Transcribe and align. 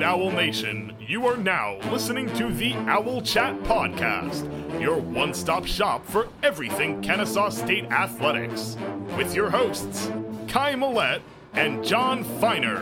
Owl 0.00 0.30
Nation. 0.30 0.94
You 1.00 1.26
are 1.26 1.36
now 1.36 1.76
listening 1.90 2.32
to 2.34 2.52
the 2.52 2.72
Owl 2.74 3.20
Chat 3.20 3.60
Podcast, 3.64 4.48
your 4.80 4.96
one 4.96 5.34
stop 5.34 5.66
shop 5.66 6.06
for 6.06 6.28
everything 6.42 7.02
Kennesaw 7.02 7.50
State 7.50 7.86
athletics, 7.90 8.76
with 9.18 9.34
your 9.34 9.50
hosts, 9.50 10.10
Kai 10.46 10.74
Millette 10.74 11.20
and 11.52 11.84
Jon 11.84 12.22
Feiner. 12.40 12.78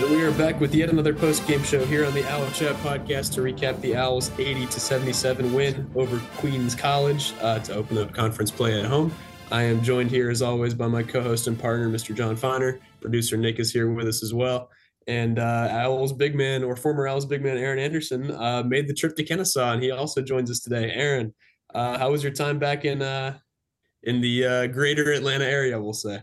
And 0.00 0.10
we 0.10 0.22
are 0.22 0.30
back 0.30 0.60
with 0.60 0.72
yet 0.74 0.88
another 0.88 1.12
post-game 1.12 1.64
show 1.64 1.84
here 1.84 2.06
on 2.06 2.14
the 2.14 2.24
Owl 2.30 2.48
Chat 2.52 2.76
podcast 2.76 3.34
to 3.34 3.40
recap 3.40 3.80
the 3.80 3.96
Owls' 3.96 4.30
80 4.38 4.66
to 4.66 4.78
77 4.78 5.52
win 5.52 5.90
over 5.96 6.22
Queens 6.36 6.76
College 6.76 7.34
uh, 7.40 7.58
to 7.58 7.74
open 7.74 7.98
up 7.98 8.14
conference 8.14 8.52
play 8.52 8.78
at 8.78 8.86
home. 8.86 9.12
I 9.50 9.62
am 9.62 9.82
joined 9.82 10.10
here 10.10 10.28
as 10.28 10.42
always 10.42 10.74
by 10.74 10.88
my 10.88 11.02
co-host 11.02 11.46
and 11.46 11.58
partner, 11.58 11.88
Mr. 11.88 12.14
Jon 12.14 12.36
Feiner. 12.36 12.80
Producer 13.00 13.38
Nick 13.38 13.58
is 13.58 13.72
here 13.72 13.90
with 13.90 14.06
us 14.06 14.22
as 14.22 14.34
well. 14.34 14.68
And 15.06 15.38
uh, 15.38 15.68
Owls 15.70 16.12
big 16.12 16.34
man 16.34 16.62
or 16.62 16.76
former 16.76 17.08
Owls 17.08 17.24
big 17.24 17.42
man 17.42 17.56
Aaron 17.56 17.78
Anderson 17.78 18.30
uh, 18.30 18.62
made 18.62 18.86
the 18.86 18.92
trip 18.92 19.16
to 19.16 19.24
Kennesaw, 19.24 19.72
and 19.72 19.82
he 19.82 19.90
also 19.90 20.20
joins 20.20 20.50
us 20.50 20.60
today. 20.60 20.92
Aaron, 20.92 21.32
uh, 21.74 21.96
how 21.98 22.10
was 22.10 22.22
your 22.22 22.32
time 22.32 22.58
back 22.58 22.84
in 22.84 23.00
uh, 23.00 23.38
in 24.02 24.20
the 24.20 24.44
uh, 24.44 24.66
greater 24.66 25.12
Atlanta 25.12 25.46
area? 25.46 25.80
We'll 25.80 25.94
say. 25.94 26.22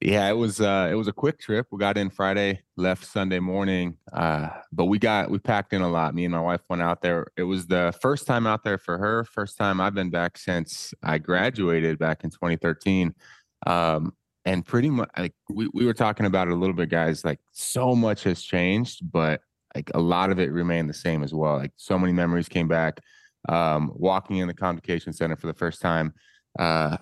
Yeah, 0.00 0.30
it 0.30 0.34
was 0.36 0.62
uh 0.62 0.88
it 0.90 0.94
was 0.94 1.08
a 1.08 1.12
quick 1.12 1.38
trip. 1.38 1.66
We 1.70 1.78
got 1.78 1.98
in 1.98 2.08
Friday, 2.08 2.62
left 2.76 3.04
Sunday 3.04 3.38
morning. 3.38 3.98
Uh 4.12 4.48
but 4.72 4.86
we 4.86 4.98
got 4.98 5.30
we 5.30 5.38
packed 5.38 5.74
in 5.74 5.82
a 5.82 5.88
lot. 5.90 6.14
Me 6.14 6.24
and 6.24 6.32
my 6.32 6.40
wife 6.40 6.62
went 6.70 6.80
out 6.80 7.02
there. 7.02 7.26
It 7.36 7.42
was 7.42 7.66
the 7.66 7.94
first 8.00 8.26
time 8.26 8.46
out 8.46 8.64
there 8.64 8.78
for 8.78 8.96
her, 8.96 9.24
first 9.24 9.58
time 9.58 9.78
I've 9.78 9.94
been 9.94 10.08
back 10.10 10.38
since 10.38 10.94
I 11.02 11.18
graduated 11.18 11.98
back 11.98 12.24
in 12.24 12.30
2013. 12.30 13.14
Um 13.66 14.14
and 14.46 14.64
pretty 14.64 14.88
much 14.88 15.10
like 15.18 15.34
we, 15.50 15.68
we 15.74 15.84
were 15.84 15.92
talking 15.92 16.24
about 16.24 16.48
it 16.48 16.52
a 16.52 16.56
little 16.56 16.74
bit 16.74 16.88
guys 16.88 17.24
like 17.26 17.40
so 17.52 17.94
much 17.94 18.22
has 18.24 18.42
changed 18.42 19.00
but 19.12 19.42
like 19.74 19.90
a 19.94 20.00
lot 20.00 20.30
of 20.30 20.38
it 20.40 20.50
remained 20.50 20.88
the 20.88 20.94
same 20.94 21.22
as 21.22 21.34
well 21.34 21.58
like 21.58 21.72
so 21.76 21.98
many 21.98 22.10
memories 22.12 22.48
came 22.48 22.66
back 22.66 23.00
um 23.50 23.92
walking 23.94 24.38
in 24.38 24.48
the 24.48 24.54
convocation 24.54 25.12
center 25.12 25.36
for 25.36 25.46
the 25.46 25.52
first 25.52 25.82
time 25.82 26.14
uh 26.58 26.96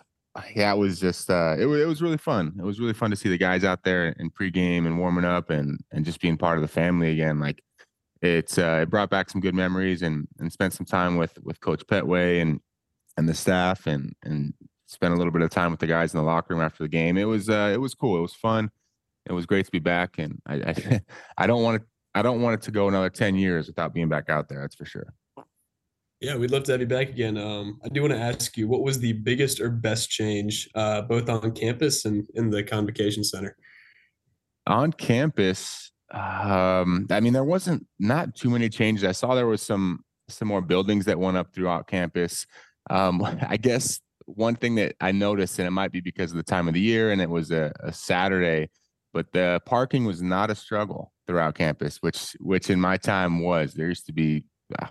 yeah, 0.54 0.72
it 0.72 0.78
was 0.78 1.00
just 1.00 1.30
uh, 1.30 1.56
it, 1.58 1.66
it 1.66 1.86
was 1.86 2.02
really 2.02 2.18
fun. 2.18 2.54
It 2.58 2.64
was 2.64 2.80
really 2.80 2.92
fun 2.92 3.10
to 3.10 3.16
see 3.16 3.28
the 3.28 3.38
guys 3.38 3.64
out 3.64 3.84
there 3.84 4.08
in 4.18 4.30
pregame 4.30 4.86
and 4.86 4.98
warming 4.98 5.24
up 5.24 5.50
and 5.50 5.80
and 5.92 6.04
just 6.04 6.20
being 6.20 6.36
part 6.36 6.58
of 6.58 6.62
the 6.62 6.68
family 6.68 7.10
again. 7.10 7.40
Like 7.40 7.62
it's 8.20 8.58
uh, 8.58 8.80
it 8.82 8.90
brought 8.90 9.10
back 9.10 9.30
some 9.30 9.40
good 9.40 9.54
memories 9.54 10.02
and 10.02 10.26
and 10.38 10.52
spent 10.52 10.74
some 10.74 10.86
time 10.86 11.16
with 11.16 11.38
with 11.42 11.60
Coach 11.60 11.86
Pettway 11.86 12.42
and 12.42 12.60
and 13.16 13.28
the 13.28 13.34
staff 13.34 13.86
and 13.86 14.14
and 14.22 14.54
spent 14.86 15.12
a 15.12 15.16
little 15.16 15.32
bit 15.32 15.42
of 15.42 15.50
time 15.50 15.70
with 15.70 15.80
the 15.80 15.86
guys 15.86 16.14
in 16.14 16.18
the 16.18 16.24
locker 16.24 16.54
room 16.54 16.62
after 16.62 16.82
the 16.82 16.88
game. 16.88 17.16
It 17.16 17.24
was 17.24 17.48
uh, 17.48 17.70
it 17.72 17.78
was 17.78 17.94
cool. 17.94 18.18
It 18.18 18.22
was 18.22 18.34
fun. 18.34 18.70
It 19.26 19.32
was 19.32 19.46
great 19.46 19.66
to 19.66 19.72
be 19.72 19.78
back, 19.78 20.18
and 20.18 20.40
I 20.46 20.54
I, 20.54 21.00
I 21.38 21.46
don't 21.46 21.62
want 21.62 21.80
to 21.80 21.88
I 22.14 22.22
don't 22.22 22.42
want 22.42 22.54
it 22.54 22.62
to 22.62 22.70
go 22.70 22.88
another 22.88 23.10
ten 23.10 23.34
years 23.36 23.66
without 23.66 23.94
being 23.94 24.08
back 24.08 24.28
out 24.28 24.48
there. 24.48 24.60
That's 24.60 24.74
for 24.74 24.84
sure. 24.84 25.14
Yeah, 26.20 26.36
we'd 26.36 26.50
love 26.50 26.64
to 26.64 26.72
have 26.72 26.80
you 26.80 26.86
back 26.86 27.10
again. 27.10 27.36
Um, 27.36 27.78
I 27.84 27.88
do 27.88 28.02
want 28.02 28.12
to 28.12 28.18
ask 28.18 28.56
you, 28.56 28.66
what 28.66 28.82
was 28.82 28.98
the 28.98 29.12
biggest 29.12 29.60
or 29.60 29.70
best 29.70 30.10
change, 30.10 30.68
uh, 30.74 31.02
both 31.02 31.28
on 31.28 31.52
campus 31.52 32.04
and 32.06 32.26
in 32.34 32.50
the 32.50 32.64
convocation 32.64 33.22
center? 33.22 33.56
On 34.66 34.92
campus, 34.92 35.92
um, 36.12 37.06
I 37.10 37.20
mean, 37.20 37.32
there 37.32 37.44
wasn't 37.44 37.86
not 38.00 38.34
too 38.34 38.50
many 38.50 38.68
changes. 38.68 39.04
I 39.04 39.12
saw 39.12 39.34
there 39.34 39.46
was 39.46 39.62
some 39.62 40.04
some 40.28 40.48
more 40.48 40.60
buildings 40.60 41.06
that 41.06 41.18
went 41.18 41.36
up 41.36 41.54
throughout 41.54 41.86
campus. 41.86 42.46
Um, 42.90 43.22
I 43.48 43.56
guess 43.56 44.00
one 44.26 44.56
thing 44.56 44.74
that 44.74 44.96
I 45.00 45.12
noticed, 45.12 45.58
and 45.58 45.68
it 45.68 45.70
might 45.70 45.92
be 45.92 46.00
because 46.00 46.32
of 46.32 46.36
the 46.36 46.42
time 46.42 46.68
of 46.68 46.74
the 46.74 46.80
year, 46.80 47.12
and 47.12 47.22
it 47.22 47.30
was 47.30 47.50
a, 47.50 47.72
a 47.80 47.92
Saturday, 47.92 48.70
but 49.14 49.32
the 49.32 49.60
parking 49.66 50.04
was 50.04 50.20
not 50.20 50.50
a 50.50 50.54
struggle 50.54 51.12
throughout 51.26 51.54
campus, 51.54 51.98
which 51.98 52.36
which 52.40 52.70
in 52.70 52.80
my 52.80 52.96
time 52.96 53.40
was. 53.40 53.74
There 53.74 53.88
used 53.88 54.06
to 54.06 54.12
be 54.12 54.44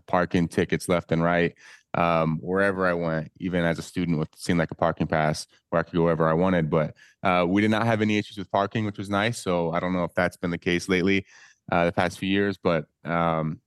parking 0.08 0.48
tickets 0.48 0.90
left 0.90 1.12
and 1.12 1.24
right 1.24 1.56
um, 1.98 2.38
wherever 2.42 2.86
I 2.86 2.94
went, 2.94 3.32
even 3.40 3.66
as 3.66 3.80
a 3.80 3.82
student 3.82 4.20
with 4.20 4.30
seemed 4.36 4.60
like 4.60 4.72
a 4.72 4.76
parking 4.76 5.08
pass 5.08 5.48
where 5.70 5.80
I 5.80 5.84
could 5.84 5.94
go 5.94 6.04
wherever 6.04 6.28
I 6.28 6.34
wanted. 6.34 6.70
But 6.70 6.94
uh, 7.24 7.46
we 7.48 7.62
did 7.62 7.72
not 7.72 7.88
have 7.88 8.02
any 8.02 8.18
issues 8.18 8.38
with 8.38 8.52
parking, 8.52 8.86
which 8.86 9.00
was 9.00 9.10
nice. 9.10 9.40
So 9.40 9.72
I 9.72 9.80
don't 9.80 9.94
know 9.94 10.04
if 10.04 10.14
that's 10.14 10.38
been 10.38 10.52
the 10.52 10.60
case 10.60 10.88
lately, 10.88 11.26
uh, 11.72 11.86
the 11.86 11.92
past 11.92 12.20
few 12.20 12.30
years. 12.30 12.58
But 12.62 12.86
um, 13.04 13.62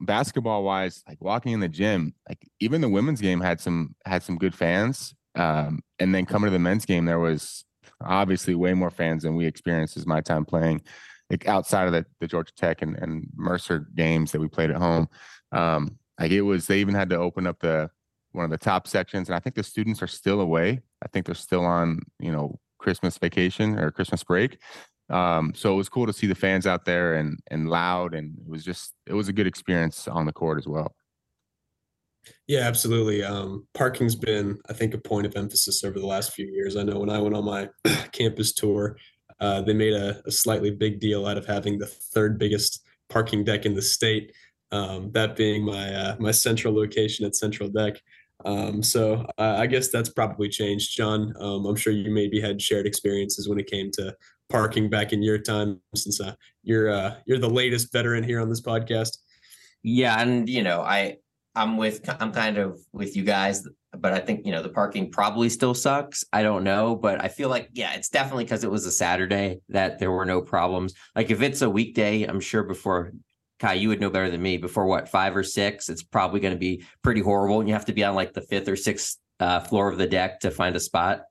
basketball 0.00 0.64
wise, 0.64 1.04
like 1.08 1.18
walking 1.20 1.52
in 1.52 1.60
the 1.60 1.68
gym, 1.68 2.14
like 2.28 2.44
even 2.58 2.80
the 2.80 2.88
women's 2.88 3.20
game 3.20 3.40
had 3.40 3.60
some 3.60 3.94
had 4.04 4.22
some 4.22 4.36
good 4.36 4.54
fans. 4.54 5.14
Um, 5.36 5.80
and 6.00 6.14
then 6.14 6.26
coming 6.26 6.48
to 6.48 6.52
the 6.52 6.58
men's 6.58 6.86
game, 6.86 7.04
there 7.04 7.20
was 7.20 7.64
obviously 8.02 8.54
way 8.54 8.74
more 8.74 8.90
fans 8.90 9.22
than 9.22 9.36
we 9.36 9.46
experienced 9.46 9.96
as 9.96 10.06
my 10.06 10.20
time 10.20 10.44
playing 10.44 10.82
like 11.30 11.46
outside 11.48 11.86
of 11.86 11.92
the, 11.92 12.06
the 12.20 12.26
Georgia 12.26 12.52
Tech 12.56 12.82
and, 12.82 12.96
and 12.96 13.26
Mercer 13.34 13.86
games 13.94 14.32
that 14.32 14.40
we 14.40 14.48
played 14.48 14.70
at 14.70 14.76
home. 14.76 15.08
Um, 15.52 15.98
like 16.18 16.32
it 16.32 16.42
was, 16.42 16.66
they 16.66 16.80
even 16.80 16.94
had 16.94 17.10
to 17.10 17.16
open 17.16 17.46
up 17.46 17.60
the 17.60 17.90
one 18.32 18.44
of 18.44 18.50
the 18.50 18.58
top 18.58 18.86
sections, 18.86 19.28
and 19.28 19.36
I 19.36 19.40
think 19.40 19.56
the 19.56 19.62
students 19.62 20.02
are 20.02 20.06
still 20.06 20.40
away. 20.40 20.82
I 21.02 21.08
think 21.08 21.26
they're 21.26 21.34
still 21.34 21.64
on, 21.64 22.00
you 22.18 22.32
know, 22.32 22.58
Christmas 22.78 23.18
vacation 23.18 23.78
or 23.78 23.90
Christmas 23.90 24.22
break. 24.22 24.58
Um, 25.08 25.52
so 25.54 25.72
it 25.72 25.76
was 25.76 25.88
cool 25.88 26.06
to 26.06 26.12
see 26.12 26.26
the 26.26 26.34
fans 26.34 26.66
out 26.66 26.84
there 26.84 27.14
and 27.14 27.38
and 27.50 27.68
loud, 27.68 28.14
and 28.14 28.38
it 28.38 28.48
was 28.48 28.64
just 28.64 28.94
it 29.06 29.14
was 29.14 29.28
a 29.28 29.32
good 29.32 29.46
experience 29.46 30.08
on 30.08 30.26
the 30.26 30.32
court 30.32 30.58
as 30.58 30.66
well. 30.66 30.94
Yeah, 32.46 32.60
absolutely. 32.60 33.22
Um, 33.22 33.66
parking's 33.74 34.16
been, 34.16 34.58
I 34.68 34.72
think, 34.72 34.94
a 34.94 34.98
point 34.98 35.26
of 35.26 35.36
emphasis 35.36 35.84
over 35.84 35.98
the 35.98 36.06
last 36.06 36.32
few 36.32 36.46
years. 36.46 36.76
I 36.76 36.82
know 36.82 36.98
when 36.98 37.10
I 37.10 37.20
went 37.20 37.36
on 37.36 37.44
my 37.44 37.68
campus 38.12 38.52
tour, 38.52 38.96
uh, 39.40 39.62
they 39.62 39.74
made 39.74 39.92
a, 39.92 40.20
a, 40.26 40.30
slightly 40.30 40.70
big 40.70 40.98
deal 40.98 41.26
out 41.26 41.36
of 41.36 41.46
having 41.46 41.78
the 41.78 41.86
third 41.86 42.38
biggest 42.38 42.82
parking 43.08 43.44
deck 43.44 43.66
in 43.66 43.74
the 43.74 43.82
state 43.82 44.32
um, 44.72 45.10
that 45.12 45.36
being 45.36 45.64
my 45.64 45.94
uh, 45.94 46.16
my 46.18 46.30
central 46.30 46.74
location 46.74 47.24
at 47.24 47.36
Central 47.36 47.68
Deck. 47.68 48.00
Um, 48.44 48.82
so 48.82 49.26
uh, 49.38 49.56
I 49.58 49.66
guess 49.66 49.88
that's 49.88 50.10
probably 50.10 50.48
changed, 50.48 50.96
Jon. 50.96 51.32
Um, 51.40 51.66
I'm 51.66 51.76
sure 51.76 51.92
you 51.92 52.10
maybe 52.10 52.40
had 52.40 52.60
shared 52.60 52.86
experiences 52.86 53.48
when 53.48 53.58
it 53.58 53.66
came 53.66 53.90
to 53.92 54.14
parking 54.48 54.88
back 54.88 55.12
in 55.12 55.22
your 55.22 55.38
time, 55.38 55.80
since 55.94 56.20
uh, 56.20 56.34
you're 56.62 56.90
uh, 56.90 57.14
you're 57.26 57.38
the 57.38 57.50
latest 57.50 57.92
veteran 57.92 58.22
here 58.22 58.40
on 58.40 58.48
this 58.48 58.60
podcast. 58.60 59.18
Yeah, 59.82 60.20
and 60.20 60.48
you 60.48 60.62
know, 60.62 60.82
I 60.82 61.16
I'm 61.54 61.76
with 61.76 62.08
I'm 62.20 62.32
kind 62.32 62.58
of 62.58 62.78
with 62.92 63.16
you 63.16 63.24
guys, 63.24 63.66
but 63.96 64.12
I 64.12 64.20
think 64.20 64.44
you 64.44 64.52
know 64.52 64.62
the 64.62 64.68
parking 64.68 65.10
probably 65.10 65.48
still 65.48 65.74
sucks. 65.74 66.24
I 66.32 66.42
don't 66.42 66.64
know, 66.64 66.94
but 66.94 67.24
I 67.24 67.28
feel 67.28 67.48
like 67.48 67.70
yeah, 67.72 67.94
it's 67.94 68.10
definitely 68.10 68.44
because 68.44 68.64
it 68.64 68.70
was 68.70 68.84
a 68.84 68.90
Saturday 68.90 69.60
that 69.70 69.98
there 69.98 70.12
were 70.12 70.26
no 70.26 70.42
problems. 70.42 70.94
Like 71.14 71.30
if 71.30 71.40
it's 71.40 71.62
a 71.62 71.70
weekday, 71.70 72.24
I'm 72.24 72.40
sure 72.40 72.62
before 72.62 73.12
Kai, 73.58 73.74
you 73.74 73.88
would 73.88 74.00
know 74.00 74.10
better 74.10 74.30
than 74.30 74.42
me. 74.42 74.56
Before 74.56 74.86
what 74.86 75.08
five 75.08 75.36
or 75.36 75.42
six, 75.42 75.88
it's 75.88 76.02
probably 76.02 76.40
going 76.40 76.54
to 76.54 76.58
be 76.58 76.84
pretty 77.02 77.20
horrible, 77.20 77.60
and 77.60 77.68
you 77.68 77.74
have 77.74 77.86
to 77.86 77.92
be 77.92 78.04
on 78.04 78.14
like 78.14 78.32
the 78.32 78.42
fifth 78.42 78.68
or 78.68 78.76
sixth 78.76 79.18
uh, 79.40 79.60
floor 79.60 79.88
of 79.88 79.98
the 79.98 80.06
deck 80.06 80.40
to 80.40 80.50
find 80.50 80.76
a 80.76 80.80
spot. 80.80 81.22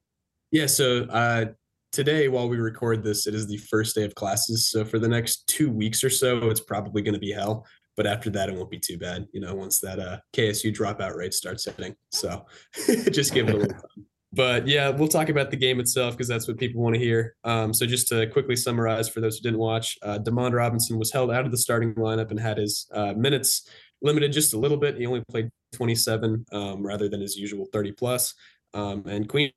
Yeah. 0.52 0.66
So 0.68 1.04
uh, 1.06 1.46
today, 1.92 2.28
while 2.28 2.50
we 2.50 2.58
record 2.58 3.04
this, 3.04 3.28
it 3.28 3.36
is 3.36 3.48
the 3.48 3.58
first 3.58 3.96
day 3.96 4.04
of 4.04 4.16
classes. 4.16 4.70
So 4.70 4.86
for 4.86 5.00
the 5.00 5.08
next 5.08 5.48
two 5.48 5.70
weeks 5.72 6.04
or 6.04 6.10
so, 6.10 6.50
it's 6.50 6.60
probably 6.60 7.02
going 7.02 7.14
to 7.14 7.20
be 7.20 7.32
hell. 7.32 7.66
But 7.98 8.08
after 8.08 8.30
that, 8.32 8.50
it 8.50 8.56
won't 8.56 8.70
be 8.70 8.80
too 8.80 8.98
bad. 8.98 9.26
You 9.32 9.40
know, 9.40 9.56
once 9.56 9.80
that 9.80 10.00
uh, 10.00 10.18
KSU 10.36 10.76
dropout 10.76 11.16
rate 11.16 11.34
starts 11.34 11.66
hitting. 11.66 11.96
So 12.12 12.46
just 13.12 13.34
give 13.34 13.48
it 13.48 13.56
a 13.56 13.58
little 13.58 13.74
time 13.74 14.06
but 14.36 14.68
yeah, 14.68 14.90
we'll 14.90 15.08
talk 15.08 15.30
about 15.30 15.50
the 15.50 15.56
game 15.56 15.80
itself 15.80 16.14
because 16.14 16.28
that's 16.28 16.48
what 16.48 16.58
people 16.58 16.82
want 16.82 16.94
to 16.94 17.00
hear. 17.00 17.36
Um, 17.46 17.74
so 17.74 17.86
just 17.86 18.10
to 18.10 18.28
quickly 18.28 18.58
summarize 18.58 19.08
for 19.08 19.22
those 19.22 19.38
who 19.38 19.44
didn't 19.44 19.60
watch, 19.60 19.98
uh, 20.04 20.20
Demond 20.20 20.54
Robinson 20.54 21.00
was 21.00 21.12
held 21.12 21.32
out 21.32 21.46
of 21.46 21.52
the 21.52 21.58
starting 21.58 21.94
lineup 21.96 22.32
and 22.32 22.40
had 22.40 22.58
his 22.58 22.88
uh, 22.94 23.14
minutes 23.14 23.70
limited 24.02 24.34
just 24.34 24.54
a 24.54 24.60
little 24.60 24.78
bit. 24.78 24.98
He 24.98 25.06
only 25.06 25.24
played 25.30 25.50
27 25.74 26.46
um, 26.52 26.86
rather 26.86 27.08
than 27.08 27.22
his 27.22 27.38
usual 27.38 27.66
30 27.72 27.94
plus. 27.94 28.34
Um, 28.74 29.06
and 29.08 29.30
Queens 29.30 29.54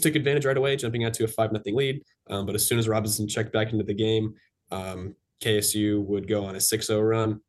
took 0.00 0.14
advantage 0.14 0.46
right 0.46 0.56
away, 0.56 0.76
jumping 0.76 1.04
out 1.04 1.14
to 1.14 1.24
a 1.24 1.28
five 1.28 1.50
nothing 1.50 1.74
lead. 1.74 2.00
Um, 2.30 2.46
but 2.46 2.54
as 2.54 2.64
soon 2.64 2.78
as 2.78 2.88
Robinson 2.88 3.26
checked 3.26 3.52
back 3.52 3.72
into 3.72 3.84
the 3.84 3.94
game, 3.94 4.34
um, 4.70 5.16
KSU 5.42 6.04
would 6.04 6.28
go 6.28 6.44
on 6.44 6.54
a 6.54 6.58
6-0 6.58 7.08
run. 7.08 7.40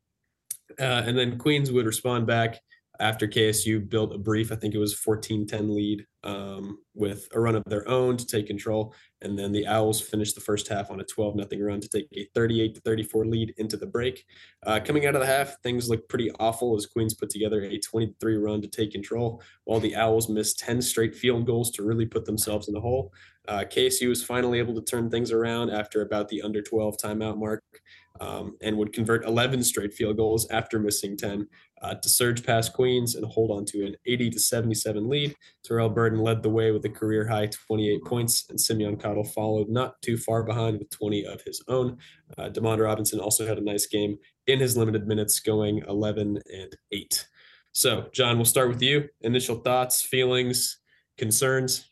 Uh, 0.80 1.02
and 1.06 1.16
then 1.16 1.38
Queens 1.38 1.70
would 1.70 1.86
respond 1.86 2.26
back 2.26 2.58
after 3.04 3.28
KSU 3.28 3.86
built 3.86 4.14
a 4.14 4.18
brief, 4.18 4.50
I 4.50 4.56
think 4.56 4.74
it 4.74 4.78
was 4.78 4.94
14 4.94 5.46
10 5.46 5.74
lead 5.74 6.06
um, 6.22 6.78
with 6.94 7.28
a 7.34 7.40
run 7.40 7.54
of 7.54 7.62
their 7.66 7.86
own 7.86 8.16
to 8.16 8.26
take 8.26 8.46
control. 8.46 8.94
And 9.20 9.38
then 9.38 9.52
the 9.52 9.66
Owls 9.66 10.00
finished 10.00 10.34
the 10.34 10.40
first 10.40 10.68
half 10.68 10.90
on 10.90 11.00
a 11.00 11.04
12 11.04 11.36
nothing 11.36 11.62
run 11.62 11.82
to 11.82 11.88
take 11.88 12.08
a 12.16 12.26
38 12.34 12.80
34 12.82 13.26
lead 13.26 13.54
into 13.58 13.76
the 13.76 13.86
break. 13.86 14.24
Uh, 14.64 14.80
coming 14.82 15.04
out 15.04 15.14
of 15.14 15.20
the 15.20 15.26
half, 15.26 15.60
things 15.62 15.90
looked 15.90 16.08
pretty 16.08 16.30
awful 16.40 16.74
as 16.76 16.86
Queens 16.86 17.12
put 17.12 17.28
together 17.28 17.62
a 17.62 17.78
23 17.78 18.36
run 18.38 18.62
to 18.62 18.68
take 18.68 18.92
control, 18.92 19.42
while 19.64 19.80
the 19.80 19.94
Owls 19.94 20.30
missed 20.30 20.58
10 20.60 20.80
straight 20.80 21.14
field 21.14 21.46
goals 21.46 21.70
to 21.72 21.82
really 21.82 22.06
put 22.06 22.24
themselves 22.24 22.68
in 22.68 22.74
the 22.74 22.80
hole. 22.80 23.12
Uh, 23.46 23.64
KSU 23.68 24.08
was 24.08 24.24
finally 24.24 24.58
able 24.58 24.74
to 24.74 24.80
turn 24.80 25.10
things 25.10 25.30
around 25.30 25.68
after 25.68 26.00
about 26.00 26.30
the 26.30 26.40
under 26.40 26.62
12 26.62 26.96
timeout 26.96 27.36
mark. 27.36 27.62
Um, 28.20 28.56
and 28.62 28.76
would 28.76 28.92
convert 28.92 29.24
11 29.24 29.64
straight 29.64 29.92
field 29.92 30.18
goals 30.18 30.48
after 30.50 30.78
missing 30.78 31.16
10 31.16 31.48
uh, 31.82 31.94
to 31.96 32.08
surge 32.08 32.44
past 32.44 32.72
Queens 32.72 33.14
and 33.14 33.26
hold 33.26 33.50
on 33.50 33.64
to 33.66 33.84
an 33.84 33.96
80 34.06 34.30
to 34.30 34.40
77 34.40 35.08
lead. 35.08 35.34
Terrell 35.64 35.90
Burden 35.90 36.20
led 36.20 36.42
the 36.42 36.48
way 36.48 36.70
with 36.70 36.84
a 36.84 36.88
career 36.88 37.26
high 37.26 37.46
28 37.46 38.04
points, 38.04 38.44
and 38.48 38.60
Simeon 38.60 38.96
Cottle 38.96 39.24
followed 39.24 39.68
not 39.68 40.00
too 40.00 40.16
far 40.16 40.44
behind 40.44 40.78
with 40.78 40.90
20 40.90 41.26
of 41.26 41.42
his 41.42 41.62
own. 41.68 41.98
Uh, 42.38 42.48
Demond 42.48 42.82
Robinson 42.82 43.20
also 43.20 43.46
had 43.46 43.58
a 43.58 43.64
nice 43.64 43.86
game 43.86 44.16
in 44.46 44.60
his 44.60 44.76
limited 44.76 45.06
minutes, 45.06 45.40
going 45.40 45.82
11 45.88 46.38
and 46.52 46.76
8. 46.92 47.26
So, 47.72 48.06
Jon, 48.12 48.36
we'll 48.36 48.44
start 48.44 48.68
with 48.68 48.80
you. 48.80 49.08
Initial 49.22 49.56
thoughts, 49.56 50.00
feelings, 50.00 50.78
concerns. 51.18 51.90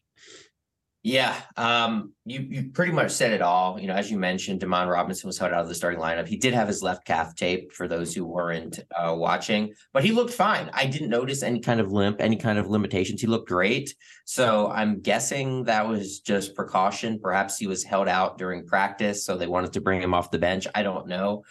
Yeah, 1.05 1.37
um, 1.57 2.13
you 2.25 2.39
you 2.49 2.71
pretty 2.71 2.93
much 2.93 3.11
said 3.11 3.33
it 3.33 3.43
all. 3.43 3.81
You 3.81 3.89
know, 3.89 3.95
as 3.95 4.09
you 4.09 4.17
mentioned, 4.17 4.61
Demond 4.61 4.89
Robinson 4.89 5.27
was 5.27 5.37
held 5.37 5.53
out 5.53 5.63
of 5.63 5.69
the 5.69 5.75
starting 5.75 5.99
lineup. 5.99 6.29
He 6.29 6.37
did 6.37 6.55
have 6.55 6.69
his 6.69 6.81
left 6.81 7.05
calf 7.05 7.35
tape 7.35 7.73
for 7.73 7.89
those 7.89 8.15
who 8.15 8.25
weren't 8.25 8.79
uh, 8.97 9.13
watching, 9.13 9.75
but 9.93 10.05
he 10.05 10.13
looked 10.13 10.33
fine. 10.33 10.71
I 10.73 10.87
didn't 10.87 11.09
notice 11.09 11.43
any 11.43 11.59
kind 11.59 11.81
of 11.81 11.91
limp, 11.91 12.21
any 12.21 12.37
kind 12.37 12.57
of 12.57 12.69
limitations. 12.69 13.21
He 13.21 13.27
looked 13.27 13.49
great. 13.49 13.93
So 14.27 14.71
I'm 14.71 15.01
guessing 15.01 15.65
that 15.65 15.89
was 15.89 16.21
just 16.21 16.55
precaution. 16.55 17.19
Perhaps 17.19 17.59
he 17.59 17.67
was 17.67 17.83
held 17.83 18.07
out 18.07 18.39
during 18.39 18.65
practice, 18.65 19.25
so 19.25 19.37
they 19.37 19.49
wanted 19.49 19.73
to 19.73 19.81
bring 19.81 20.01
him 20.01 20.15
off 20.15 20.31
the 20.31 20.39
bench. 20.39 20.69
I 20.73 20.85
don't 20.85 21.09
know, 21.09 21.43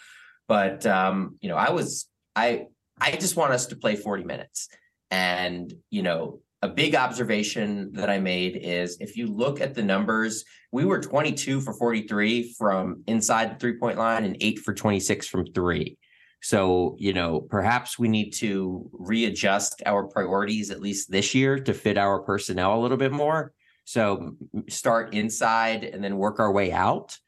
but 0.48 0.86
um, 0.86 1.36
you 1.42 1.50
know, 1.50 1.56
I 1.56 1.72
was 1.72 2.08
I 2.34 2.68
I 2.98 3.12
just 3.16 3.36
want 3.36 3.52
us 3.52 3.66
to 3.66 3.76
play 3.76 3.96
40 3.96 4.24
minutes, 4.24 4.68
and 5.10 5.70
you 5.90 6.00
know, 6.00 6.40
a 6.62 6.68
big 6.68 6.94
observation 6.94 7.90
that 7.92 8.08
I 8.08 8.18
made 8.18 8.56
is 8.56 8.96
if 9.00 9.16
you 9.16 9.26
look 9.26 9.60
at 9.60 9.74
the 9.74 9.82
numbers, 9.82 10.44
we 10.70 10.84
were 10.84 11.00
22 11.00 11.60
for 11.60 11.72
43 11.72 12.54
from 12.56 13.02
inside 13.08 13.54
the 13.54 13.58
three 13.58 13.78
point 13.78 13.98
line 13.98 14.24
and 14.24 14.36
eight 14.40 14.60
for 14.60 14.72
26 14.72 15.26
from 15.26 15.44
three. 15.46 15.98
So, 16.40 16.96
you 16.98 17.12
know, 17.12 17.40
perhaps 17.40 17.98
we 17.98 18.08
need 18.08 18.30
to 18.34 18.88
readjust 18.92 19.82
our 19.86 20.06
priorities 20.06 20.70
at 20.70 20.80
least 20.80 21.10
this 21.10 21.34
year 21.34 21.58
to 21.58 21.74
fit 21.74 21.98
our 21.98 22.20
personnel 22.20 22.78
a 22.78 22.80
little 22.80 22.96
bit 22.96 23.12
more. 23.12 23.52
So, 23.84 24.36
start 24.68 25.14
inside 25.14 25.82
and 25.82 26.02
then 26.02 26.16
work 26.16 26.38
our 26.38 26.52
way 26.52 26.72
out. 26.72 27.18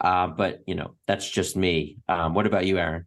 Uh, 0.00 0.26
but, 0.26 0.60
you 0.66 0.74
know, 0.74 0.96
that's 1.06 1.28
just 1.30 1.56
me. 1.56 1.98
Um, 2.08 2.34
what 2.34 2.46
about 2.46 2.66
you, 2.66 2.78
Aaron? 2.78 3.06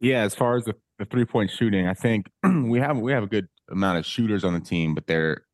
Yeah, 0.00 0.22
as 0.22 0.34
far 0.34 0.56
as 0.56 0.64
the, 0.64 0.74
the 0.98 1.04
three 1.04 1.24
point 1.24 1.50
shooting, 1.50 1.88
I 1.88 1.94
think 1.94 2.26
we 2.44 2.78
have 2.78 2.98
we 2.98 3.12
have 3.12 3.22
a 3.22 3.28
good 3.28 3.48
amount 3.70 3.98
of 3.98 4.06
shooters 4.06 4.44
on 4.44 4.54
the 4.54 4.60
team, 4.60 4.94
but 4.94 5.06
they're 5.06 5.44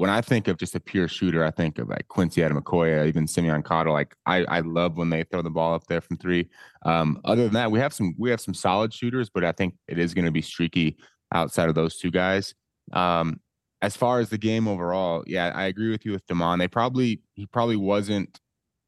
when 0.00 0.08
I 0.08 0.22
think 0.22 0.48
of 0.48 0.56
just 0.56 0.74
a 0.74 0.80
pure 0.80 1.08
shooter, 1.08 1.44
I 1.44 1.50
think 1.50 1.78
of 1.78 1.88
like 1.88 2.08
Quincy 2.08 2.40
Ademokoya, 2.40 3.06
even 3.06 3.26
Simeon 3.26 3.62
Cottle. 3.62 3.92
Like 3.92 4.14
I, 4.24 4.44
I 4.44 4.60
love 4.60 4.96
when 4.96 5.10
they 5.10 5.24
throw 5.24 5.42
the 5.42 5.50
ball 5.50 5.74
up 5.74 5.86
there 5.88 6.00
from 6.00 6.16
three. 6.16 6.48
Um, 6.86 7.20
other 7.24 7.44
than 7.44 7.52
that, 7.52 7.70
we 7.70 7.80
have 7.80 7.92
some 7.92 8.14
we 8.16 8.30
have 8.30 8.40
some 8.40 8.54
solid 8.54 8.94
shooters, 8.94 9.28
but 9.28 9.44
I 9.44 9.52
think 9.52 9.74
it 9.88 9.98
is 9.98 10.14
going 10.14 10.24
to 10.24 10.30
be 10.30 10.40
streaky 10.40 10.96
outside 11.34 11.68
of 11.68 11.74
those 11.74 11.98
two 11.98 12.10
guys. 12.10 12.54
Um, 12.92 13.40
as 13.82 13.94
far 13.96 14.20
as 14.20 14.30
the 14.30 14.38
game 14.38 14.68
overall, 14.68 15.22
yeah, 15.26 15.52
I 15.54 15.66
agree 15.66 15.90
with 15.90 16.06
you 16.06 16.12
with 16.12 16.26
Demond. 16.26 16.60
They 16.60 16.68
probably 16.68 17.20
he 17.34 17.46
probably 17.46 17.76
wasn't 17.76 18.40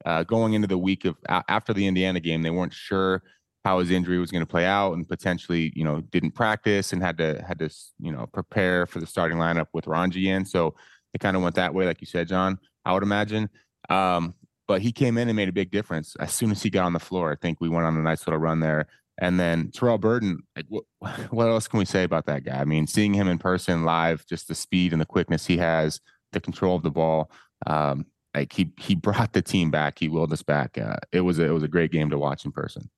uh, 0.06 0.22
going 0.24 0.54
into 0.54 0.68
the 0.68 0.78
week 0.78 1.04
of 1.04 1.16
after 1.28 1.74
the 1.74 1.86
Indiana 1.86 2.20
game. 2.20 2.42
They 2.42 2.50
weren't 2.50 2.74
sure 2.74 3.22
how 3.64 3.78
his 3.78 3.90
injury 3.90 4.18
was 4.18 4.30
going 4.30 4.42
to 4.42 4.50
play 4.50 4.66
out 4.66 4.94
and 4.94 5.08
potentially, 5.08 5.72
you 5.76 5.84
know, 5.84 6.00
didn't 6.00 6.32
practice 6.32 6.92
and 6.92 7.02
had 7.02 7.18
to 7.18 7.42
had 7.46 7.58
to, 7.60 7.70
you 8.00 8.12
know, 8.12 8.26
prepare 8.26 8.86
for 8.86 9.00
the 9.00 9.06
starting 9.06 9.38
lineup 9.38 9.66
with 9.72 9.86
Ranji 9.86 10.28
in. 10.28 10.44
So 10.44 10.74
it 11.14 11.20
kind 11.20 11.36
of 11.36 11.42
went 11.42 11.54
that 11.56 11.74
way, 11.74 11.86
like 11.86 12.00
you 12.00 12.06
said, 12.06 12.28
Jon. 12.28 12.58
I 12.84 12.92
would 12.92 13.02
imagine. 13.02 13.48
Um, 13.88 14.34
but 14.66 14.80
he 14.80 14.92
came 14.92 15.18
in 15.18 15.28
and 15.28 15.36
made 15.36 15.48
a 15.48 15.52
big 15.52 15.70
difference 15.70 16.16
as 16.16 16.32
soon 16.32 16.50
as 16.50 16.62
he 16.62 16.70
got 16.70 16.86
on 16.86 16.92
the 16.92 16.98
floor. 16.98 17.32
I 17.32 17.36
think 17.36 17.60
we 17.60 17.68
went 17.68 17.86
on 17.86 17.96
a 17.96 18.02
nice 18.02 18.26
little 18.26 18.40
run 18.40 18.60
there. 18.60 18.86
And 19.20 19.38
then 19.38 19.70
Terrell 19.70 19.98
Burden, 19.98 20.38
like, 20.56 20.66
what, 20.68 20.84
what 21.30 21.48
else 21.48 21.68
can 21.68 21.78
we 21.78 21.84
say 21.84 22.04
about 22.04 22.26
that 22.26 22.44
guy? 22.44 22.58
I 22.58 22.64
mean, 22.64 22.86
seeing 22.86 23.14
him 23.14 23.28
in 23.28 23.38
person 23.38 23.84
live, 23.84 24.26
just 24.26 24.48
the 24.48 24.54
speed 24.54 24.92
and 24.92 25.00
the 25.00 25.06
quickness 25.06 25.46
he 25.46 25.58
has, 25.58 26.00
the 26.32 26.40
control 26.40 26.74
of 26.74 26.82
the 26.82 26.90
ball. 26.90 27.30
Um, 27.66 28.06
like 28.34 28.52
he 28.52 28.72
he 28.78 28.94
brought 28.94 29.34
the 29.34 29.42
team 29.42 29.70
back. 29.70 29.98
He 29.98 30.08
willed 30.08 30.32
us 30.32 30.42
back. 30.42 30.78
Uh, 30.78 30.96
it 31.12 31.20
was 31.20 31.38
a, 31.38 31.44
it 31.44 31.50
was 31.50 31.62
a 31.62 31.68
great 31.68 31.92
game 31.92 32.10
to 32.10 32.18
watch 32.18 32.44
in 32.44 32.52
person. 32.52 32.88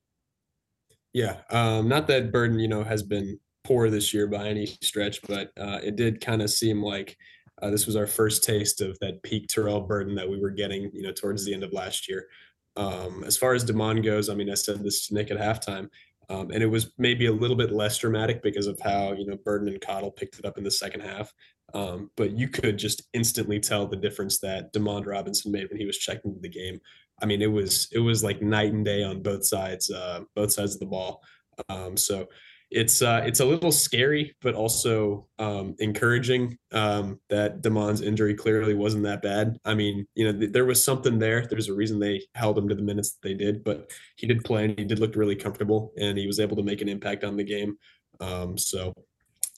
Yeah, 1.15 1.37
um, 1.51 1.89
not 1.89 2.09
that 2.09 2.33
Burden, 2.33 2.59
you 2.59 2.69
know, 2.69 2.83
has 2.83 3.03
been 3.03 3.39
poor 3.63 3.89
this 3.89 4.13
year 4.13 4.27
by 4.27 4.49
any 4.49 4.67
stretch, 4.67 5.23
but 5.23 5.53
uh, 5.59 5.79
it 5.83 5.97
did 5.97 6.21
kind 6.21 6.43
of 6.43 6.51
seem 6.51 6.83
like 6.83 7.17
uh, 7.63 7.71
this 7.71 7.87
was 7.87 7.95
our 7.97 8.07
first 8.07 8.43
taste 8.43 8.81
of 8.81 8.99
that 8.99 9.23
peak 9.23 9.47
Terrell 9.47 9.81
Burden 9.81 10.17
that 10.17 10.29
we 10.29 10.41
were 10.41 10.51
getting, 10.51 10.91
you 10.93 11.03
know, 11.03 11.13
towards 11.13 11.45
the 11.45 11.55
end 11.55 11.63
of 11.63 11.73
last 11.73 12.09
year. 12.09 12.27
Um, 12.77 13.23
as 13.25 13.37
far 13.37 13.55
as 13.55 13.65
Demond 13.65 14.05
goes, 14.05 14.29
I 14.29 14.35
mean, 14.35 14.51
I 14.51 14.55
said 14.55 14.83
this 14.83 15.07
to 15.07 15.15
Nick 15.15 15.31
at 15.31 15.39
halftime, 15.39 15.89
um, 16.29 16.51
and 16.51 16.63
it 16.63 16.67
was 16.67 16.93
maybe 16.99 17.27
a 17.27 17.33
little 17.33 17.57
bit 17.57 17.71
less 17.71 17.97
dramatic 17.99 18.43
because 18.43 18.67
of 18.67 18.81
how 18.81 19.13
you 19.13 19.25
know 19.25 19.37
Burden 19.37 19.69
and 19.69 19.81
Cottle 19.81 20.11
picked 20.11 20.41
it 20.41 20.45
up 20.45 20.59
in 20.59 20.65
the 20.65 20.71
second 20.71 21.03
half. 21.03 21.33
Um, 21.75 22.11
but 22.17 22.33
you 22.33 22.49
could 22.49 22.77
just 22.77 23.03
instantly 23.13 23.61
tell 23.61 23.87
the 23.87 23.97
difference 23.97 24.39
that 24.41 24.73
Demond 24.73 25.07
Robinson 25.07 25.53
made 25.53 25.69
when 25.71 25.79
he 25.79 25.87
was 25.87 25.99
checking 25.99 26.37
the 26.41 26.49
game. 26.49 26.81
I 27.25 27.27
mean, 27.27 27.41
it 27.41 27.51
was 27.51 27.89
it 27.91 28.01
was 28.01 28.23
like 28.23 28.43
night 28.43 28.75
and 28.75 28.85
day 28.85 29.03
on 29.03 29.23
both 29.23 29.47
sides, 29.47 29.91
uh, 29.91 30.21
both 30.37 30.53
sides 30.53 30.75
of 30.75 30.81
the 30.81 30.85
ball. 30.85 31.23
Um, 31.71 31.97
so 31.97 32.29
it's 32.71 33.01
uh, 33.01 33.23
it's 33.25 33.41
a 33.41 33.47
little 33.47 33.73
scary, 33.73 34.37
but 34.43 34.55
also 34.55 35.27
um, 35.39 35.75
encouraging 35.79 36.59
um, 36.73 37.19
that 37.31 37.63
Demond's 37.63 38.03
injury 38.03 38.35
clearly 38.35 38.75
wasn't 38.75 39.05
that 39.05 39.23
bad. 39.23 39.57
I 39.65 39.73
mean, 39.73 40.07
you 40.15 40.31
know, 40.31 40.39
th- 40.39 40.53
there 40.53 40.67
was 40.67 40.85
something 40.85 41.19
there. 41.19 41.47
There's 41.47 41.71
a 41.71 41.75
reason 41.75 41.99
they 41.99 42.21
held 42.35 42.59
him 42.59 42.69
to 42.69 42.75
the 42.75 42.83
minutes 42.83 43.13
that 43.13 43.27
they 43.27 43.33
did, 43.35 43.65
but 43.65 43.91
he 44.17 44.27
did 44.27 44.45
play 44.45 44.67
and 44.67 44.79
he 44.79 44.85
did 44.85 44.99
look 44.99 45.17
really 45.17 45.37
comfortable, 45.37 45.95
and 45.99 46.19
he 46.19 46.27
was 46.27 46.41
able 46.41 46.57
to 46.57 46.63
make 46.63 46.83
an 46.83 46.91
impact 46.91 47.25
on 47.25 47.39
the 47.39 47.45
game. 47.45 47.79
Um, 48.21 48.59
so 48.59 48.93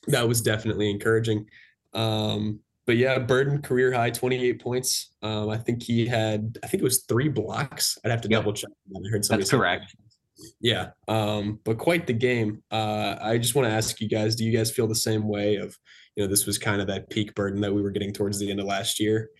that 0.06 0.28
was 0.28 0.40
definitely 0.40 0.88
encouraging. 0.88 1.50
Um, 1.94 2.60
but 2.86 2.96
yeah, 2.96 3.18
Burden 3.18 3.60
career 3.60 3.92
high 3.92 4.10
28 4.10 4.62
points. 4.62 5.12
Um, 5.22 5.50
I 5.50 5.56
think 5.56 5.82
he 5.82 6.06
had, 6.06 6.58
I 6.62 6.68
think 6.68 6.82
it 6.82 6.84
was 6.84 7.04
three 7.04 7.28
blocks. 7.28 7.98
I'd 8.04 8.10
have 8.10 8.20
to 8.22 8.28
yep. 8.28 8.40
double 8.40 8.52
check. 8.52 8.70
I 8.94 9.08
heard 9.10 9.24
somebody 9.24 9.42
That's 9.42 9.50
correct. 9.50 9.94
That. 10.38 10.52
Yeah. 10.60 10.90
Um, 11.08 11.58
but 11.64 11.78
quite 11.78 12.06
the 12.06 12.12
game. 12.12 12.62
Uh, 12.70 13.16
I 13.20 13.38
just 13.38 13.54
want 13.54 13.68
to 13.68 13.74
ask 13.74 14.00
you 14.00 14.08
guys, 14.08 14.36
do 14.36 14.44
you 14.44 14.56
guys 14.56 14.70
feel 14.70 14.86
the 14.86 14.94
same 14.94 15.26
way 15.26 15.56
of, 15.56 15.76
you 16.14 16.22
know, 16.22 16.28
this 16.28 16.46
was 16.46 16.58
kind 16.58 16.80
of 16.80 16.86
that 16.86 17.10
peak 17.10 17.34
burden 17.34 17.60
that 17.62 17.74
we 17.74 17.82
were 17.82 17.90
getting 17.90 18.12
towards 18.12 18.38
the 18.38 18.50
end 18.50 18.60
of 18.60 18.66
last 18.66 19.00
year? 19.00 19.30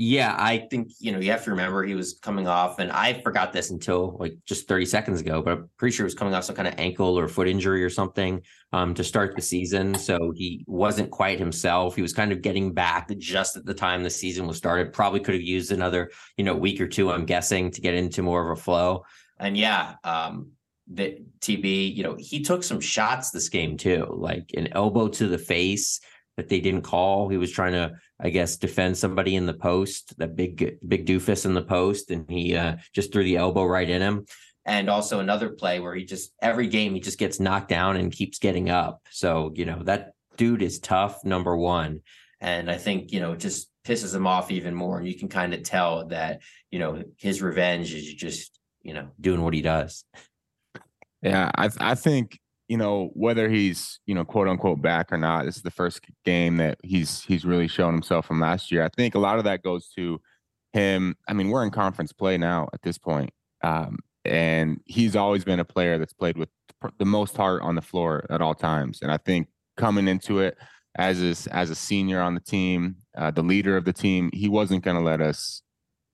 Yeah, 0.00 0.36
I 0.38 0.58
think, 0.70 0.92
you 1.00 1.10
know, 1.10 1.18
you 1.18 1.32
have 1.32 1.42
to 1.42 1.50
remember 1.50 1.82
he 1.82 1.96
was 1.96 2.20
coming 2.22 2.46
off, 2.46 2.78
and 2.78 2.92
I 2.92 3.20
forgot 3.20 3.52
this 3.52 3.70
until 3.70 4.16
like 4.20 4.38
just 4.46 4.68
30 4.68 4.86
seconds 4.86 5.20
ago, 5.20 5.42
but 5.42 5.52
I'm 5.52 5.70
pretty 5.76 5.96
sure 5.96 6.04
he 6.04 6.06
was 6.06 6.14
coming 6.14 6.34
off 6.34 6.44
some 6.44 6.54
kind 6.54 6.68
of 6.68 6.74
ankle 6.78 7.18
or 7.18 7.26
foot 7.26 7.48
injury 7.48 7.82
or 7.82 7.90
something 7.90 8.40
um, 8.72 8.94
to 8.94 9.02
start 9.02 9.34
the 9.34 9.42
season. 9.42 9.96
So 9.96 10.30
he 10.36 10.64
wasn't 10.68 11.10
quite 11.10 11.40
himself. 11.40 11.96
He 11.96 12.02
was 12.02 12.12
kind 12.12 12.30
of 12.30 12.42
getting 12.42 12.72
back 12.72 13.10
just 13.18 13.56
at 13.56 13.64
the 13.64 13.74
time 13.74 14.04
the 14.04 14.08
season 14.10 14.46
was 14.46 14.56
started. 14.56 14.92
Probably 14.92 15.18
could 15.18 15.34
have 15.34 15.42
used 15.42 15.72
another, 15.72 16.12
you 16.36 16.44
know, 16.44 16.54
week 16.54 16.80
or 16.80 16.86
two, 16.86 17.10
I'm 17.10 17.26
guessing, 17.26 17.72
to 17.72 17.80
get 17.80 17.94
into 17.94 18.22
more 18.22 18.52
of 18.52 18.56
a 18.56 18.62
flow. 18.62 19.04
And 19.40 19.56
yeah, 19.56 19.96
um, 20.04 20.52
the 20.86 21.24
TB, 21.40 21.96
you 21.96 22.04
know, 22.04 22.14
he 22.16 22.42
took 22.44 22.62
some 22.62 22.78
shots 22.78 23.32
this 23.32 23.48
game 23.48 23.76
too, 23.76 24.06
like 24.16 24.52
an 24.56 24.68
elbow 24.74 25.08
to 25.08 25.26
the 25.26 25.38
face 25.38 25.98
that 26.36 26.48
they 26.48 26.60
didn't 26.60 26.82
call. 26.82 27.28
He 27.28 27.36
was 27.36 27.50
trying 27.50 27.72
to, 27.72 27.96
I 28.20 28.30
guess, 28.30 28.56
defend 28.56 28.98
somebody 28.98 29.36
in 29.36 29.46
the 29.46 29.54
post, 29.54 30.18
that 30.18 30.34
big 30.34 30.78
big 30.86 31.06
doofus 31.06 31.44
in 31.44 31.54
the 31.54 31.62
post, 31.62 32.10
and 32.10 32.28
he 32.28 32.56
uh, 32.56 32.76
just 32.92 33.12
threw 33.12 33.22
the 33.22 33.36
elbow 33.36 33.64
right 33.64 33.88
in 33.88 34.02
him. 34.02 34.26
And 34.64 34.90
also 34.90 35.20
another 35.20 35.50
play 35.50 35.80
where 35.80 35.94
he 35.94 36.04
just 36.04 36.32
every 36.42 36.66
game 36.66 36.94
he 36.94 37.00
just 37.00 37.18
gets 37.18 37.40
knocked 37.40 37.68
down 37.68 37.96
and 37.96 38.12
keeps 38.12 38.38
getting 38.38 38.70
up. 38.70 39.02
So 39.10 39.52
you 39.54 39.64
know 39.64 39.82
that 39.84 40.12
dude 40.36 40.62
is 40.62 40.80
tough, 40.80 41.24
number 41.24 41.56
one, 41.56 42.00
and 42.40 42.70
I 42.70 42.76
think 42.76 43.12
you 43.12 43.20
know 43.20 43.32
it 43.32 43.40
just 43.40 43.70
pisses 43.84 44.14
him 44.14 44.26
off 44.26 44.50
even 44.50 44.74
more. 44.74 44.98
And 44.98 45.06
you 45.06 45.16
can 45.16 45.28
kind 45.28 45.54
of 45.54 45.62
tell 45.62 46.06
that 46.08 46.42
you 46.70 46.80
know 46.80 47.02
his 47.16 47.40
revenge 47.40 47.94
is 47.94 48.12
just 48.14 48.58
you 48.82 48.94
know 48.94 49.08
doing 49.20 49.42
what 49.42 49.54
he 49.54 49.62
does. 49.62 50.04
Yeah, 51.22 51.50
I 51.54 51.70
I 51.78 51.94
think 51.94 52.38
you 52.68 52.76
know 52.76 53.10
whether 53.14 53.48
he's 53.48 53.98
you 54.06 54.14
know 54.14 54.24
quote 54.24 54.48
unquote 54.48 54.80
back 54.80 55.12
or 55.12 55.16
not 55.16 55.44
this 55.44 55.56
is 55.56 55.62
the 55.62 55.70
first 55.70 56.00
game 56.24 56.58
that 56.58 56.78
he's 56.84 57.22
he's 57.24 57.44
really 57.44 57.68
shown 57.68 57.92
himself 57.92 58.26
from 58.26 58.40
last 58.40 58.70
year. 58.70 58.84
I 58.84 58.88
think 58.88 59.14
a 59.14 59.18
lot 59.18 59.38
of 59.38 59.44
that 59.44 59.62
goes 59.62 59.90
to 59.96 60.20
him 60.72 61.16
i 61.26 61.32
mean 61.32 61.48
we're 61.48 61.64
in 61.64 61.70
conference 61.70 62.12
play 62.12 62.36
now 62.36 62.68
at 62.72 62.82
this 62.82 62.98
point 62.98 63.30
um, 63.62 63.98
and 64.24 64.80
he's 64.84 65.16
always 65.16 65.44
been 65.44 65.60
a 65.60 65.64
player 65.64 65.98
that's 65.98 66.12
played 66.12 66.36
with 66.36 66.48
the 66.98 67.04
most 67.04 67.36
heart 67.36 67.62
on 67.62 67.74
the 67.74 67.82
floor 67.82 68.26
at 68.30 68.40
all 68.40 68.54
times 68.54 69.00
and 69.02 69.10
i 69.10 69.16
think 69.16 69.48
coming 69.76 70.08
into 70.08 70.40
it 70.40 70.56
as 70.96 71.22
a, 71.22 71.54
as 71.54 71.70
a 71.70 71.74
senior 71.74 72.20
on 72.20 72.34
the 72.34 72.40
team 72.40 72.96
uh, 73.16 73.30
the 73.30 73.42
leader 73.42 73.76
of 73.76 73.84
the 73.84 73.92
team 73.92 74.30
he 74.32 74.48
wasn't 74.48 74.82
going 74.84 74.96
to 74.96 75.02
let 75.02 75.20
us 75.20 75.62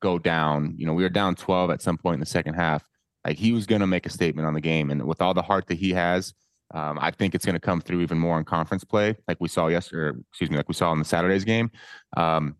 go 0.00 0.18
down 0.18 0.74
you 0.76 0.86
know 0.86 0.94
we 0.94 1.02
were 1.02 1.08
down 1.08 1.34
12 1.34 1.70
at 1.70 1.82
some 1.82 1.98
point 1.98 2.14
in 2.14 2.20
the 2.20 2.26
second 2.26 2.54
half 2.54 2.84
like 3.26 3.38
he 3.38 3.52
was 3.52 3.66
going 3.66 3.80
to 3.80 3.86
make 3.86 4.06
a 4.06 4.10
statement 4.10 4.46
on 4.46 4.54
the 4.54 4.60
game 4.60 4.90
and 4.90 5.02
with 5.04 5.20
all 5.20 5.34
the 5.34 5.42
heart 5.42 5.66
that 5.66 5.78
he 5.78 5.90
has 5.90 6.32
um, 6.74 6.98
I 7.00 7.12
think 7.12 7.36
it's 7.36 7.46
going 7.46 7.54
to 7.54 7.60
come 7.60 7.80
through 7.80 8.00
even 8.00 8.18
more 8.18 8.36
in 8.36 8.44
conference 8.44 8.82
play, 8.82 9.16
like 9.28 9.38
we 9.40 9.48
saw 9.48 9.68
yesterday. 9.68 10.18
Excuse 10.30 10.50
me, 10.50 10.56
like 10.56 10.68
we 10.68 10.74
saw 10.74 10.90
in 10.92 10.98
the 10.98 11.04
Saturday's 11.04 11.44
game. 11.44 11.70
Um, 12.16 12.56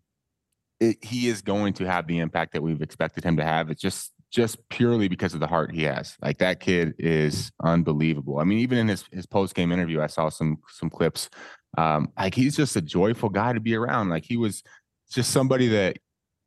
it, 0.79 1.03
he 1.03 1.27
is 1.27 1.41
going 1.41 1.73
to 1.73 1.85
have 1.85 2.07
the 2.07 2.19
impact 2.19 2.53
that 2.53 2.63
we've 2.63 2.81
expected 2.81 3.25
him 3.25 3.35
to 3.37 3.43
have. 3.43 3.69
It's 3.69 3.81
just 3.81 4.13
just 4.31 4.57
purely 4.69 5.07
because 5.09 5.33
of 5.33 5.41
the 5.41 5.47
heart 5.47 5.73
he 5.73 5.83
has. 5.83 6.17
Like 6.21 6.37
that 6.39 6.61
kid 6.61 6.95
is 6.97 7.51
unbelievable. 7.61 8.39
I 8.39 8.45
mean, 8.45 8.59
even 8.59 8.77
in 8.77 8.87
his 8.87 9.03
his 9.11 9.25
post 9.25 9.53
game 9.53 9.73
interview, 9.73 10.01
I 10.01 10.07
saw 10.07 10.29
some 10.29 10.59
some 10.69 10.89
clips. 10.89 11.29
Um, 11.77 12.13
like 12.17 12.33
he's 12.33 12.55
just 12.55 12.75
a 12.77 12.81
joyful 12.81 13.29
guy 13.29 13.51
to 13.51 13.59
be 13.59 13.75
around. 13.75 14.09
Like 14.09 14.23
he 14.23 14.37
was 14.37 14.63
just 15.11 15.31
somebody 15.31 15.67
that 15.69 15.97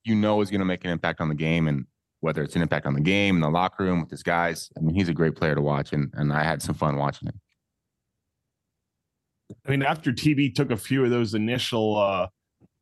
you 0.05 0.15
know 0.15 0.41
is 0.41 0.51
going 0.51 0.61
to 0.61 0.65
make 0.65 0.85
an 0.87 0.91
impact 0.91 1.21
on 1.21 1.29
the 1.29 1.35
game, 1.35 1.69
and 1.69 1.85
whether 2.21 2.43
it's 2.43 2.57
an 2.57 2.63
impact 2.63 2.87
on 2.87 2.95
the 2.95 3.01
game 3.03 3.35
in 3.35 3.43
the 3.43 3.51
locker 3.51 3.85
room 3.85 4.01
with 4.01 4.11
his 4.11 4.23
guys. 4.23 4.71
I 4.77 4.81
mean, 4.81 4.95
he's 4.95 5.11
a 5.11 5.15
great 5.15 5.37
player 5.37 5.55
to 5.55 5.61
watch, 5.61 5.93
and 5.93 6.11
and 6.15 6.33
I 6.33 6.45
had 6.45 6.63
some 6.63 6.75
fun 6.75 6.97
watching 6.97 7.29
him. 7.29 7.39
I 9.67 9.71
mean, 9.71 9.83
after 9.83 10.13
TB 10.13 10.55
took 10.55 10.71
a 10.71 10.77
few 10.77 11.05
of 11.05 11.11
those 11.11 11.35
initial 11.35 11.97
uh 11.97 12.29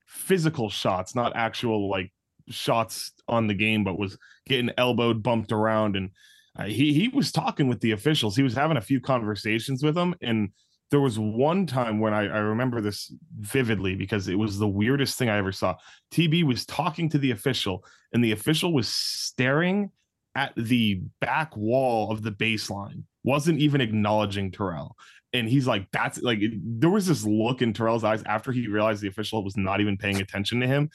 physical 0.06 0.70
shots, 0.70 1.14
not 1.14 1.36
actual 1.36 1.88
like 1.88 2.12
shots 2.48 3.12
on 3.28 3.46
the 3.46 3.54
game, 3.54 3.84
but 3.84 3.98
was 3.98 4.18
getting 4.48 4.70
elbowed, 4.78 5.22
bumped 5.22 5.52
around, 5.52 5.96
and 5.96 6.10
uh, 6.58 6.64
he 6.64 6.92
he 6.92 7.08
was 7.08 7.32
talking 7.32 7.68
with 7.68 7.80
the 7.80 7.92
officials. 7.92 8.36
He 8.36 8.42
was 8.42 8.54
having 8.54 8.76
a 8.76 8.82
few 8.82 9.00
conversations 9.00 9.82
with 9.82 9.94
them, 9.94 10.14
and 10.22 10.50
there 10.90 11.00
was 11.00 11.18
one 11.18 11.66
time 11.66 11.98
when 11.98 12.14
I, 12.14 12.22
I 12.22 12.38
remember 12.38 12.80
this 12.80 13.12
vividly 13.38 13.96
because 13.96 14.28
it 14.28 14.36
was 14.36 14.58
the 14.58 14.68
weirdest 14.68 15.18
thing 15.18 15.28
I 15.28 15.38
ever 15.38 15.52
saw. 15.52 15.74
TB 16.12 16.44
was 16.44 16.64
talking 16.64 17.08
to 17.10 17.18
the 17.18 17.32
official, 17.32 17.84
and 18.12 18.22
the 18.22 18.32
official 18.32 18.72
was 18.72 18.88
staring 18.88 19.90
at 20.36 20.52
the 20.56 21.00
back 21.20 21.56
wall 21.56 22.12
of 22.12 22.22
the 22.22 22.30
baseline, 22.30 23.02
wasn't 23.24 23.58
even 23.58 23.80
acknowledging 23.80 24.52
Terrell. 24.52 24.94
And 25.32 25.48
he's 25.48 25.66
like, 25.66 25.88
that's 25.92 26.20
like, 26.22 26.40
there 26.52 26.90
was 26.90 27.06
this 27.06 27.24
look 27.24 27.62
in 27.62 27.72
Terrell's 27.72 28.04
eyes 28.04 28.22
after 28.24 28.52
he 28.52 28.68
realized 28.68 29.02
the 29.02 29.08
official 29.08 29.44
was 29.44 29.56
not 29.56 29.80
even 29.80 29.96
paying 29.96 30.20
attention 30.20 30.60
to 30.60 30.66
him. 30.66 30.90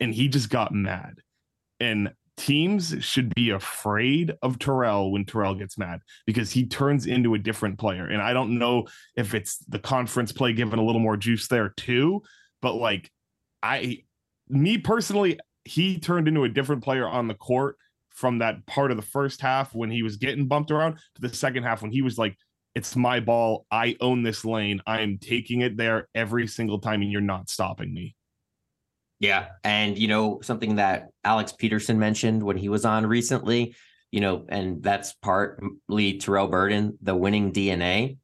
And 0.00 0.12
he 0.12 0.28
just 0.28 0.50
got 0.50 0.72
mad. 0.72 1.20
And 1.80 2.12
teams 2.36 2.94
should 3.00 3.34
be 3.34 3.50
afraid 3.50 4.34
of 4.42 4.58
Terrell 4.58 5.12
when 5.12 5.24
Terrell 5.24 5.54
gets 5.54 5.78
mad 5.78 6.00
because 6.26 6.50
he 6.50 6.66
turns 6.66 7.06
into 7.06 7.34
a 7.34 7.38
different 7.38 7.78
player. 7.78 8.06
And 8.06 8.20
I 8.20 8.32
don't 8.32 8.58
know 8.58 8.86
if 9.16 9.34
it's 9.34 9.58
the 9.68 9.78
conference 9.78 10.32
play 10.32 10.52
giving 10.52 10.78
a 10.78 10.84
little 10.84 11.00
more 11.00 11.16
juice 11.16 11.48
there 11.48 11.70
too, 11.76 12.22
but 12.60 12.74
like 12.74 13.10
I 13.62 14.04
me 14.48 14.78
personally, 14.78 15.38
he 15.64 15.98
turned 15.98 16.28
into 16.28 16.44
a 16.44 16.48
different 16.48 16.82
player 16.82 17.08
on 17.08 17.28
the 17.28 17.34
court 17.34 17.76
from 18.10 18.38
that 18.38 18.64
part 18.66 18.90
of 18.90 18.96
the 18.96 19.02
first 19.02 19.40
half 19.40 19.74
when 19.74 19.90
he 19.90 20.02
was 20.02 20.16
getting 20.16 20.46
bumped 20.46 20.70
around 20.70 20.96
to 21.14 21.20
the 21.20 21.34
second 21.34 21.62
half 21.62 21.82
when 21.82 21.90
he 21.90 22.02
was 22.02 22.18
like 22.18 22.36
it's 22.74 22.96
my 22.96 23.20
ball. 23.20 23.66
I 23.70 23.96
own 24.00 24.22
this 24.22 24.44
lane. 24.44 24.80
I 24.86 25.00
am 25.00 25.18
taking 25.18 25.60
it 25.60 25.76
there 25.76 26.08
every 26.14 26.46
single 26.46 26.78
time, 26.78 27.02
and 27.02 27.10
you're 27.10 27.20
not 27.20 27.48
stopping 27.48 27.92
me. 27.92 28.16
Yeah. 29.20 29.46
And, 29.62 29.96
you 29.96 30.08
know, 30.08 30.40
something 30.42 30.76
that 30.76 31.08
Alex 31.22 31.52
Peterson 31.52 31.98
mentioned 31.98 32.42
when 32.42 32.56
he 32.56 32.68
was 32.68 32.84
on 32.84 33.06
recently, 33.06 33.74
you 34.10 34.20
know, 34.20 34.44
and 34.48 34.82
that's 34.82 35.14
partly 35.14 36.18
Terrell 36.18 36.48
Burden, 36.48 36.98
the 37.00 37.14
winning 37.14 37.52
DNA. 37.52 38.18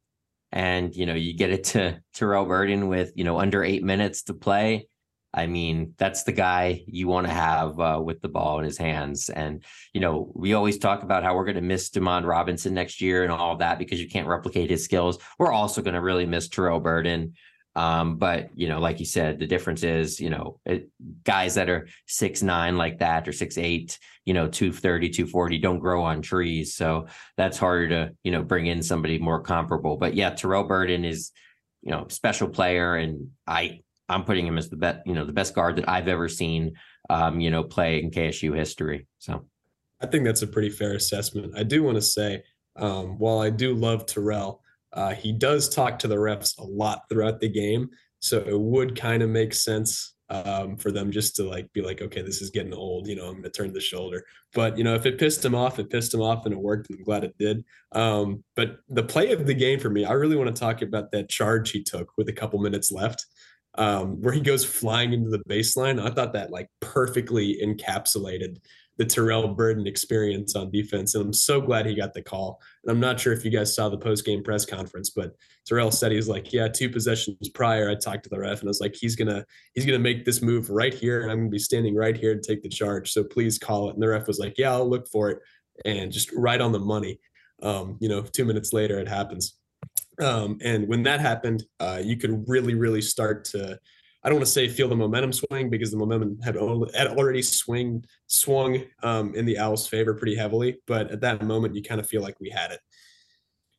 And, 0.51 0.93
you 0.93 1.05
know, 1.05 1.13
you 1.13 1.33
get 1.33 1.49
it 1.49 1.63
to 1.65 2.01
Terrell 2.13 2.45
Burden 2.45 2.87
with, 2.87 3.13
you 3.15 3.23
know, 3.23 3.39
under 3.39 3.63
eight 3.63 3.83
minutes 3.83 4.23
to 4.23 4.33
play. 4.33 4.87
I 5.33 5.47
mean, 5.47 5.93
that's 5.97 6.23
the 6.23 6.33
guy 6.33 6.83
you 6.87 7.07
want 7.07 7.25
to 7.27 7.33
have 7.33 7.79
uh, 7.79 8.01
with 8.03 8.21
the 8.21 8.27
ball 8.27 8.59
in 8.59 8.65
his 8.65 8.77
hands. 8.77 9.29
And, 9.29 9.63
you 9.93 10.01
know, 10.01 10.29
we 10.35 10.53
always 10.53 10.77
talk 10.77 11.03
about 11.03 11.23
how 11.23 11.35
we're 11.35 11.45
going 11.45 11.55
to 11.55 11.61
miss 11.61 11.89
Demond 11.89 12.25
Robinson 12.25 12.73
next 12.73 12.99
year 12.99 13.23
and 13.23 13.31
all 13.31 13.55
that 13.57 13.79
because 13.79 14.01
you 14.01 14.09
can't 14.09 14.27
replicate 14.27 14.69
his 14.69 14.83
skills. 14.83 15.19
We're 15.39 15.53
also 15.53 15.81
going 15.81 15.93
to 15.93 16.01
really 16.01 16.25
miss 16.25 16.49
Terrell 16.49 16.81
Burden. 16.81 17.33
Um, 17.73 18.17
but 18.17 18.49
you 18.53 18.67
know, 18.67 18.79
like 18.79 18.99
you 18.99 19.05
said, 19.05 19.39
the 19.39 19.47
difference 19.47 19.83
is, 19.83 20.19
you 20.19 20.29
know, 20.29 20.59
it, 20.65 20.89
guys 21.23 21.55
that 21.55 21.69
are 21.69 21.87
six 22.05 22.41
nine 22.41 22.77
like 22.77 22.99
that 22.99 23.27
or 23.27 23.31
six 23.31 23.57
eight, 23.57 23.97
you 24.25 24.33
know, 24.33 24.49
230, 24.49 25.09
240 25.09 25.57
don't 25.59 25.79
grow 25.79 26.03
on 26.03 26.21
trees. 26.21 26.75
So 26.75 27.07
that's 27.37 27.57
harder 27.57 27.87
to, 27.87 28.15
you 28.23 28.31
know, 28.33 28.43
bring 28.43 28.67
in 28.67 28.83
somebody 28.83 29.19
more 29.19 29.41
comparable. 29.41 29.95
But 29.95 30.15
yeah, 30.15 30.31
Terrell 30.31 30.65
Burden 30.65 31.05
is, 31.05 31.31
you 31.81 31.91
know, 31.91 32.07
special 32.09 32.49
player. 32.49 32.95
And 32.95 33.29
I 33.47 33.79
I'm 34.11 34.23
putting 34.23 34.45
him 34.45 34.57
as 34.57 34.69
the 34.69 34.75
best, 34.75 34.99
you 35.05 35.13
know, 35.13 35.25
the 35.25 35.33
best 35.33 35.55
guard 35.55 35.77
that 35.77 35.89
I've 35.89 36.07
ever 36.07 36.27
seen 36.27 36.73
um, 37.11 37.39
you 37.39 37.51
know, 37.51 37.63
play 37.63 38.01
in 38.01 38.09
KSU 38.09 38.55
history. 38.55 39.07
So 39.19 39.45
I 40.01 40.07
think 40.07 40.23
that's 40.23 40.41
a 40.41 40.47
pretty 40.47 40.69
fair 40.69 40.93
assessment. 40.93 41.53
I 41.55 41.63
do 41.63 41.83
want 41.83 41.95
to 41.95 42.01
say, 42.01 42.43
um, 42.77 43.19
while 43.19 43.39
I 43.39 43.49
do 43.49 43.73
love 43.73 44.05
Terrell, 44.05 44.61
uh, 44.93 45.13
he 45.13 45.31
does 45.31 45.67
talk 45.67 45.99
to 45.99 46.07
the 46.07 46.15
refs 46.15 46.57
a 46.57 46.63
lot 46.63 47.03
throughout 47.09 47.39
the 47.39 47.49
game, 47.49 47.89
so 48.19 48.39
it 48.39 48.59
would 48.59 48.95
kind 48.95 49.23
of 49.23 49.29
make 49.29 49.53
sense 49.53 50.15
um, 50.29 50.77
for 50.77 50.91
them 50.91 51.11
just 51.11 51.35
to 51.35 51.43
like 51.43 51.71
be 51.73 51.81
like, 51.81 52.01
okay, 52.01 52.21
this 52.21 52.41
is 52.41 52.49
getting 52.49 52.73
old. 52.73 53.07
You 53.07 53.17
know, 53.17 53.25
I'm 53.25 53.33
going 53.33 53.43
to 53.43 53.49
turn 53.49 53.73
the 53.73 53.81
shoulder. 53.81 54.23
But 54.53 54.77
you 54.77 54.85
know, 54.85 54.95
if 54.95 55.05
it 55.05 55.19
pissed 55.19 55.43
him 55.43 55.55
off, 55.55 55.79
it 55.79 55.89
pissed 55.89 56.13
him 56.13 56.21
off, 56.21 56.45
and 56.45 56.53
it 56.53 56.59
worked. 56.59 56.89
And 56.89 56.99
I'm 56.99 57.03
glad 57.03 57.25
it 57.25 57.37
did. 57.37 57.65
Um, 57.91 58.43
but 58.55 58.77
the 58.87 59.03
play 59.03 59.33
of 59.33 59.45
the 59.45 59.53
game 59.53 59.79
for 59.79 59.89
me, 59.89 60.05
I 60.05 60.13
really 60.13 60.37
want 60.37 60.53
to 60.53 60.59
talk 60.59 60.81
about 60.81 61.11
that 61.11 61.29
charge 61.29 61.71
he 61.71 61.83
took 61.83 62.11
with 62.17 62.29
a 62.29 62.33
couple 62.33 62.59
minutes 62.59 62.91
left. 62.91 63.25
Um, 63.75 64.21
where 64.21 64.33
he 64.33 64.41
goes 64.41 64.65
flying 64.65 65.13
into 65.13 65.29
the 65.29 65.43
baseline. 65.45 66.01
I 66.01 66.13
thought 66.13 66.33
that 66.33 66.51
like 66.51 66.67
perfectly 66.81 67.57
encapsulated 67.63 68.57
the 68.97 69.05
Terrell 69.05 69.47
Burden 69.47 69.87
experience 69.87 70.55
on 70.55 70.69
defense. 70.69 71.15
And 71.15 71.25
I'm 71.25 71.33
so 71.33 71.59
glad 71.59 71.85
he 71.87 71.95
got 71.95 72.13
the 72.13 72.21
call. 72.21 72.61
And 72.83 72.91
I'm 72.91 72.99
not 72.99 73.19
sure 73.19 73.33
if 73.33 73.43
you 73.43 73.49
guys 73.49 73.73
saw 73.73 73.89
the 73.89 73.97
post 73.97 74.25
game 74.25 74.43
press 74.43 74.63
conference, 74.63 75.09
but 75.09 75.35
Terrell 75.65 75.89
said 75.89 76.11
he's 76.11 76.27
like, 76.27 76.53
Yeah, 76.53 76.67
two 76.67 76.87
possessions 76.87 77.49
prior, 77.49 77.89
I 77.89 77.95
talked 77.95 78.23
to 78.25 78.29
the 78.29 78.39
ref 78.39 78.59
and 78.59 78.67
I 78.67 78.69
was 78.69 78.81
like, 78.81 78.95
he's 78.95 79.15
gonna 79.15 79.43
he's 79.73 79.85
gonna 79.87 79.97
make 79.97 80.23
this 80.23 80.41
move 80.41 80.69
right 80.69 80.93
here, 80.93 81.23
and 81.23 81.31
I'm 81.31 81.39
gonna 81.39 81.49
be 81.49 81.57
standing 81.57 81.95
right 81.95 82.15
here 82.15 82.35
to 82.35 82.41
take 82.41 82.61
the 82.61 82.69
charge. 82.69 83.11
So 83.11 83.23
please 83.23 83.57
call 83.57 83.89
it. 83.89 83.93
And 83.93 84.03
the 84.03 84.09
ref 84.09 84.27
was 84.27 84.37
like, 84.39 84.57
Yeah, 84.57 84.73
I'll 84.73 84.89
look 84.89 85.07
for 85.07 85.29
it. 85.31 85.39
And 85.85 86.11
just 86.11 86.31
right 86.33 86.61
on 86.61 86.71
the 86.71 86.79
money. 86.79 87.19
Um, 87.63 87.97
you 87.99 88.09
know, 88.09 88.21
two 88.21 88.45
minutes 88.45 88.73
later 88.73 88.99
it 88.99 89.07
happens. 89.07 89.55
Um, 90.21 90.59
and 90.61 90.87
when 90.87 91.03
that 91.03 91.19
happened, 91.19 91.63
uh, 91.79 92.01
you 92.03 92.15
could 92.15 92.47
really, 92.47 92.75
really 92.75 93.01
start 93.01 93.45
to 93.45 93.79
I 94.23 94.29
don't 94.29 94.37
want 94.37 94.45
to 94.45 94.51
say 94.51 94.67
feel 94.67 94.87
the 94.87 94.95
momentum 94.95 95.33
swing 95.33 95.69
because 95.69 95.89
the 95.89 95.97
momentum 95.97 96.39
had, 96.43 96.55
had 96.55 97.07
already 97.07 97.41
swing 97.41 98.05
swung 98.27 98.83
um, 99.01 99.33
in 99.33 99.45
the 99.45 99.57
Owls' 99.57 99.87
favor 99.87 100.13
pretty 100.13 100.35
heavily. 100.35 100.77
But 100.85 101.09
at 101.09 101.21
that 101.21 101.41
moment, 101.41 101.75
you 101.75 101.81
kind 101.81 101.99
of 101.99 102.07
feel 102.07 102.21
like 102.21 102.39
we 102.39 102.49
had 102.49 102.71
it. 102.71 102.79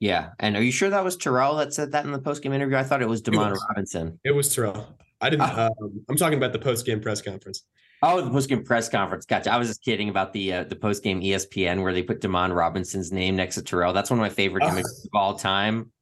Yeah, 0.01 0.31
and 0.41 0.57
are 0.57 0.63
you 0.63 0.73
sure 0.73 0.91
that 0.91 1.05
was 1.05 1.17
Terrell 1.17 1.57
that 1.57 1.73
said 1.73 1.93
that 1.93 2.05
in 2.05 2.11
the 2.11 2.19
postgame 2.19 2.53
interview? 2.53 2.77
I 2.77 2.83
thought 2.83 3.03
it 3.03 3.09
was 3.09 3.23
Demond 3.23 3.57
Robinson. 3.69 4.19
It 4.25 4.33
was 4.33 4.53
Terrell. 4.53 4.99
I 5.21 5.31
didn't. 5.31 5.43
Oh. 5.43 5.71
Um, 5.81 6.05
I'm 6.09 6.17
talking 6.17 6.39
about 6.39 6.53
the 6.53 6.59
postgame 6.59 7.01
press 7.01 7.23
conference. 7.23 7.63
Oh, 8.03 8.21
the 8.21 8.31
postgame 8.31 8.65
press 8.65 8.89
conference. 8.89 9.27
Gotcha. 9.27 9.53
I 9.53 9.59
was 9.59 9.69
just 9.69 9.85
kidding 9.85 10.09
about 10.09 10.33
the 10.33 10.53
uh, 10.55 10.65
the 10.65 10.75
postgame 10.75 11.25
ESPN 11.25 11.85
where 11.85 11.93
they 11.93 12.03
put 12.03 12.21
Demond 12.21 12.53
Robinson's 12.53 13.13
name 13.13 13.37
next 13.37 13.55
to 13.55 13.63
Terrell. 13.63 13.93
That's 13.93 14.11
one 14.11 14.19
of 14.19 14.23
my 14.23 14.29
favorite 14.29 14.65
images 14.65 15.09
of 15.09 15.17
all 15.17 15.37
time 15.37 15.93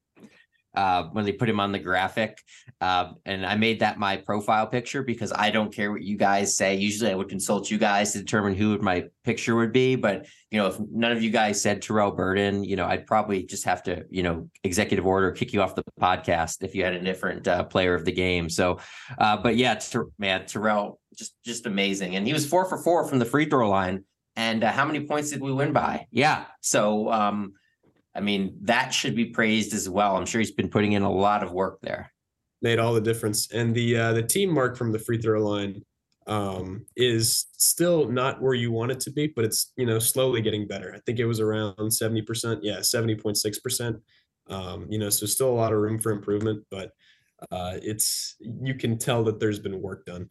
uh, 0.75 1.05
when 1.12 1.25
they 1.25 1.33
put 1.33 1.49
him 1.49 1.61
on 1.61 1.73
the 1.73 1.79
graphic. 1.79 2.39
Uh, 2.81 3.12
and 3.25 3.45
I 3.45 3.57
made 3.57 3.81
that 3.81 3.99
my 3.99 4.17
profile 4.17 4.67
picture 4.67 5.03
because 5.03 5.33
I 5.35 5.50
don't 5.50 5.75
care 5.75 5.91
what 5.93 6.03
you 6.03 6.17
guys 6.17 6.57
say. 6.57 6.77
Usually 6.77 7.11
I 7.11 7.15
would 7.15 7.29
consult 7.29 7.71
you 7.71 7.79
guys 7.79 8.12
to 8.12 8.19
determine 8.19 8.55
who 8.55 8.79
my 8.79 9.05
picture 9.25 9.57
would 9.57 9.73
be. 9.73 9.97
But, 9.97 10.27
you 10.50 10.59
know, 10.59 10.69
if 10.69 10.79
none 10.93 11.12
of 11.12 11.23
you 11.23 11.31
guys 11.31 11.61
said 11.61 11.83
Terrell 11.83 12.12
Burden, 12.12 12.65
you 12.65 12.77
know, 12.77 12.87
I'd 12.87 13.07
probably 13.07 13.43
just 13.45 13.65
have 13.65 13.83
to, 13.85 14.05
you 14.11 14.23
know, 14.23 14.49
executive 14.65 15.07
order, 15.07 15.33
kick 15.33 15.53
you 15.53 15.61
off 15.61 15.75
the 15.75 15.85
podcast 16.00 16.62
if 16.62 16.75
you 16.75 16.85
had 16.85 16.95
a 16.95 17.03
different 17.03 17.49
uh, 17.49 17.65
player 17.65 17.95
of 17.95 18.05
the 18.05 18.12
game. 18.12 18.49
So, 18.49 18.79
uh, 19.19 19.37
but 19.37 19.57
yeah, 19.57 19.75
ter- 19.75 20.09
man, 20.19 20.47
Terrell, 20.47 21.00
just, 21.17 21.35
just 21.45 21.67
amazing. 21.67 22.17
And 22.17 22.27
he 22.27 22.33
was 22.33 22.47
four 22.47 22.65
for 22.65 22.79
four 22.79 23.07
from 23.07 23.19
the 23.19 23.25
free 23.25 23.47
throw 23.47 23.69
line. 23.69 24.05
And 24.37 24.62
uh, 24.62 24.71
how 24.71 24.87
many 24.87 25.00
points 25.07 25.31
did 25.31 25.41
we 25.41 25.53
win 25.53 25.73
by? 25.73 26.07
Yeah. 26.12 26.45
So, 26.61 27.11
um, 27.12 27.55
I 28.14 28.21
mean, 28.21 28.57
that 28.62 28.90
should 28.93 29.14
be 29.14 29.26
praised 29.26 29.73
as 29.75 29.88
well. 29.88 30.17
I'm 30.17 30.26
sure 30.26 30.40
he's 30.40 30.50
been 30.50 30.69
putting 30.69 30.93
in 30.93 31.02
a 31.02 31.12
lot 31.12 31.43
of 31.43 31.52
work 31.52 31.79
there. 31.81 32.12
Made 32.62 32.79
all 32.79 32.93
the 32.93 33.00
difference. 33.00 33.50
And 33.52 33.75
the 33.75 33.97
uh, 33.97 34.12
the 34.12 34.23
team 34.23 34.50
mark 34.52 34.76
from 34.76 34.93
the 34.93 34.99
free 34.99 35.19
throw 35.19 35.40
line 35.40 35.83
um, 36.26 36.85
is 36.97 37.47
still 37.52 38.09
not 38.09 38.43
where 38.43 38.55
you 38.55 38.71
want 38.71 38.93
it 38.93 39.00
to 39.00 39.11
be, 39.11 39.29
but 39.29 39.45
it's 39.45 39.73
you 39.76 39.87
know 39.87 39.99
slowly 39.99 40.43
getting 40.43 40.67
better. 40.67 40.93
I 40.95 41.00
think 41.07 41.19
it 41.19 41.26
was 41.26 41.40
around 41.40 41.90
seventy 41.90 42.23
percent. 42.23 42.62
Yeah, 42.62 42.83
seventy 42.83 43.14
point 43.14 43.37
six 43.37 43.59
percent. 43.59 43.97
Um, 44.49 44.87
you 44.90 44.99
know, 44.99 45.11
so 45.11 45.26
still 45.26 45.49
a 45.49 45.55
lot 45.55 45.73
of 45.73 45.79
room 45.79 46.00
for 46.00 46.11
improvement, 46.11 46.64
but 46.71 46.93
uh, 47.50 47.79
it's 47.83 48.37
you 48.40 48.75
can 48.75 48.99
tell 48.99 49.25
that 49.25 49.40
there's 49.40 49.59
been 49.59 49.81
work 49.81 50.05
done. 50.05 50.29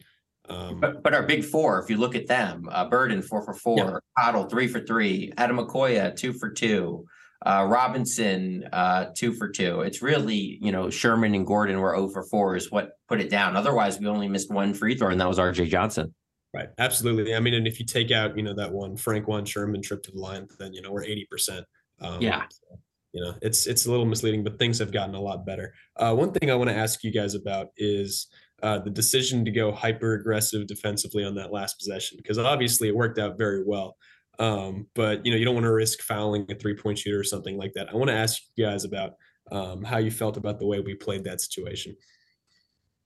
Um, 0.48 0.80
but, 0.80 1.02
but 1.02 1.14
our 1.14 1.22
big 1.22 1.44
four, 1.44 1.80
if 1.80 1.88
you 1.88 1.96
look 1.96 2.14
at 2.14 2.26
them, 2.26 2.68
uh, 2.70 2.88
Burden 2.88 3.22
four 3.22 3.42
for 3.42 3.54
four, 3.54 3.78
yeah. 3.78 3.98
Cottle 4.18 4.44
three 4.44 4.66
for 4.66 4.80
three, 4.80 5.32
Ademokoya 5.36 6.14
two 6.14 6.32
for 6.32 6.50
two, 6.50 7.06
uh, 7.46 7.66
Robinson, 7.68 8.68
uh, 8.72 9.06
two 9.16 9.32
for 9.32 9.48
two. 9.48 9.80
It's 9.80 10.02
really, 10.02 10.58
you 10.60 10.72
know, 10.72 10.90
Sherman 10.90 11.34
and 11.34 11.46
Gordon 11.46 11.80
were 11.80 11.96
over 11.96 12.22
four 12.22 12.56
is 12.56 12.70
what 12.70 12.92
put 13.08 13.20
it 13.20 13.30
down. 13.30 13.56
Otherwise, 13.56 13.98
we 13.98 14.06
only 14.06 14.28
missed 14.28 14.50
one 14.50 14.74
free 14.74 14.94
throw, 14.96 15.08
and 15.08 15.20
that 15.20 15.28
was 15.28 15.38
RJ 15.38 15.68
Johnson. 15.68 16.14
Right. 16.52 16.68
Absolutely. 16.78 17.34
I 17.34 17.40
mean, 17.40 17.54
and 17.54 17.66
if 17.66 17.78
you 17.78 17.86
take 17.86 18.10
out, 18.10 18.36
you 18.36 18.42
know, 18.42 18.54
that 18.54 18.72
one 18.72 18.96
Frank 18.96 19.28
one 19.28 19.44
Sherman 19.44 19.82
trip 19.82 20.02
to 20.02 20.10
the 20.10 20.18
line, 20.18 20.48
then 20.58 20.72
you 20.74 20.82
know 20.82 20.90
we're 20.90 21.04
eighty 21.04 21.26
percent. 21.30 21.64
Um, 22.00 22.20
yeah. 22.20 22.44
So, 22.50 22.78
you 23.12 23.24
know, 23.24 23.34
it's 23.40 23.66
it's 23.66 23.86
a 23.86 23.90
little 23.90 24.06
misleading, 24.06 24.44
but 24.44 24.58
things 24.58 24.78
have 24.78 24.92
gotten 24.92 25.14
a 25.14 25.20
lot 25.20 25.46
better. 25.46 25.72
Uh, 25.96 26.14
one 26.14 26.32
thing 26.32 26.50
I 26.50 26.54
want 26.56 26.70
to 26.70 26.76
ask 26.76 27.02
you 27.04 27.12
guys 27.12 27.34
about 27.34 27.68
is 27.76 28.26
uh, 28.62 28.78
the 28.78 28.90
decision 28.90 29.44
to 29.44 29.50
go 29.50 29.72
hyper 29.72 30.14
aggressive 30.14 30.66
defensively 30.66 31.24
on 31.24 31.34
that 31.36 31.52
last 31.52 31.78
possession 31.78 32.18
because 32.18 32.38
obviously 32.38 32.88
it 32.88 32.96
worked 32.96 33.18
out 33.18 33.38
very 33.38 33.64
well. 33.64 33.96
Um, 34.40 34.86
but 34.94 35.24
you 35.24 35.30
know, 35.30 35.38
you 35.38 35.44
don't 35.44 35.54
want 35.54 35.66
to 35.66 35.72
risk 35.72 36.00
fouling 36.00 36.46
a 36.50 36.54
three 36.54 36.74
point 36.74 36.98
shooter 36.98 37.20
or 37.20 37.24
something 37.24 37.58
like 37.58 37.74
that. 37.74 37.90
I 37.90 37.96
want 37.96 38.08
to 38.08 38.16
ask 38.16 38.42
you 38.56 38.64
guys 38.64 38.84
about 38.84 39.12
um, 39.52 39.84
how 39.84 39.98
you 39.98 40.10
felt 40.10 40.38
about 40.38 40.58
the 40.58 40.66
way 40.66 40.80
we 40.80 40.94
played 40.94 41.24
that 41.24 41.42
situation. 41.42 41.94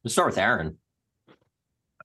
Let's 0.05 0.14
start 0.14 0.29
with 0.29 0.38
Aaron. 0.38 0.79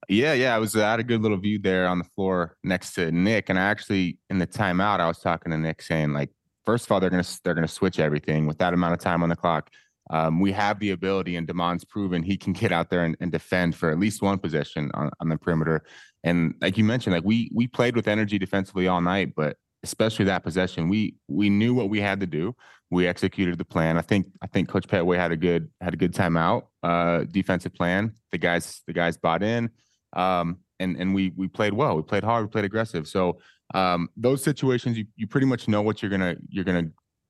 Yeah, 0.07 0.33
yeah, 0.33 0.55
I 0.55 0.57
was 0.57 0.75
I 0.75 0.89
had 0.89 0.99
a 0.99 1.03
good 1.03 1.21
little 1.21 1.37
view 1.37 1.59
there 1.59 1.87
on 1.87 1.99
the 1.99 2.03
floor 2.03 2.57
next 2.63 2.93
to 2.93 3.11
Nick, 3.11 3.49
and 3.49 3.59
I 3.59 3.63
actually 3.63 4.17
in 4.31 4.39
the 4.39 4.47
timeout 4.47 4.99
I 4.99 5.07
was 5.07 5.19
talking 5.19 5.51
to 5.51 5.57
Nick 5.57 5.83
saying 5.83 6.13
like, 6.13 6.31
first 6.65 6.85
of 6.85 6.91
all, 6.91 6.99
they're 6.99 7.11
gonna 7.11 7.23
they're 7.43 7.53
gonna 7.53 7.67
switch 7.67 7.99
everything 7.99 8.47
with 8.47 8.57
that 8.57 8.73
amount 8.73 8.93
of 8.93 8.99
time 8.99 9.21
on 9.21 9.29
the 9.29 9.35
clock. 9.35 9.69
Um, 10.09 10.39
we 10.39 10.51
have 10.53 10.79
the 10.79 10.91
ability, 10.91 11.35
and 11.35 11.47
Demond's 11.47 11.85
proven 11.85 12.23
he 12.23 12.37
can 12.37 12.53
get 12.53 12.71
out 12.71 12.89
there 12.89 13.03
and, 13.03 13.15
and 13.19 13.31
defend 13.31 13.75
for 13.75 13.91
at 13.91 13.99
least 13.99 14.21
one 14.21 14.39
possession 14.39 14.91
on, 14.93 15.09
on 15.19 15.29
the 15.29 15.37
perimeter. 15.37 15.83
And 16.23 16.55
like 16.61 16.77
you 16.77 16.83
mentioned, 16.83 17.15
like 17.15 17.23
we 17.23 17.49
we 17.53 17.67
played 17.67 17.95
with 17.95 18.07
energy 18.07 18.37
defensively 18.37 18.87
all 18.87 19.01
night, 19.01 19.33
but 19.35 19.57
especially 19.83 20.25
that 20.25 20.43
possession, 20.43 20.89
we 20.89 21.15
we 21.27 21.49
knew 21.49 21.73
what 21.73 21.89
we 21.89 22.01
had 22.01 22.19
to 22.19 22.27
do. 22.27 22.55
We 22.91 23.07
executed 23.07 23.57
the 23.57 23.65
plan. 23.65 23.97
I 23.97 24.01
think 24.01 24.27
I 24.41 24.47
think 24.47 24.67
Coach 24.67 24.87
Pettway 24.87 25.17
had 25.17 25.31
a 25.31 25.37
good 25.37 25.69
had 25.79 25.93
a 25.93 25.97
good 25.97 26.13
timeout 26.13 26.63
uh, 26.83 27.25
defensive 27.31 27.73
plan. 27.73 28.13
The 28.31 28.37
guys 28.37 28.81
the 28.87 28.93
guys 28.93 29.17
bought 29.17 29.43
in, 29.43 29.69
um, 30.13 30.57
and 30.79 30.97
and 30.97 31.13
we 31.13 31.31
we 31.35 31.47
played 31.47 31.73
well. 31.73 31.95
We 31.95 32.01
played 32.01 32.23
hard. 32.23 32.45
We 32.45 32.49
played 32.49 32.65
aggressive. 32.65 33.07
So 33.07 33.39
um, 33.73 34.09
those 34.17 34.43
situations, 34.43 34.97
you 34.97 35.05
you 35.15 35.27
pretty 35.27 35.47
much 35.47 35.67
know 35.67 35.81
what 35.81 36.01
you're 36.01 36.11
gonna 36.11 36.35
you're 36.49 36.65
gonna 36.65 36.89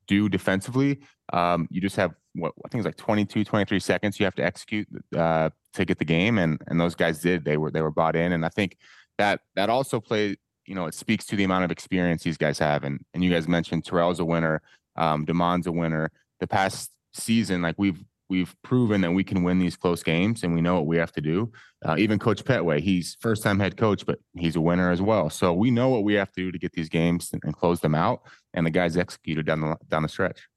do 0.10 0.28
defensively. 0.28 1.00
Um, 1.32 1.68
you 1.70 1.80
just 1.80 1.96
have 1.96 2.16
what 2.34 2.54
I 2.66 2.68
think 2.68 2.80
it's 2.80 2.86
like 2.86 2.98
22, 2.98 3.46
23 3.46 3.80
seconds 3.80 4.20
you 4.20 4.26
have 4.26 4.36
to 4.36 4.44
execute 4.44 4.88
uh, 5.16 5.52
to 5.74 5.86
get 5.86 6.00
the 6.00 6.06
game, 6.06 6.38
and 6.40 6.62
and 6.68 6.82
those 6.82 6.96
guys 6.96 7.20
did. 7.20 7.46
They 7.46 7.56
were 7.56 7.72
they 7.72 7.82
were 7.82 7.92
bought 7.92 8.16
in, 8.16 8.34
and 8.34 8.46
I 8.46 8.50
think 8.50 8.78
that 9.18 9.42
that 9.56 9.70
also 9.70 10.02
played. 10.02 10.38
You 10.66 10.76
know, 10.76 10.86
it 10.86 10.94
speaks 10.94 11.26
to 11.28 11.36
the 11.36 11.44
amount 11.44 11.66
of 11.66 11.72
experience 11.72 12.24
these 12.24 12.38
guys 12.38 12.60
have, 12.60 12.84
and 12.84 13.00
and 13.14 13.24
you 13.24 13.32
guys 13.32 13.48
mentioned 13.48 13.86
Terrell's 13.86 14.20
a 14.20 14.26
winner, 14.26 14.62
um, 14.98 15.26
Demond's 15.26 15.68
a 15.68 15.72
winner. 15.72 16.12
The 16.40 16.48
past 16.48 16.92
season, 17.14 17.62
like 17.62 17.76
we've 17.78 18.04
we've 18.30 18.56
proven 18.64 19.02
that 19.02 19.12
we 19.12 19.24
can 19.24 19.44
win 19.44 19.60
these 19.60 19.76
close 19.76 20.04
games, 20.04 20.44
and 20.44 20.54
we 20.54 20.62
know 20.62 20.76
what 20.76 20.86
we 20.86 20.98
have 20.98 21.12
to 21.14 21.22
do. 21.22 21.52
Uh, 21.84 21.96
even 21.98 22.20
Coach 22.20 22.44
Pettway, 22.44 22.80
he's 22.80 23.18
first 23.20 23.44
time 23.44 23.60
head 23.60 23.78
coach, 23.78 24.06
but 24.06 24.20
he's 24.38 24.56
a 24.56 24.62
winner 24.62 24.92
as 24.92 25.02
well. 25.02 25.30
So 25.30 25.54
we 25.54 25.72
know 25.72 25.90
what 25.90 26.04
we 26.04 26.14
have 26.14 26.32
to 26.34 26.42
do 26.42 26.52
to 26.52 26.60
get 26.60 26.74
these 26.74 26.90
games 26.90 27.30
and, 27.34 27.42
and 27.44 27.56
close 27.56 27.80
them 27.80 27.96
out, 27.96 28.22
and 28.54 28.66
the 28.66 28.72
guys 28.72 28.98
executed 28.98 29.46
down 29.46 29.62
the 29.62 29.76
down 29.90 30.04
the 30.04 30.10
stretch. 30.10 30.48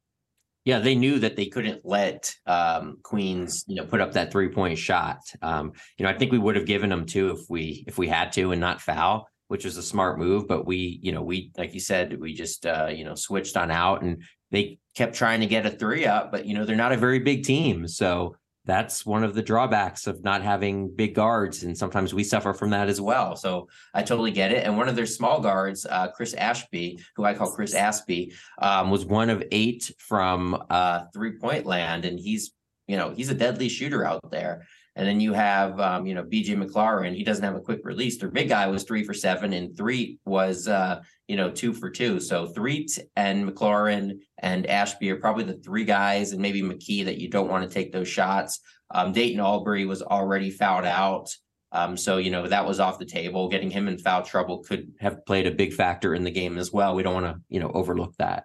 Yeah, 0.64 0.78
they 0.78 0.94
knew 0.94 1.18
that 1.18 1.34
they 1.34 1.46
couldn't 1.46 1.80
let 1.84 2.32
um, 2.46 2.98
Queens, 3.02 3.64
you 3.66 3.74
know, 3.74 3.84
put 3.84 4.00
up 4.00 4.12
that 4.12 4.30
three 4.30 4.48
point 4.48 4.78
shot. 4.78 5.18
Um, 5.40 5.72
you 5.98 6.04
know, 6.04 6.10
I 6.10 6.16
think 6.16 6.30
we 6.30 6.38
would 6.38 6.54
have 6.54 6.66
given 6.66 6.90
them 6.90 7.04
two 7.04 7.30
if 7.32 7.40
we 7.48 7.84
if 7.88 7.98
we 7.98 8.06
had 8.06 8.32
to 8.32 8.52
and 8.52 8.60
not 8.60 8.80
foul, 8.80 9.26
which 9.52 9.66
was 9.66 9.76
a 9.76 9.82
smart 9.82 10.18
move. 10.18 10.48
But 10.48 10.64
we, 10.64 10.98
you 11.02 11.12
know, 11.12 11.20
we 11.20 11.52
like 11.58 11.74
you 11.74 11.80
said, 11.80 12.18
we 12.18 12.32
just 12.32 12.64
uh, 12.64 12.88
you 12.90 13.04
know 13.04 13.14
switched 13.14 13.54
on 13.58 13.70
out 13.70 14.00
and 14.00 14.22
they 14.50 14.78
kept 14.96 15.14
trying 15.14 15.40
to 15.40 15.46
get 15.46 15.66
a 15.66 15.70
three 15.70 16.06
up, 16.06 16.32
but 16.32 16.46
you 16.46 16.54
know 16.54 16.64
they're 16.64 16.74
not 16.74 16.92
a 16.92 16.96
very 16.96 17.18
big 17.18 17.44
team, 17.44 17.86
so 17.86 18.34
that's 18.64 19.04
one 19.04 19.22
of 19.22 19.34
the 19.34 19.42
drawbacks 19.42 20.06
of 20.06 20.24
not 20.24 20.40
having 20.40 20.88
big 20.94 21.14
guards 21.14 21.64
and 21.64 21.76
sometimes 21.76 22.14
we 22.14 22.24
suffer 22.24 22.54
from 22.54 22.70
that 22.70 22.88
as 22.88 22.98
well. 22.98 23.36
So 23.36 23.68
i 23.92 24.02
totally 24.02 24.30
get 24.30 24.52
it. 24.52 24.64
And 24.64 24.78
one 24.78 24.88
of 24.88 24.96
their 24.96 25.04
small 25.04 25.38
guards 25.40 25.84
uh, 25.84 26.08
chris 26.12 26.32
ashby 26.32 26.98
who 27.16 27.24
i 27.24 27.34
call 27.34 27.50
chris 27.50 27.74
ashby 27.74 28.32
um, 28.58 28.90
was 28.90 29.04
one 29.04 29.28
of 29.28 29.44
eight 29.50 29.92
from 29.98 30.62
uh, 30.70 31.00
three 31.12 31.32
point 31.32 31.66
land 31.66 32.06
and 32.06 32.18
he's 32.18 32.52
you 32.86 32.96
know 32.96 33.10
he's 33.10 33.30
a 33.30 33.34
deadly 33.34 33.68
shooter 33.68 34.02
out 34.04 34.30
there 34.30 34.66
and 34.94 35.08
then 35.08 35.20
you 35.20 35.32
have, 35.32 35.80
um, 35.80 36.06
you 36.06 36.14
know, 36.14 36.22
BJ 36.22 36.56
McLaurin. 36.56 37.16
He 37.16 37.24
doesn't 37.24 37.44
have 37.44 37.54
a 37.54 37.60
quick 37.60 37.80
release. 37.84 38.18
Their 38.18 38.30
big 38.30 38.50
guy 38.50 38.66
was 38.66 38.84
three 38.84 39.04
for 39.04 39.14
seven, 39.14 39.52
and 39.52 39.76
three 39.76 40.18
was, 40.24 40.68
uh, 40.68 41.00
you 41.28 41.36
know, 41.36 41.50
two 41.50 41.72
for 41.72 41.88
two. 41.88 42.20
So 42.20 42.46
three 42.46 42.86
and 43.16 43.48
McLaurin 43.48 44.18
and 44.38 44.66
Ashby 44.66 45.10
are 45.10 45.16
probably 45.16 45.44
the 45.44 45.54
three 45.54 45.84
guys, 45.84 46.32
and 46.32 46.42
maybe 46.42 46.62
McKee 46.62 47.06
that 47.06 47.18
you 47.18 47.30
don't 47.30 47.48
want 47.48 47.66
to 47.66 47.72
take 47.72 47.92
those 47.92 48.08
shots. 48.08 48.60
Um, 48.90 49.14
Deyton 49.14 49.38
Albury 49.38 49.86
was 49.86 50.02
already 50.02 50.50
fouled 50.50 50.84
out. 50.84 51.30
Um, 51.74 51.96
so, 51.96 52.18
you 52.18 52.30
know, 52.30 52.46
that 52.46 52.66
was 52.66 52.80
off 52.80 52.98
the 52.98 53.06
table. 53.06 53.48
Getting 53.48 53.70
him 53.70 53.88
in 53.88 53.96
foul 53.98 54.22
trouble 54.22 54.58
could 54.58 54.92
have 55.00 55.24
played 55.24 55.46
a 55.46 55.50
big 55.50 55.72
factor 55.72 56.14
in 56.14 56.22
the 56.22 56.30
game 56.30 56.58
as 56.58 56.70
well. 56.70 56.94
We 56.94 57.02
don't 57.02 57.14
want 57.14 57.26
to, 57.26 57.40
you 57.48 57.60
know, 57.60 57.70
overlook 57.72 58.14
that. 58.18 58.44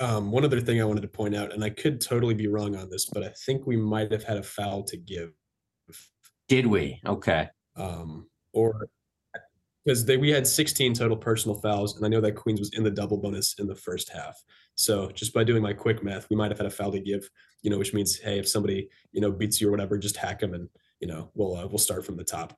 Um, 0.00 0.30
one 0.30 0.44
other 0.44 0.60
thing 0.60 0.80
I 0.80 0.84
wanted 0.84 1.02
to 1.02 1.08
point 1.08 1.34
out, 1.34 1.52
and 1.52 1.64
I 1.64 1.70
could 1.70 2.00
totally 2.00 2.34
be 2.34 2.46
wrong 2.46 2.76
on 2.76 2.88
this, 2.88 3.06
but 3.06 3.24
I 3.24 3.30
think 3.44 3.66
we 3.66 3.76
might 3.76 4.12
have 4.12 4.22
had 4.22 4.36
a 4.36 4.42
foul 4.42 4.84
to 4.84 4.96
give. 4.96 5.32
Did 6.48 6.66
we? 6.66 7.00
Okay. 7.04 7.48
Um, 7.76 8.28
or 8.52 8.88
because 9.84 10.04
they 10.04 10.18
we 10.18 10.30
had 10.30 10.46
16 10.46 10.94
total 10.94 11.16
personal 11.16 11.58
fouls, 11.60 11.96
and 11.96 12.04
I 12.04 12.08
know 12.08 12.20
that 12.20 12.36
Queens 12.36 12.60
was 12.60 12.70
in 12.74 12.84
the 12.84 12.90
double 12.90 13.16
bonus 13.16 13.54
in 13.58 13.66
the 13.66 13.74
first 13.74 14.10
half. 14.10 14.42
So 14.74 15.10
just 15.10 15.32
by 15.32 15.44
doing 15.44 15.62
my 15.62 15.72
quick 15.72 16.02
math, 16.04 16.28
we 16.28 16.36
might 16.36 16.50
have 16.50 16.58
had 16.58 16.66
a 16.66 16.70
foul 16.70 16.92
to 16.92 17.00
give. 17.00 17.28
You 17.62 17.70
know, 17.70 17.78
which 17.78 17.94
means 17.94 18.18
hey, 18.18 18.38
if 18.38 18.48
somebody 18.48 18.88
you 19.12 19.20
know 19.20 19.32
beats 19.32 19.60
you 19.60 19.68
or 19.68 19.70
whatever, 19.70 19.98
just 19.98 20.16
hack 20.16 20.40
them, 20.40 20.54
and 20.54 20.68
you 21.00 21.08
know 21.08 21.30
we'll 21.34 21.56
uh, 21.56 21.66
we'll 21.66 21.78
start 21.78 22.04
from 22.04 22.16
the 22.16 22.24
top. 22.24 22.56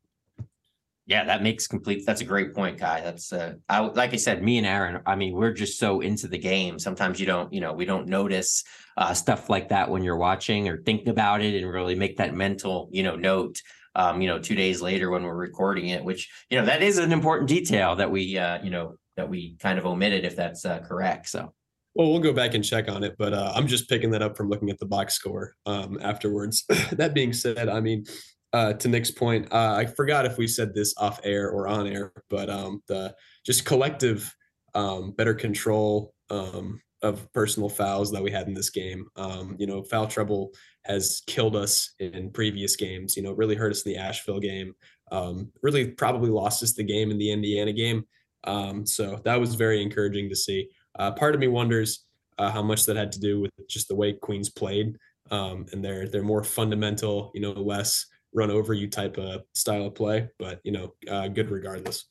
Yeah, 1.10 1.24
that 1.24 1.42
makes 1.42 1.66
complete. 1.66 2.06
That's 2.06 2.20
a 2.20 2.24
great 2.24 2.54
point, 2.54 2.78
Kai. 2.78 3.00
That's 3.00 3.32
uh, 3.32 3.54
I 3.68 3.80
like 3.80 4.12
I 4.12 4.16
said, 4.16 4.44
me 4.44 4.58
and 4.58 4.66
Aaron. 4.66 5.02
I 5.06 5.16
mean, 5.16 5.34
we're 5.34 5.52
just 5.52 5.76
so 5.76 6.02
into 6.02 6.28
the 6.28 6.38
game. 6.38 6.78
Sometimes 6.78 7.18
you 7.18 7.26
don't, 7.26 7.52
you 7.52 7.60
know, 7.60 7.72
we 7.72 7.84
don't 7.84 8.06
notice 8.06 8.62
uh, 8.96 9.12
stuff 9.12 9.50
like 9.50 9.70
that 9.70 9.90
when 9.90 10.04
you're 10.04 10.16
watching 10.16 10.68
or 10.68 10.80
thinking 10.82 11.08
about 11.08 11.42
it, 11.42 11.60
and 11.60 11.68
really 11.68 11.96
make 11.96 12.18
that 12.18 12.32
mental, 12.32 12.88
you 12.92 13.02
know, 13.02 13.16
note. 13.16 13.60
Um, 13.96 14.22
you 14.22 14.28
know, 14.28 14.38
two 14.38 14.54
days 14.54 14.80
later 14.80 15.10
when 15.10 15.24
we're 15.24 15.34
recording 15.34 15.88
it, 15.88 16.04
which 16.04 16.30
you 16.48 16.56
know 16.56 16.64
that 16.66 16.80
is 16.80 16.98
an 16.98 17.10
important 17.10 17.48
detail 17.48 17.96
that 17.96 18.08
we, 18.08 18.38
uh, 18.38 18.62
you 18.62 18.70
know, 18.70 18.94
that 19.16 19.28
we 19.28 19.56
kind 19.56 19.80
of 19.80 19.86
omitted 19.86 20.24
if 20.24 20.36
that's 20.36 20.64
uh, 20.64 20.78
correct. 20.78 21.28
So. 21.28 21.52
Well, 21.96 22.08
we'll 22.12 22.20
go 22.20 22.32
back 22.32 22.54
and 22.54 22.64
check 22.64 22.88
on 22.88 23.02
it, 23.02 23.16
but 23.18 23.34
uh, 23.34 23.50
I'm 23.52 23.66
just 23.66 23.88
picking 23.88 24.12
that 24.12 24.22
up 24.22 24.36
from 24.36 24.48
looking 24.48 24.70
at 24.70 24.78
the 24.78 24.86
box 24.86 25.14
score 25.14 25.56
um, 25.66 25.98
afterwards. 26.00 26.64
that 26.92 27.14
being 27.14 27.32
said, 27.32 27.68
I 27.68 27.80
mean, 27.80 28.04
uh, 28.52 28.72
to 28.74 28.88
Nick's 28.88 29.10
point, 29.10 29.52
uh, 29.52 29.74
I 29.76 29.86
forgot 29.86 30.26
if 30.26 30.36
we 30.36 30.46
said 30.46 30.74
this 30.74 30.94
off 30.96 31.20
air 31.22 31.50
or 31.50 31.68
on 31.68 31.86
air, 31.86 32.12
but 32.28 32.50
um, 32.50 32.82
the 32.88 33.14
just 33.44 33.64
collective 33.64 34.34
um, 34.74 35.12
better 35.12 35.34
control 35.34 36.14
um, 36.30 36.80
of 37.02 37.32
personal 37.32 37.68
fouls 37.68 38.10
that 38.12 38.22
we 38.22 38.30
had 38.30 38.48
in 38.48 38.54
this 38.54 38.70
game. 38.70 39.06
Um, 39.16 39.56
you 39.58 39.66
know, 39.66 39.82
foul 39.82 40.06
trouble 40.06 40.52
has 40.84 41.22
killed 41.26 41.56
us 41.56 41.92
in 41.98 42.30
previous 42.30 42.76
games. 42.76 43.16
You 43.16 43.22
know, 43.22 43.32
really 43.32 43.54
hurt 43.54 43.72
us 43.72 43.82
in 43.84 43.92
the 43.92 43.98
Asheville 43.98 44.40
game. 44.40 44.74
Um, 45.12 45.50
really, 45.62 45.92
probably 45.92 46.30
lost 46.30 46.62
us 46.62 46.72
the 46.72 46.82
game 46.82 47.10
in 47.10 47.18
the 47.18 47.30
Indiana 47.30 47.72
game. 47.72 48.04
Um, 48.44 48.86
so 48.86 49.20
that 49.24 49.40
was 49.40 49.54
very 49.54 49.82
encouraging 49.82 50.28
to 50.28 50.36
see. 50.36 50.68
Uh, 50.98 51.12
part 51.12 51.34
of 51.34 51.40
me 51.40 51.48
wonders 51.48 52.04
uh, 52.38 52.50
how 52.50 52.62
much 52.62 52.84
that 52.86 52.96
had 52.96 53.12
to 53.12 53.20
do 53.20 53.40
with 53.40 53.50
just 53.68 53.88
the 53.88 53.94
way 53.94 54.12
Queens 54.12 54.50
played. 54.50 54.96
And 55.30 55.84
they're 55.84 56.08
they're 56.08 56.22
more 56.24 56.42
fundamental, 56.42 57.30
you 57.34 57.40
know, 57.40 57.52
less 57.52 58.06
run 58.32 58.50
over 58.50 58.74
you 58.74 58.88
type 58.88 59.18
of 59.18 59.42
style 59.54 59.86
of 59.86 59.94
play, 59.94 60.28
but 60.38 60.60
you 60.64 60.72
know, 60.72 60.94
uh, 61.10 61.28
good 61.28 61.50
regardless. 61.50 62.06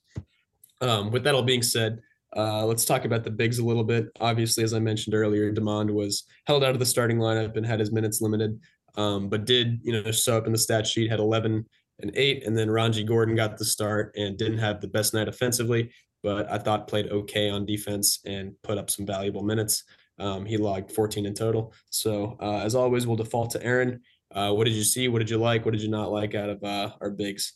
Um, 0.82 1.12
with 1.12 1.24
that 1.24 1.36
all 1.36 1.44
being 1.44 1.62
said, 1.62 2.00
uh, 2.36 2.66
let's 2.66 2.86
talk 2.86 3.06
about 3.06 3.24
the 3.24 3.32
bigs 3.32 3.60
a 3.60 3.66
little 3.66 3.84
bit. 3.84 4.08
Obviously, 4.20 4.64
as 4.64 4.74
I 4.74 4.80
mentioned 4.80 5.16
earlier, 5.16 5.52
Demond 5.52 5.92
was 5.92 6.26
held 6.46 6.64
out 6.64 6.72
of 6.72 6.80
the 6.80 6.86
starting 6.86 7.18
lineup 7.18 7.58
and 7.58 7.66
had 7.66 7.80
his 7.80 7.92
minutes 7.92 8.22
limited, 8.22 8.60
um, 8.96 9.30
but 9.30 9.46
did 9.46 9.80
you 9.84 9.92
know 9.92 10.12
show 10.12 10.38
up 10.38 10.46
in 10.46 10.52
the 10.52 10.58
stat 10.58 10.86
sheet, 10.86 11.10
had 11.10 11.20
11 11.20 11.66
and 12.02 12.12
eight, 12.16 12.46
and 12.46 12.58
then 12.58 12.72
Ranji 12.72 13.04
Gordon 13.04 13.36
got 13.36 13.58
the 13.58 13.66
start 13.66 14.14
and 14.16 14.38
didn't 14.38 14.60
have 14.60 14.80
the 14.80 14.88
best 14.88 15.14
night 15.14 15.28
offensively, 15.28 15.92
but 16.24 16.50
I 16.52 16.58
thought 16.58 16.88
played 16.88 17.08
okay 17.08 17.50
on 17.50 17.66
defense 17.66 18.20
and 18.26 18.54
put 18.64 18.78
up 18.78 18.90
some 18.90 19.06
valuable 19.06 19.44
minutes. 19.44 19.84
Um, 20.20 20.46
he 20.46 20.58
logged 20.58 20.92
14 20.92 21.26
in 21.26 21.34
total. 21.34 21.74
So 21.90 22.38
uh, 22.42 22.58
as 22.58 22.76
always, 22.76 23.08
we'll 23.08 23.16
default 23.16 23.52
to 23.52 23.64
Aaron. 23.64 24.02
Uh, 24.34 24.52
what 24.54 24.66
did 24.66 24.74
you 24.74 24.84
see? 24.84 25.08
What 25.08 25.20
did 25.20 25.30
you 25.30 25.38
like? 25.38 25.66
What 25.66 25.72
did 25.72 25.82
you 25.82 25.90
not 25.90 26.12
like 26.12 26.36
out 26.36 26.50
of 26.50 26.64
uh, 26.64 26.92
our 27.02 27.10
bigs? 27.10 27.54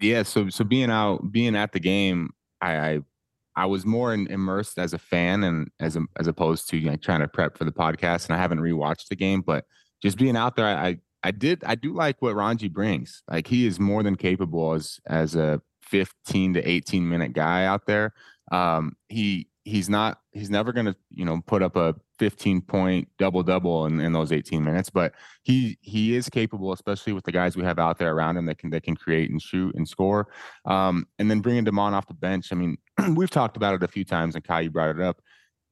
Yeah, 0.00 0.22
so 0.22 0.48
so 0.48 0.64
being 0.64 0.90
out, 0.90 1.30
being 1.30 1.56
at 1.56 1.72
the 1.72 1.80
game, 1.80 2.30
I 2.60 2.76
I, 2.76 2.98
I 3.56 3.66
was 3.66 3.84
more 3.84 4.14
in, 4.14 4.26
immersed 4.28 4.78
as 4.78 4.92
a 4.92 4.98
fan 4.98 5.44
and 5.44 5.70
as 5.80 5.96
a, 5.96 6.02
as 6.18 6.26
opposed 6.26 6.68
to 6.70 6.76
you 6.76 6.90
know, 6.90 6.96
trying 6.96 7.20
to 7.20 7.28
prep 7.28 7.56
for 7.56 7.64
the 7.64 7.72
podcast. 7.72 8.26
And 8.26 8.36
I 8.36 8.38
haven't 8.38 8.60
rewatched 8.60 9.08
the 9.08 9.16
game, 9.16 9.42
but 9.42 9.64
just 10.02 10.18
being 10.18 10.36
out 10.36 10.56
there, 10.56 10.66
I 10.66 10.98
I 11.22 11.30
did 11.30 11.62
I 11.64 11.74
do 11.74 11.94
like 11.94 12.22
what 12.22 12.34
Ranji 12.34 12.68
brings. 12.68 13.22
Like 13.30 13.46
he 13.46 13.66
is 13.66 13.78
more 13.78 14.02
than 14.02 14.16
capable 14.16 14.74
as 14.74 15.00
as 15.06 15.34
a 15.34 15.60
15 15.82 16.54
to 16.54 16.68
18 16.68 17.08
minute 17.08 17.32
guy 17.32 17.64
out 17.64 17.86
there. 17.86 18.14
Um, 18.52 18.96
he 19.08 19.48
he's 19.70 19.88
not 19.88 20.20
he's 20.32 20.50
never 20.50 20.72
going 20.72 20.86
to 20.86 20.96
you 21.10 21.24
know 21.24 21.40
put 21.46 21.62
up 21.62 21.76
a 21.76 21.94
15 22.18 22.60
point 22.60 23.08
double 23.18 23.42
double 23.42 23.86
in, 23.86 24.00
in 24.00 24.12
those 24.12 24.32
18 24.32 24.62
minutes 24.62 24.90
but 24.90 25.12
he 25.42 25.78
he 25.80 26.16
is 26.16 26.28
capable 26.28 26.72
especially 26.72 27.12
with 27.12 27.24
the 27.24 27.32
guys 27.32 27.56
we 27.56 27.62
have 27.62 27.78
out 27.78 27.96
there 27.96 28.12
around 28.12 28.36
him 28.36 28.46
that 28.46 28.58
can 28.58 28.70
that 28.70 28.82
can 28.82 28.96
create 28.96 29.30
and 29.30 29.40
shoot 29.40 29.74
and 29.76 29.88
score. 29.88 30.26
Um, 30.64 31.06
and 31.18 31.30
then 31.30 31.40
bringing 31.40 31.64
demond 31.64 31.92
off 31.92 32.08
the 32.08 32.14
bench 32.14 32.52
i 32.52 32.56
mean 32.56 32.76
we've 33.14 33.30
talked 33.30 33.56
about 33.56 33.74
it 33.74 33.82
a 33.82 33.88
few 33.88 34.04
times 34.04 34.34
and 34.34 34.44
kai 34.44 34.62
you 34.62 34.70
brought 34.70 34.90
it 34.90 35.00
up. 35.00 35.22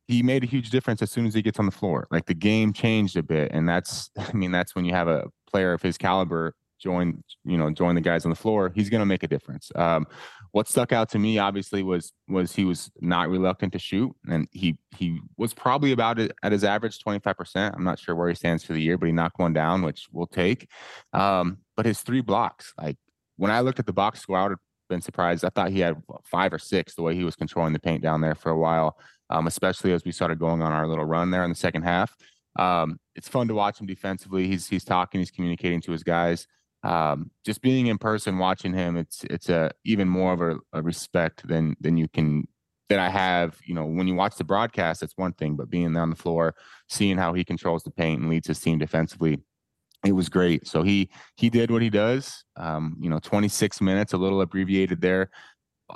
He 0.07 0.23
made 0.23 0.43
a 0.43 0.47
huge 0.47 0.71
difference 0.71 1.03
as 1.03 1.11
soon 1.11 1.27
as 1.27 1.35
he 1.35 1.43
gets 1.43 1.59
on 1.59 1.67
the 1.67 1.73
floor. 1.73 2.07
Like 2.11 2.25
the 2.25 2.33
game 2.33 2.73
changed 2.73 3.17
a 3.19 3.23
bit 3.23 3.51
and 3.53 3.69
that's 3.69 4.11
i 4.19 4.33
mean 4.33 4.53
that's 4.53 4.75
when 4.75 4.85
you 4.85 4.95
have 4.95 5.09
a 5.09 5.27
player 5.51 5.73
of 5.73 5.83
his 5.83 5.99
caliber 5.99 6.55
join, 6.79 7.23
you 7.45 7.59
know, 7.59 7.71
join 7.71 7.95
the 7.95 8.01
guys 8.01 8.25
on 8.25 8.31
the 8.31 8.37
floor, 8.37 8.73
he's 8.75 8.89
going 8.89 9.01
to 9.01 9.07
make 9.07 9.23
a 9.23 9.29
difference. 9.29 9.71
Um, 9.75 10.07
what 10.53 10.69
stuck 10.69 10.93
out 10.93 11.09
to 11.11 11.19
me 11.19 11.39
obviously 11.39 11.83
was 11.83 12.13
was 12.29 12.55
he 12.55 12.65
was 12.65 12.91
not 13.01 13.29
reluctant 13.29 13.73
to 13.73 13.79
shoot 13.79 14.15
and 14.29 14.49
he 14.51 14.79
he 14.97 15.19
was 15.37 15.55
probably 15.55 15.93
about 15.93 16.19
it 16.19 16.33
at 16.43 16.53
his 16.53 16.65
average 16.65 16.99
25% 16.99 17.75
i'm 17.75 17.85
not 17.85 17.99
sure 17.99 18.15
where 18.15 18.29
he 18.29 18.35
stands 18.35 18.65
for 18.65 18.73
the 18.73 18.83
year 18.83 18.99
but 18.99 19.07
he 19.07 19.13
knocked 19.13 19.39
one 19.39 19.53
down 19.53 19.83
which 19.83 20.07
we'll 20.13 20.27
take. 20.27 20.69
Um, 21.13 21.59
but 21.77 21.87
his 21.87 22.01
three 22.01 22.21
blocks 22.21 22.73
like 22.81 22.97
when 23.37 23.51
i 23.51 23.61
looked 23.61 23.79
at 23.79 23.87
the 23.87 23.93
box 23.93 24.21
score 24.21 24.39
i 24.39 24.43
would 24.45 24.53
have 24.53 24.59
been 24.89 25.03
surprised. 25.03 25.45
I 25.45 25.51
thought 25.51 25.71
he 25.71 25.81
had 25.81 26.03
five 26.25 26.51
or 26.51 26.59
six 26.59 26.95
the 26.95 27.03
way 27.03 27.15
he 27.15 27.23
was 27.23 27.37
controlling 27.37 27.75
the 27.75 27.79
paint 27.79 28.03
down 28.03 28.23
there 28.23 28.35
for 28.35 28.51
a 28.51 28.59
while 28.59 28.97
um, 29.31 29.47
especially 29.47 29.93
as 29.93 30.05
we 30.05 30.13
started 30.13 30.39
going 30.39 30.63
on 30.63 30.73
our 30.73 30.87
little 30.87 31.05
run 31.05 31.31
there 31.31 31.45
in 31.45 31.51
the 31.51 31.57
second 31.57 31.83
half. 31.83 32.15
Um, 32.59 32.99
it's 33.15 33.29
fun 33.29 33.49
to 33.49 33.55
watch 33.55 33.81
him 33.81 33.87
defensively. 33.87 34.49
He's 34.49 34.69
he's 34.69 34.85
talking 34.85 35.21
he's 35.21 35.31
communicating 35.31 35.81
to 35.83 35.93
his 35.93 36.03
guys 36.03 36.47
um, 36.83 37.31
just 37.45 37.61
being 37.61 37.89
in 37.89 37.99
person, 37.99 38.39
watching 38.39 38.73
him, 38.73 38.97
it's 38.97 39.25
it's 39.25 39.49
a 39.49 39.71
even 39.85 40.09
more 40.09 40.33
of 40.33 40.41
a, 40.41 40.57
a, 40.73 40.83
respect 40.83 41.47
than 41.47 41.77
than 41.81 41.97
you 41.97 42.09
can 42.09 42.47
that 42.89 43.01
I 43.01 43.11
have. 43.11 43.59
You 43.65 43.75
know, 43.75 43.85
when 43.85 44.07
you 44.07 44.15
watch 44.15 44.37
the 44.37 44.45
broadcast, 44.45 45.03
it's 45.03 45.17
one 45.17 45.33
thing, 45.33 45.57
but 45.57 45.71
being 45.71 45.97
on 45.97 46.11
the 46.11 46.17
floor, 46.17 46.55
seeing 46.89 47.19
how 47.19 47.35
he 47.35 47.45
controls 47.45 47.83
the 47.83 47.91
paint 47.91 48.21
and 48.21 48.31
leads 48.31 48.47
his 48.47 48.61
team 48.61 48.79
defensively, 48.79 49.39
it 50.05 50.13
was 50.13 50.29
great. 50.29 50.69
So 50.69 50.83
he 50.83 51.11
he 51.37 51.51
did 51.51 51.71
what 51.71 51.83
he 51.83 51.91
does. 51.91 52.45
Um, 52.57 52.97
you 53.01 53.11
know, 53.11 53.19
26 53.19 53.81
minutes, 53.81 54.13
a 54.13 54.19
little 54.19 54.41
abbreviated 54.41 55.01
there. 55.01 55.31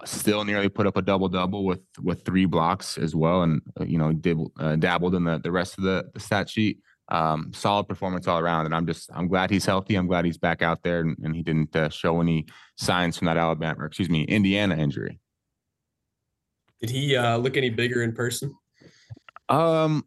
Still 0.05 0.45
nearly 0.45 0.71
put 0.71 0.87
up 0.87 0.97
a 0.97 1.03
double 1.03 1.29
double 1.29 1.65
with 1.65 1.83
with 2.01 2.25
three 2.25 2.47
blocks 2.47 2.99
as 2.99 3.15
well, 3.15 3.43
and 3.43 3.61
uh, 3.81 3.85
you 3.85 3.99
know 3.99 4.13
did 4.13 4.39
uh, 4.59 4.75
dabbled 4.77 5.15
in 5.15 5.25
the 5.25 5.39
the 5.39 5.53
rest 5.53 5.79
of 5.79 5.85
the 5.85 6.11
the 6.13 6.21
stat 6.21 6.49
sheet 6.49 6.79
um, 7.13 7.53
solid 7.53 7.87
performance 7.87 8.27
all 8.27 8.39
around. 8.39 8.65
And 8.65 8.75
I'm 8.75 8.87
just 8.87 9.11
I'm 9.15 9.29
glad 9.29 9.51
he's 9.51 9.67
healthy. 9.67 9.95
I'm 9.95 10.07
glad 10.07 10.25
he's 10.25 10.39
back 10.39 10.63
out 10.63 10.83
there, 10.83 11.01
and, 11.01 11.17
and 11.23 11.37
he 11.37 11.43
didn't 11.43 11.77
uh, 11.77 11.91
show 11.91 12.21
any 12.21 12.47
signs 12.77 13.19
from 13.19 13.27
that 13.27 13.37
Alabama, 13.37 13.83
or 13.83 13.87
excuse 13.87 14.09
me, 14.09 14.25
Indiana 14.25 14.77
injury. 14.77 15.21
Did 16.81 16.91
he 16.91 17.15
uh, 17.15 17.37
look 17.37 17.57
any 17.57 17.71
bigger 17.71 18.03
in 18.03 18.13
person? 18.13 18.55
Um, 19.49 20.05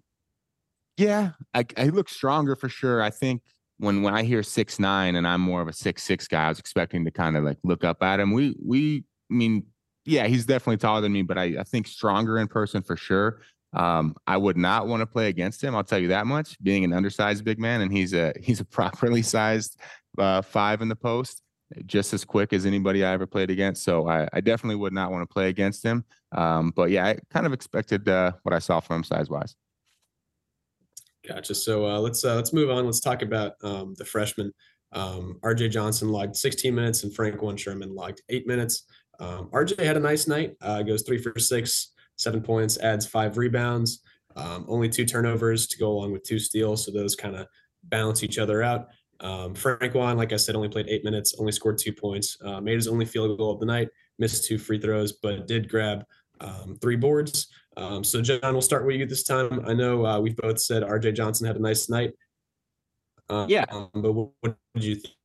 yeah, 0.97 1.31
I, 1.53 1.65
I 1.77 1.85
look 1.85 2.09
stronger 2.09 2.55
for 2.55 2.69
sure. 2.69 3.01
I 3.01 3.11
think 3.11 3.43
when 3.77 4.01
when 4.01 4.15
I 4.15 4.23
hear 4.23 4.41
six 4.41 4.79
nine 4.79 5.15
and 5.15 5.27
I'm 5.27 5.41
more 5.41 5.61
of 5.61 5.67
a 5.67 5.73
six 5.73 6.03
six 6.03 6.27
guy, 6.27 6.45
I 6.45 6.49
was 6.49 6.59
expecting 6.59 7.05
to 7.05 7.11
kind 7.11 7.37
of 7.37 7.43
like 7.43 7.57
look 7.63 7.83
up 7.83 8.01
at 8.01 8.19
him. 8.19 8.33
We 8.33 8.55
we 8.63 9.03
I 9.31 9.33
mean, 9.33 9.63
yeah, 10.05 10.25
he's 10.25 10.45
definitely 10.45 10.77
taller 10.77 11.01
than 11.01 11.13
me, 11.13 11.21
but 11.21 11.37
I, 11.37 11.55
I 11.59 11.63
think 11.63 11.87
stronger 11.87 12.39
in 12.39 12.47
person 12.47 12.81
for 12.81 12.97
sure. 12.97 13.41
Um, 13.75 14.15
I 14.25 14.37
would 14.37 14.57
not 14.57 14.87
want 14.87 15.01
to 15.01 15.05
play 15.05 15.27
against 15.27 15.61
him. 15.61 15.75
I'll 15.75 15.83
tell 15.83 15.99
you 15.99 16.07
that 16.07 16.25
much. 16.25 16.57
Being 16.63 16.85
an 16.85 16.93
undersized 16.93 17.43
big 17.43 17.59
man, 17.59 17.81
and 17.81 17.91
he's 17.91 18.13
a 18.13 18.33
he's 18.41 18.61
a 18.61 18.65
properly 18.65 19.21
sized 19.21 19.79
uh, 20.17 20.41
five 20.41 20.81
in 20.81 20.87
the 20.87 20.95
post, 20.95 21.41
just 21.85 22.13
as 22.13 22.23
quick 22.23 22.53
as 22.53 22.65
anybody 22.65 23.03
I 23.03 23.11
ever 23.11 23.27
played 23.27 23.51
against. 23.51 23.83
So 23.83 24.07
I, 24.07 24.27
I 24.31 24.41
definitely 24.41 24.77
would 24.77 24.93
not 24.93 25.11
want 25.11 25.27
to 25.27 25.31
play 25.31 25.49
against 25.49 25.83
him. 25.83 26.05
Um, 26.31 26.71
but 26.75 26.89
yeah, 26.89 27.05
I 27.05 27.17
kind 27.31 27.45
of 27.45 27.53
expected 27.53 28.07
uh, 28.07 28.31
what 28.43 28.55
I 28.55 28.59
saw 28.59 28.79
from 28.79 28.97
him 28.97 29.03
size 29.03 29.29
wise. 29.29 29.55
Gotcha. 31.27 31.55
So 31.55 31.85
uh, 31.85 31.99
let's 31.99 32.23
uh, 32.23 32.35
let's 32.35 32.53
move 32.53 32.69
on. 32.69 32.85
Let's 32.85 33.01
talk 33.01 33.21
about 33.21 33.53
um, 33.61 33.93
the 33.97 34.05
freshman. 34.05 34.53
Um, 34.93 35.37
RJ 35.43 35.71
Johnson 35.71 36.09
logged 36.09 36.37
16 36.37 36.73
minutes, 36.73 37.03
and 37.03 37.11
Franquan 37.11 37.59
Sherman 37.59 37.93
logged 37.93 38.21
eight 38.29 38.47
minutes. 38.47 38.83
Um, 39.19 39.49
RJ 39.51 39.83
had 39.83 39.97
a 39.97 39.99
nice 39.99 40.27
night. 40.27 40.55
Uh, 40.61 40.81
goes 40.81 41.01
three 41.01 41.17
for 41.17 41.37
six 41.39 41.91
seven 42.17 42.41
points, 42.41 42.77
adds 42.77 43.05
five 43.05 43.37
rebounds, 43.37 44.01
um, 44.35 44.65
only 44.67 44.89
two 44.89 45.05
turnovers 45.05 45.67
to 45.67 45.77
go 45.77 45.91
along 45.91 46.11
with 46.11 46.23
two 46.23 46.39
steals. 46.39 46.85
So 46.85 46.91
those 46.91 47.15
kind 47.15 47.35
of 47.35 47.47
balance 47.83 48.23
each 48.23 48.37
other 48.37 48.63
out. 48.63 48.87
Um, 49.21 49.53
Franquan, 49.53 50.17
like 50.17 50.33
I 50.33 50.35
said, 50.35 50.55
only 50.55 50.69
played 50.69 50.87
eight 50.89 51.03
minutes, 51.03 51.35
only 51.39 51.51
scored 51.51 51.77
two 51.77 51.93
points, 51.93 52.37
uh, 52.43 52.59
made 52.59 52.75
his 52.75 52.87
only 52.87 53.05
field 53.05 53.37
goal 53.37 53.51
of 53.51 53.59
the 53.59 53.65
night, 53.65 53.89
missed 54.19 54.45
two 54.45 54.57
free 54.57 54.79
throws, 54.79 55.13
but 55.13 55.47
did 55.47 55.69
grab 55.69 56.03
um, 56.41 56.77
three 56.81 56.97
boards. 56.97 57.47
Um, 57.77 58.03
so, 58.03 58.21
Jon, 58.21 58.39
we'll 58.43 58.61
start 58.61 58.85
with 58.85 58.97
you 58.97 59.05
this 59.05 59.23
time. 59.23 59.63
I 59.65 59.73
know 59.73 60.05
uh, 60.05 60.19
we've 60.19 60.35
both 60.35 60.59
said 60.59 60.83
RJ 60.83 61.15
Johnson 61.15 61.47
had 61.47 61.55
a 61.55 61.61
nice 61.61 61.89
night. 61.89 62.13
Uh, 63.29 63.45
yeah. 63.49 63.65
but 63.93 64.13
what, 64.13 64.29
what 64.41 64.55
did 64.75 64.83
you 64.83 64.95
think? 64.95 65.15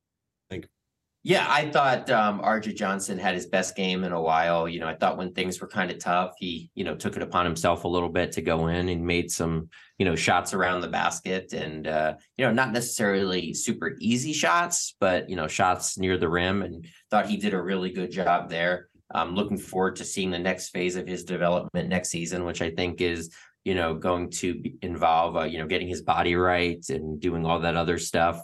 Yeah, 1.23 1.45
I 1.47 1.69
thought 1.69 2.09
um, 2.09 2.41
RJ 2.41 2.75
Johnson 2.75 3.19
had 3.19 3.35
his 3.35 3.45
best 3.45 3.75
game 3.75 4.03
in 4.03 4.11
a 4.11 4.19
while. 4.19 4.67
You 4.67 4.79
know, 4.79 4.87
I 4.87 4.95
thought 4.95 5.17
when 5.17 5.33
things 5.33 5.61
were 5.61 5.67
kind 5.67 5.91
of 5.91 5.99
tough, 5.99 6.33
he, 6.39 6.71
you 6.73 6.83
know, 6.83 6.95
took 6.95 7.15
it 7.15 7.21
upon 7.21 7.45
himself 7.45 7.83
a 7.83 7.87
little 7.87 8.09
bit 8.09 8.31
to 8.33 8.41
go 8.41 8.67
in 8.67 8.89
and 8.89 9.05
made 9.05 9.29
some, 9.29 9.69
you 9.99 10.05
know, 10.05 10.15
shots 10.15 10.55
around 10.55 10.81
the 10.81 10.87
basket 10.87 11.53
and, 11.53 11.85
uh, 11.85 12.15
you 12.37 12.45
know, 12.45 12.51
not 12.51 12.71
necessarily 12.71 13.53
super 13.53 13.95
easy 13.99 14.33
shots, 14.33 14.95
but, 14.99 15.29
you 15.29 15.35
know, 15.35 15.47
shots 15.47 15.95
near 15.99 16.17
the 16.17 16.29
rim 16.29 16.63
and 16.63 16.87
thought 17.11 17.27
he 17.27 17.37
did 17.37 17.53
a 17.53 17.61
really 17.61 17.91
good 17.91 18.09
job 18.09 18.49
there. 18.49 18.87
I'm 19.13 19.35
looking 19.35 19.57
forward 19.57 19.97
to 19.97 20.05
seeing 20.05 20.31
the 20.31 20.39
next 20.39 20.69
phase 20.69 20.95
of 20.95 21.05
his 21.05 21.23
development 21.23 21.87
next 21.87 22.09
season, 22.09 22.45
which 22.45 22.63
I 22.63 22.71
think 22.71 22.99
is, 22.99 23.31
you 23.63 23.75
know, 23.75 23.93
going 23.93 24.31
to 24.31 24.59
involve, 24.81 25.37
uh, 25.37 25.43
you 25.43 25.59
know, 25.59 25.67
getting 25.67 25.87
his 25.87 26.01
body 26.01 26.35
right 26.35 26.83
and 26.89 27.19
doing 27.19 27.45
all 27.45 27.59
that 27.59 27.75
other 27.75 27.99
stuff. 27.99 28.41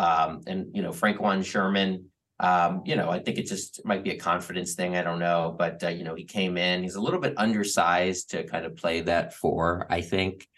Um, 0.00 0.40
and 0.46 0.74
you 0.74 0.80
know, 0.80 0.90
Franquan 0.90 1.44
Sherman, 1.44 2.06
um, 2.38 2.82
you 2.86 2.96
know, 2.96 3.10
I 3.10 3.18
think 3.18 3.36
it 3.36 3.46
just 3.46 3.84
might 3.84 4.02
be 4.02 4.12
a 4.12 4.16
confidence 4.16 4.74
thing. 4.74 4.96
I 4.96 5.02
don't 5.02 5.18
know, 5.18 5.54
but 5.58 5.84
uh, 5.84 5.88
you 5.88 6.04
know, 6.04 6.14
he 6.14 6.24
came 6.24 6.56
in. 6.56 6.82
He's 6.82 6.94
a 6.94 7.00
little 7.00 7.20
bit 7.20 7.34
undersized 7.36 8.30
to 8.30 8.44
kind 8.44 8.64
of 8.64 8.76
play 8.76 9.02
that 9.02 9.34
for. 9.34 9.86
I 9.90 10.00
think, 10.00 10.48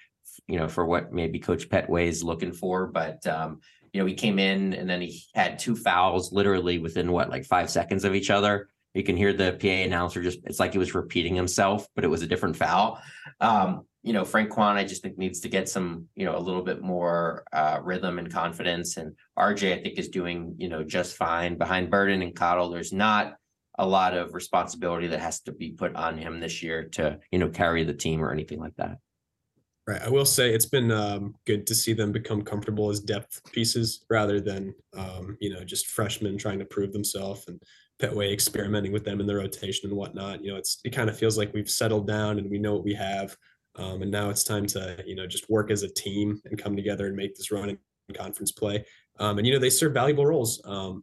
you 0.46 0.58
know, 0.58 0.68
for 0.68 0.86
what 0.86 1.12
maybe 1.12 1.40
Coach 1.40 1.68
Pettway 1.68 2.06
is 2.06 2.22
looking 2.22 2.52
for. 2.52 2.86
But 2.86 3.26
um, 3.26 3.60
you 3.92 4.00
know, 4.00 4.06
he 4.06 4.14
came 4.14 4.38
in 4.38 4.74
and 4.74 4.88
then 4.88 5.00
he 5.00 5.24
had 5.34 5.58
two 5.58 5.74
fouls 5.74 6.32
literally 6.32 6.78
within 6.78 7.10
what 7.10 7.28
like 7.28 7.44
five 7.44 7.68
seconds 7.68 8.04
of 8.04 8.14
each 8.14 8.30
other. 8.30 8.68
You 8.94 9.02
can 9.02 9.16
hear 9.16 9.32
the 9.32 9.58
PA 9.60 9.66
announcer 9.66 10.22
just. 10.22 10.38
It's 10.44 10.60
like 10.60 10.72
he 10.72 10.78
was 10.78 10.94
repeating 10.94 11.34
himself, 11.34 11.88
but 11.96 12.04
it 12.04 12.08
was 12.08 12.22
a 12.22 12.28
different 12.28 12.54
foul. 12.56 13.02
Um, 13.40 13.86
you 14.02 14.12
know, 14.12 14.22
Franquan, 14.22 14.74
I 14.74 14.84
just 14.84 15.02
think 15.02 15.16
needs 15.16 15.40
to 15.40 15.48
get 15.48 15.68
some, 15.68 16.08
you 16.16 16.24
know, 16.24 16.36
a 16.36 16.40
little 16.40 16.62
bit 16.62 16.82
more 16.82 17.44
uh, 17.52 17.78
rhythm 17.82 18.18
and 18.18 18.32
confidence. 18.32 18.96
And 18.96 19.14
RJ, 19.38 19.78
I 19.78 19.82
think, 19.82 19.98
is 19.98 20.08
doing, 20.08 20.54
you 20.58 20.68
know, 20.68 20.82
just 20.82 21.16
fine 21.16 21.56
behind 21.56 21.90
Burden 21.90 22.22
and 22.22 22.34
Cottle. 22.34 22.68
There's 22.68 22.92
not 22.92 23.34
a 23.78 23.86
lot 23.86 24.14
of 24.14 24.34
responsibility 24.34 25.06
that 25.06 25.20
has 25.20 25.40
to 25.42 25.52
be 25.52 25.70
put 25.70 25.94
on 25.94 26.18
him 26.18 26.40
this 26.40 26.62
year 26.62 26.88
to, 26.92 27.18
you 27.30 27.38
know, 27.38 27.48
carry 27.48 27.84
the 27.84 27.94
team 27.94 28.22
or 28.22 28.32
anything 28.32 28.58
like 28.58 28.74
that. 28.76 28.98
Right. 29.86 30.02
I 30.02 30.08
will 30.08 30.24
say 30.24 30.54
it's 30.54 30.66
been 30.66 30.92
um, 30.92 31.34
good 31.44 31.66
to 31.66 31.74
see 31.74 31.92
them 31.92 32.12
become 32.12 32.42
comfortable 32.42 32.90
as 32.90 33.00
depth 33.00 33.40
pieces 33.52 34.04
rather 34.10 34.40
than, 34.40 34.74
um, 34.96 35.36
you 35.40 35.52
know, 35.52 35.64
just 35.64 35.86
freshmen 35.86 36.38
trying 36.38 36.60
to 36.60 36.64
prove 36.64 36.92
themselves 36.92 37.44
and 37.48 37.60
Pettway 38.00 38.32
experimenting 38.32 38.92
with 38.92 39.04
them 39.04 39.20
in 39.20 39.26
the 39.26 39.34
rotation 39.34 39.88
and 39.88 39.96
whatnot. 39.96 40.44
You 40.44 40.52
know, 40.52 40.56
it's 40.56 40.78
it 40.84 40.90
kind 40.90 41.08
of 41.08 41.16
feels 41.16 41.36
like 41.38 41.52
we've 41.52 41.70
settled 41.70 42.06
down 42.06 42.38
and 42.38 42.50
we 42.50 42.58
know 42.58 42.74
what 42.74 42.84
we 42.84 42.94
have. 42.94 43.36
Um, 43.76 44.02
and 44.02 44.10
now 44.10 44.28
it's 44.28 44.44
time 44.44 44.66
to, 44.66 45.02
you 45.06 45.14
know, 45.14 45.26
just 45.26 45.48
work 45.48 45.70
as 45.70 45.82
a 45.82 45.88
team 45.88 46.40
and 46.44 46.58
come 46.58 46.76
together 46.76 47.06
and 47.06 47.16
make 47.16 47.34
this 47.34 47.50
run 47.50 47.70
in 47.70 47.78
conference 48.14 48.52
play. 48.52 48.84
Um, 49.18 49.38
and, 49.38 49.46
you 49.46 49.52
know, 49.52 49.58
they 49.58 49.70
serve 49.70 49.94
valuable 49.94 50.26
roles. 50.26 50.60
Um, 50.64 51.02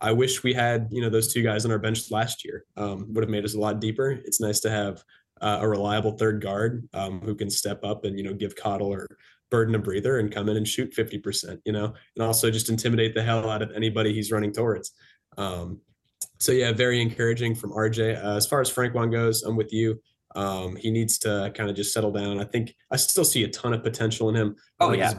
I 0.00 0.12
wish 0.12 0.42
we 0.42 0.54
had, 0.54 0.88
you 0.90 1.02
know, 1.02 1.10
those 1.10 1.32
two 1.32 1.42
guys 1.42 1.64
on 1.64 1.70
our 1.70 1.78
bench 1.78 2.10
last 2.10 2.44
year. 2.44 2.64
Um, 2.76 3.12
would 3.12 3.22
have 3.22 3.30
made 3.30 3.44
us 3.44 3.54
a 3.54 3.60
lot 3.60 3.80
deeper. 3.80 4.10
It's 4.10 4.40
nice 4.40 4.60
to 4.60 4.70
have 4.70 5.02
uh, 5.40 5.58
a 5.60 5.68
reliable 5.68 6.12
third 6.12 6.40
guard 6.40 6.88
um, 6.94 7.20
who 7.20 7.34
can 7.34 7.50
step 7.50 7.84
up 7.84 8.04
and, 8.04 8.16
you 8.16 8.24
know, 8.24 8.34
give 8.34 8.56
Cottle 8.56 8.92
or 8.92 9.06
Burden 9.50 9.74
a 9.74 9.78
breather 9.78 10.18
and 10.18 10.32
come 10.32 10.48
in 10.48 10.56
and 10.56 10.66
shoot 10.66 10.94
50%, 10.94 11.60
you 11.64 11.72
know, 11.72 11.92
and 12.16 12.24
also 12.24 12.50
just 12.50 12.68
intimidate 12.68 13.14
the 13.14 13.22
hell 13.22 13.48
out 13.50 13.62
of 13.62 13.72
anybody 13.72 14.12
he's 14.12 14.30
running 14.30 14.52
towards. 14.52 14.92
Um, 15.36 15.80
so, 16.38 16.52
yeah, 16.52 16.72
very 16.72 17.00
encouraging 17.00 17.54
from 17.54 17.72
RJ. 17.72 18.24
Uh, 18.24 18.36
as 18.36 18.46
far 18.46 18.60
as 18.60 18.72
Franquan 18.72 19.10
goes, 19.10 19.42
I'm 19.42 19.56
with 19.56 19.72
you. 19.72 20.00
Um, 20.34 20.76
he 20.76 20.90
needs 20.90 21.18
to 21.18 21.52
kind 21.54 21.68
of 21.68 21.76
just 21.76 21.92
settle 21.92 22.12
down. 22.12 22.40
I 22.40 22.44
think 22.44 22.74
I 22.90 22.96
still 22.96 23.24
see 23.24 23.44
a 23.44 23.48
ton 23.48 23.72
of 23.72 23.82
potential 23.82 24.28
in 24.28 24.36
him. 24.36 24.56
Oh 24.78 24.86
I 24.86 24.90
like 24.90 24.98
yeah, 24.98 25.14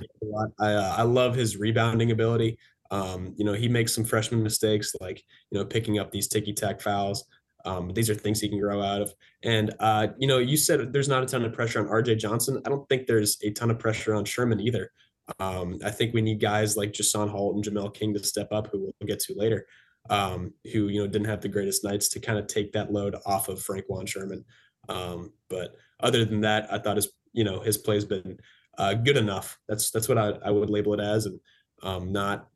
I 0.60 0.74
uh, 0.74 0.96
I 1.00 1.04
love 1.04 1.36
his 1.36 1.58
rebounding 1.58 2.12
ability. 2.12 2.58
Um, 2.92 3.34
you 3.38 3.46
know, 3.46 3.54
he 3.54 3.68
makes 3.68 3.94
some 3.94 4.04
freshman 4.04 4.44
mistakes 4.44 4.96
like 5.02 5.24
you 5.50 5.60
know 5.60 5.66
picking 5.66 6.00
up 6.00 6.12
these 6.12 6.28
ticky 6.28 6.54
tack 6.54 6.82
fouls. 6.82 7.26
Um, 7.66 7.94
these 7.94 8.10
are 8.10 8.16
things 8.16 8.40
he 8.40 8.50
can 8.50 8.60
grow 8.60 8.82
out 8.82 9.02
of. 9.02 9.14
And 9.44 9.74
uh, 9.80 10.08
you 10.18 10.28
know, 10.28 10.40
you 10.40 10.58
said 10.58 10.94
there's 10.94 11.10
not 11.10 11.24
a 11.24 11.26
ton 11.26 11.44
of 11.46 11.54
pressure 11.54 11.80
on 11.80 11.88
RJ 11.88 12.18
Johnson. 12.20 12.62
I 12.66 12.70
don't 12.70 12.88
think 12.90 13.06
there's 13.06 13.38
a 13.44 13.52
ton 13.52 13.72
of 13.72 13.80
pressure 13.80 14.14
on 14.14 14.26
Sherman 14.26 14.60
either. 14.60 14.92
Um, 15.40 15.80
I 15.84 15.92
think 15.92 16.14
we 16.14 16.22
need 16.22 16.42
guys 16.42 16.76
like 16.76 16.94
Jason 16.94 17.30
Holt 17.30 17.56
and 17.56 17.64
Jamel 17.64 17.94
King 17.94 18.14
to 18.14 18.24
step 18.24 18.52
up, 18.52 18.68
who 18.72 18.80
we'll 18.80 19.08
get 19.08 19.20
to 19.22 19.34
later, 19.36 19.68
um, 20.10 20.54
who 20.72 20.88
you 20.88 21.02
know 21.02 21.08
didn't 21.08 21.28
have 21.28 21.42
the 21.42 21.50
greatest 21.50 21.84
nights 21.84 22.10
to 22.10 22.20
kind 22.20 22.40
of 22.40 22.48
take 22.48 22.72
that 22.74 22.92
load 22.92 23.16
off 23.26 23.50
of 23.50 23.60
Franquan 23.60 24.08
Sherman. 24.08 24.44
Um, 24.90 25.34
but 25.50 25.76
other 26.00 26.26
than 26.26 26.42
that, 26.42 26.72
I 26.72 26.80
thought 26.80 26.96
his 26.98 27.10
you 27.34 27.44
know 27.44 27.60
his 27.62 27.78
play 27.78 27.96
has 27.96 28.06
been 28.06 28.40
uh, 28.78 28.94
good 28.94 29.18
enough. 29.18 29.58
That's 29.68 29.92
that's 29.92 30.10
what 30.10 30.18
I, 30.18 30.30
I 30.46 30.52
would 30.52 30.70
label 30.70 30.94
it 30.94 31.00
as, 31.00 31.26
and 31.26 31.40
um, 31.84 32.12
not 32.12 32.48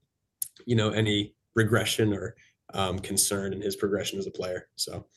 you 0.66 0.76
know 0.76 0.90
any 0.90 1.34
regression 1.56 2.14
or 2.14 2.36
um, 2.74 3.00
concern 3.00 3.54
in 3.54 3.62
his 3.62 3.76
progression 3.76 4.20
as 4.20 4.28
a 4.28 4.32
player. 4.32 4.68
So. 4.76 5.08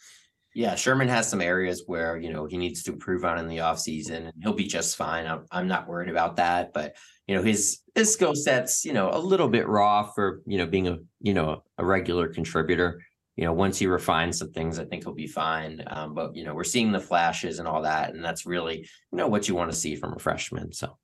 Yeah, 0.54 0.74
Sherman 0.74 1.08
has 1.08 1.28
some 1.28 1.42
areas 1.42 1.84
where, 1.86 2.16
you 2.16 2.32
know, 2.32 2.46
he 2.46 2.56
needs 2.56 2.82
to 2.84 2.92
improve 2.92 3.24
on 3.24 3.38
in 3.38 3.46
the 3.46 3.58
offseason 3.58 4.26
and 4.26 4.32
he'll 4.42 4.54
be 4.54 4.66
just 4.66 4.96
fine. 4.96 5.26
I'm, 5.26 5.44
I'm 5.52 5.68
not 5.68 5.86
worried 5.86 6.08
about 6.08 6.36
that. 6.36 6.72
But, 6.72 6.96
you 7.28 7.36
know, 7.36 7.42
his 7.42 7.80
his 7.94 8.12
skill 8.12 8.34
set's, 8.34 8.84
you 8.84 8.92
know, 8.92 9.10
a 9.12 9.20
little 9.20 9.46
bit 9.48 9.68
raw 9.68 10.04
for, 10.04 10.40
you 10.46 10.58
know, 10.58 10.66
being 10.66 10.88
a, 10.88 10.98
you 11.20 11.34
know, 11.34 11.62
a 11.76 11.84
regular 11.84 12.28
contributor. 12.28 13.00
You 13.38 13.44
know, 13.44 13.52
once 13.52 13.78
he 13.78 13.86
refines 13.86 14.40
some 14.40 14.50
things, 14.50 14.80
I 14.80 14.84
think 14.84 15.04
he'll 15.04 15.14
be 15.14 15.28
fine. 15.28 15.80
Um, 15.86 16.12
but 16.12 16.34
you 16.34 16.42
know, 16.42 16.54
we're 16.54 16.64
seeing 16.64 16.90
the 16.90 16.98
flashes 16.98 17.60
and 17.60 17.68
all 17.68 17.82
that, 17.82 18.12
and 18.12 18.22
that's 18.22 18.44
really, 18.46 18.78
you 18.78 19.16
know, 19.16 19.28
what 19.28 19.46
you 19.46 19.54
want 19.54 19.70
to 19.70 19.76
see 19.76 19.94
from 19.94 20.12
a 20.14 20.18
freshman. 20.18 20.72
So 20.72 20.98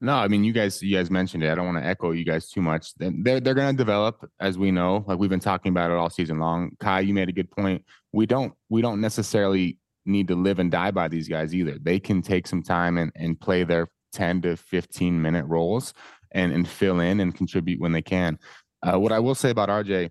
no, 0.00 0.14
I 0.14 0.26
mean 0.26 0.42
you 0.42 0.54
guys 0.54 0.82
you 0.82 0.96
guys 0.96 1.10
mentioned 1.10 1.42
it. 1.42 1.52
I 1.52 1.54
don't 1.54 1.66
want 1.66 1.76
to 1.76 1.86
echo 1.86 2.12
you 2.12 2.24
guys 2.24 2.48
too 2.48 2.62
much. 2.62 2.94
They're 2.94 3.40
they're 3.40 3.52
going 3.52 3.76
to 3.76 3.76
develop 3.76 4.26
as 4.40 4.56
we 4.56 4.70
know. 4.70 5.04
Like 5.06 5.18
we've 5.18 5.28
been 5.28 5.38
talking 5.38 5.68
about 5.68 5.90
it 5.90 5.98
all 5.98 6.08
season 6.08 6.38
long. 6.38 6.70
Kai, 6.80 7.00
you 7.00 7.12
made 7.12 7.28
a 7.28 7.32
good 7.32 7.50
point. 7.50 7.84
We 8.10 8.24
don't 8.24 8.54
we 8.70 8.80
don't 8.80 9.02
necessarily 9.02 9.76
need 10.06 10.28
to 10.28 10.34
live 10.34 10.60
and 10.60 10.70
die 10.70 10.92
by 10.92 11.08
these 11.08 11.28
guys 11.28 11.54
either. 11.54 11.78
They 11.78 12.00
can 12.00 12.22
take 12.22 12.46
some 12.46 12.62
time 12.62 12.96
and 12.96 13.12
and 13.16 13.38
play 13.38 13.64
their 13.64 13.88
10 14.14 14.40
to 14.42 14.56
15 14.56 15.20
minute 15.20 15.44
roles 15.44 15.92
and 16.32 16.54
and 16.54 16.66
fill 16.66 17.00
in 17.00 17.20
and 17.20 17.34
contribute 17.34 17.80
when 17.80 17.92
they 17.92 18.00
can. 18.00 18.38
Uh, 18.82 18.98
what 18.98 19.12
I 19.12 19.18
will 19.18 19.34
say 19.34 19.50
about 19.50 19.68
RJ 19.68 20.10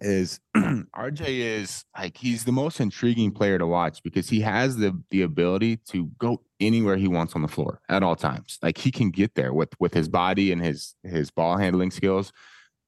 is 0.00 0.40
RJ 0.56 1.26
is 1.26 1.84
like 1.96 2.16
he's 2.16 2.44
the 2.44 2.52
most 2.52 2.80
intriguing 2.80 3.32
player 3.32 3.58
to 3.58 3.66
watch 3.66 4.02
because 4.02 4.28
he 4.28 4.40
has 4.40 4.76
the 4.76 5.00
the 5.10 5.22
ability 5.22 5.78
to 5.88 6.10
go 6.18 6.42
anywhere 6.60 6.96
he 6.96 7.08
wants 7.08 7.34
on 7.34 7.42
the 7.42 7.48
floor 7.48 7.80
at 7.88 8.02
all 8.02 8.16
times. 8.16 8.58
Like 8.62 8.78
he 8.78 8.90
can 8.90 9.10
get 9.10 9.34
there 9.34 9.52
with 9.52 9.70
with 9.80 9.94
his 9.94 10.08
body 10.08 10.52
and 10.52 10.62
his 10.62 10.94
his 11.02 11.30
ball 11.30 11.56
handling 11.56 11.90
skills. 11.90 12.32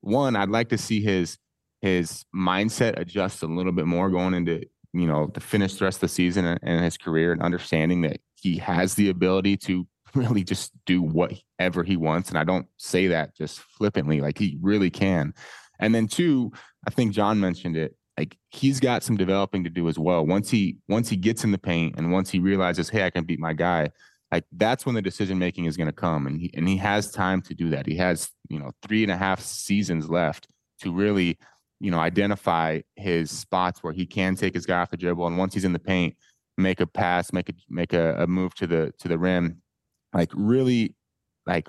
One, 0.00 0.36
I'd 0.36 0.50
like 0.50 0.68
to 0.70 0.78
see 0.78 1.02
his 1.02 1.38
his 1.80 2.24
mindset 2.34 2.98
adjust 2.98 3.42
a 3.42 3.46
little 3.46 3.72
bit 3.72 3.86
more 3.86 4.10
going 4.10 4.34
into 4.34 4.64
you 4.92 5.06
know 5.06 5.28
to 5.28 5.40
finish 5.40 5.74
the 5.74 5.84
rest 5.84 5.98
of 5.98 6.02
the 6.02 6.08
season 6.08 6.44
and, 6.44 6.60
and 6.62 6.84
his 6.84 6.96
career 6.96 7.32
and 7.32 7.42
understanding 7.42 8.02
that 8.02 8.20
he 8.34 8.58
has 8.58 8.94
the 8.94 9.08
ability 9.08 9.56
to 9.56 9.86
really 10.14 10.44
just 10.44 10.72
do 10.86 11.02
whatever 11.02 11.82
he 11.84 11.96
wants. 11.96 12.28
And 12.28 12.38
I 12.38 12.44
don't 12.44 12.66
say 12.76 13.08
that 13.08 13.36
just 13.36 13.60
flippantly, 13.60 14.20
like 14.20 14.38
he 14.38 14.58
really 14.60 14.90
can. 14.90 15.34
And 15.78 15.94
then 15.94 16.06
two, 16.06 16.52
I 16.86 16.90
think 16.90 17.12
Jon 17.12 17.40
mentioned 17.40 17.76
it. 17.76 17.94
Like 18.16 18.36
he's 18.50 18.80
got 18.80 19.02
some 19.02 19.16
developing 19.16 19.62
to 19.64 19.70
do 19.70 19.88
as 19.88 19.98
well. 19.98 20.26
Once 20.26 20.50
he 20.50 20.78
once 20.88 21.08
he 21.08 21.16
gets 21.16 21.44
in 21.44 21.52
the 21.52 21.58
paint 21.58 21.94
and 21.96 22.10
once 22.10 22.30
he 22.30 22.40
realizes, 22.40 22.88
hey, 22.88 23.04
I 23.04 23.10
can 23.10 23.24
beat 23.24 23.38
my 23.38 23.52
guy, 23.52 23.90
like 24.32 24.44
that's 24.52 24.84
when 24.84 24.96
the 24.96 25.02
decision 25.02 25.38
making 25.38 25.66
is 25.66 25.76
going 25.76 25.86
to 25.86 25.92
come. 25.92 26.26
And 26.26 26.40
he 26.40 26.50
and 26.54 26.68
he 26.68 26.76
has 26.78 27.12
time 27.12 27.42
to 27.42 27.54
do 27.54 27.70
that. 27.70 27.86
He 27.86 27.96
has 27.96 28.30
you 28.48 28.58
know 28.58 28.72
three 28.82 29.04
and 29.04 29.12
a 29.12 29.16
half 29.16 29.40
seasons 29.40 30.10
left 30.10 30.48
to 30.80 30.92
really 30.92 31.38
you 31.78 31.92
know 31.92 32.00
identify 32.00 32.80
his 32.96 33.30
spots 33.30 33.84
where 33.84 33.92
he 33.92 34.04
can 34.04 34.34
take 34.34 34.54
his 34.54 34.66
guy 34.66 34.80
off 34.80 34.90
the 34.90 34.96
dribble. 34.96 35.26
And 35.28 35.38
once 35.38 35.54
he's 35.54 35.64
in 35.64 35.72
the 35.72 35.78
paint, 35.78 36.16
make 36.56 36.80
a 36.80 36.86
pass, 36.88 37.32
make 37.32 37.48
a 37.48 37.52
make 37.68 37.92
a, 37.92 38.22
a 38.22 38.26
move 38.26 38.52
to 38.56 38.66
the 38.66 38.92
to 38.98 39.06
the 39.06 39.18
rim, 39.18 39.62
like 40.12 40.30
really 40.34 40.96
like 41.46 41.68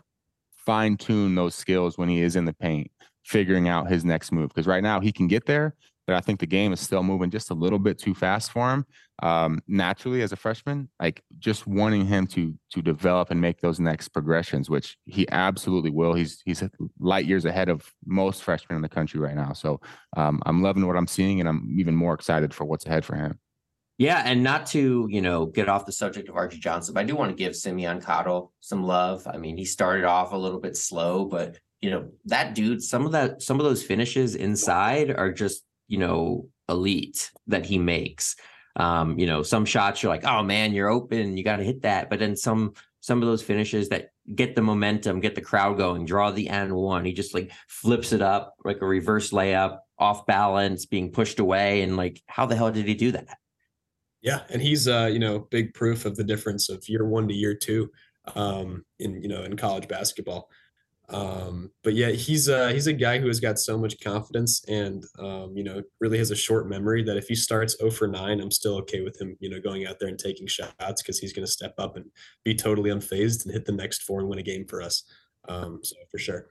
fine 0.65 0.97
tune 0.97 1.35
those 1.35 1.53
skills 1.53 1.97
when 1.97 2.09
he 2.09 2.21
is 2.21 2.35
in 2.35 2.45
the 2.45 2.53
paint 2.53 2.89
figuring 3.29 3.69
out 3.69 3.87
his 3.87 4.03
next 4.03 4.31
move 4.31 4.49
because 4.49 4.65
right 4.65 4.81
now 4.81 4.99
he 4.99 5.11
can 5.11 5.27
get 5.27 5.45
there, 5.45 5.75
but 6.07 6.15
I 6.15 6.19
think 6.19 6.39
the 6.39 6.47
game 6.47 6.73
is 6.73 6.79
still 6.79 7.03
moving 7.03 7.29
just 7.29 7.51
a 7.51 7.53
little 7.53 7.77
bit 7.77 7.99
too 7.99 8.15
fast 8.15 8.51
for 8.51 8.71
him. 8.71 8.87
Um, 9.21 9.61
naturally, 9.67 10.23
as 10.23 10.31
a 10.31 10.35
freshman, 10.35 10.89
like 10.99 11.21
just 11.37 11.67
wanting 11.67 12.07
him 12.07 12.25
to 12.27 12.55
to 12.71 12.81
develop 12.81 13.29
and 13.29 13.39
make 13.39 13.61
those 13.61 13.79
next 13.79 14.07
progressions, 14.07 14.67
which 14.67 14.97
he 15.05 15.29
absolutely 15.29 15.91
will. 15.91 16.15
He's 16.15 16.41
he's 16.43 16.63
light 16.99 17.25
years 17.25 17.45
ahead 17.45 17.69
of 17.69 17.93
most 18.03 18.41
freshmen 18.41 18.77
in 18.77 18.81
the 18.81 18.89
country 18.89 19.19
right 19.19 19.35
now. 19.35 19.53
So 19.53 19.79
um, 20.17 20.41
I'm 20.47 20.63
loving 20.63 20.87
what 20.87 20.97
I'm 20.97 21.05
seeing, 21.05 21.39
and 21.39 21.47
I'm 21.47 21.75
even 21.77 21.95
more 21.95 22.15
excited 22.15 22.51
for 22.51 22.65
what's 22.65 22.87
ahead 22.87 23.05
for 23.05 23.15
him. 23.15 23.37
Yeah, 23.99 24.23
and 24.25 24.41
not 24.41 24.65
to 24.67 25.07
you 25.11 25.21
know 25.21 25.45
get 25.45 25.69
off 25.69 25.85
the 25.85 25.91
subject 25.91 26.29
of 26.29 26.33
RJ 26.33 26.53
Johnson, 26.61 26.95
but 26.95 27.01
I 27.01 27.03
do 27.03 27.15
want 27.15 27.29
to 27.29 27.35
give 27.35 27.55
Simeon 27.55 28.01
Cottle 28.01 28.51
some 28.61 28.83
love. 28.83 29.27
I 29.31 29.37
mean, 29.37 29.57
he 29.57 29.65
started 29.65 30.05
off 30.05 30.31
a 30.31 30.37
little 30.37 30.59
bit 30.59 30.75
slow, 30.75 31.25
but 31.25 31.59
you 31.81 31.89
know, 31.89 32.09
that 32.25 32.55
dude, 32.55 32.83
some 32.83 33.05
of 33.05 33.11
that, 33.13 33.41
some 33.41 33.59
of 33.59 33.65
those 33.65 33.83
finishes 33.83 34.35
inside 34.35 35.11
are 35.11 35.31
just, 35.31 35.63
you 35.87 35.97
know, 35.97 36.47
elite 36.67 37.31
that 37.47 37.65
he 37.65 37.77
makes. 37.77 38.35
Um, 38.75 39.17
you 39.17 39.25
know, 39.25 39.43
some 39.43 39.65
shots 39.65 40.03
you're 40.03 40.11
like, 40.11 40.25
oh 40.25 40.43
man, 40.43 40.73
you're 40.73 40.89
open, 40.89 41.37
you 41.37 41.43
got 41.43 41.57
to 41.57 41.63
hit 41.63 41.81
that. 41.81 42.09
But 42.09 42.19
then 42.19 42.35
some, 42.35 42.73
some 43.01 43.21
of 43.21 43.27
those 43.27 43.41
finishes 43.41 43.89
that 43.89 44.09
get 44.35 44.55
the 44.55 44.61
momentum, 44.61 45.19
get 45.19 45.35
the 45.35 45.41
crowd 45.41 45.77
going, 45.77 46.05
draw 46.05 46.31
the 46.31 46.49
N 46.49 46.75
one. 46.75 47.05
He 47.05 47.13
just 47.13 47.33
like 47.33 47.51
flips 47.67 48.11
it 48.11 48.21
up 48.21 48.55
like 48.63 48.81
a 48.81 48.85
reverse 48.85 49.31
layup, 49.31 49.79
off 49.97 50.25
balance, 50.25 50.85
being 50.85 51.11
pushed 51.11 51.39
away, 51.39 51.81
and 51.81 51.97
like, 51.97 52.21
how 52.27 52.45
the 52.45 52.55
hell 52.55 52.71
did 52.71 52.87
he 52.87 52.93
do 52.93 53.11
that? 53.13 53.37
Yeah, 54.21 54.41
and 54.49 54.61
he's 54.61 54.87
uh, 54.87 55.09
you 55.11 55.19
know, 55.19 55.39
big 55.39 55.73
proof 55.73 56.05
of 56.05 56.15
the 56.15 56.23
difference 56.23 56.69
of 56.69 56.87
year 56.87 57.05
one 57.05 57.27
to 57.27 57.33
year 57.33 57.55
two 57.55 57.89
um 58.35 58.85
in 58.99 59.21
you 59.23 59.27
know 59.27 59.43
in 59.43 59.57
college 59.57 59.87
basketball. 59.87 60.49
Um, 61.11 61.71
but 61.83 61.95
yeah, 61.95 62.09
he's 62.09 62.49
uh 62.49 62.69
he's 62.69 62.87
a 62.87 62.93
guy 62.93 63.17
who 63.17 63.27
has 63.27 63.39
got 63.39 63.57
so 63.57 63.77
much 63.77 63.99
confidence 63.99 64.63
and 64.67 65.03
um, 65.17 65.55
you 65.55 65.63
know, 65.63 65.81
really 65.99 66.17
has 66.17 66.31
a 66.31 66.35
short 66.35 66.69
memory 66.69 67.03
that 67.03 67.17
if 67.17 67.27
he 67.27 67.35
starts 67.35 67.77
0 67.77 67.91
for 67.91 68.07
9, 68.07 68.39
I'm 68.39 68.51
still 68.51 68.75
okay 68.77 69.01
with 69.01 69.19
him, 69.19 69.35
you 69.39 69.49
know, 69.49 69.59
going 69.59 69.85
out 69.85 69.99
there 69.99 70.09
and 70.09 70.19
taking 70.19 70.47
shots 70.47 71.01
because 71.01 71.19
he's 71.19 71.33
gonna 71.33 71.47
step 71.47 71.73
up 71.77 71.95
and 71.95 72.05
be 72.43 72.53
totally 72.53 72.91
unfazed 72.91 73.45
and 73.45 73.53
hit 73.53 73.65
the 73.65 73.71
next 73.71 74.03
four 74.03 74.19
and 74.19 74.29
win 74.29 74.39
a 74.39 74.43
game 74.43 74.65
for 74.67 74.81
us. 74.81 75.03
Um, 75.47 75.79
so 75.81 75.95
for 76.11 76.19
sure. 76.19 76.47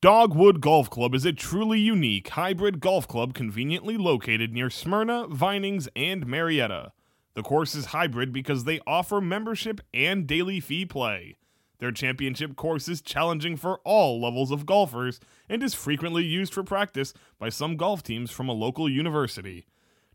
Dogwood 0.00 0.60
Golf 0.60 0.88
Club 0.88 1.14
is 1.14 1.24
a 1.24 1.32
truly 1.32 1.80
unique 1.80 2.28
hybrid 2.28 2.78
golf 2.80 3.08
club 3.08 3.34
conveniently 3.34 3.96
located 3.96 4.52
near 4.52 4.70
Smyrna, 4.70 5.26
Vinings, 5.28 5.88
and 5.96 6.26
Marietta. 6.26 6.92
The 7.34 7.42
course 7.42 7.74
is 7.74 7.86
hybrid 7.86 8.32
because 8.32 8.64
they 8.64 8.80
offer 8.86 9.20
membership 9.20 9.80
and 9.92 10.26
daily 10.26 10.60
fee 10.60 10.86
play. 10.86 11.38
Their 11.78 11.92
championship 11.92 12.56
course 12.56 12.88
is 12.88 13.00
challenging 13.00 13.56
for 13.56 13.78
all 13.84 14.20
levels 14.20 14.50
of 14.50 14.66
golfers 14.66 15.20
and 15.48 15.62
is 15.62 15.74
frequently 15.74 16.24
used 16.24 16.52
for 16.52 16.64
practice 16.64 17.14
by 17.38 17.50
some 17.50 17.76
golf 17.76 18.02
teams 18.02 18.32
from 18.32 18.48
a 18.48 18.52
local 18.52 18.88
university. 18.88 19.64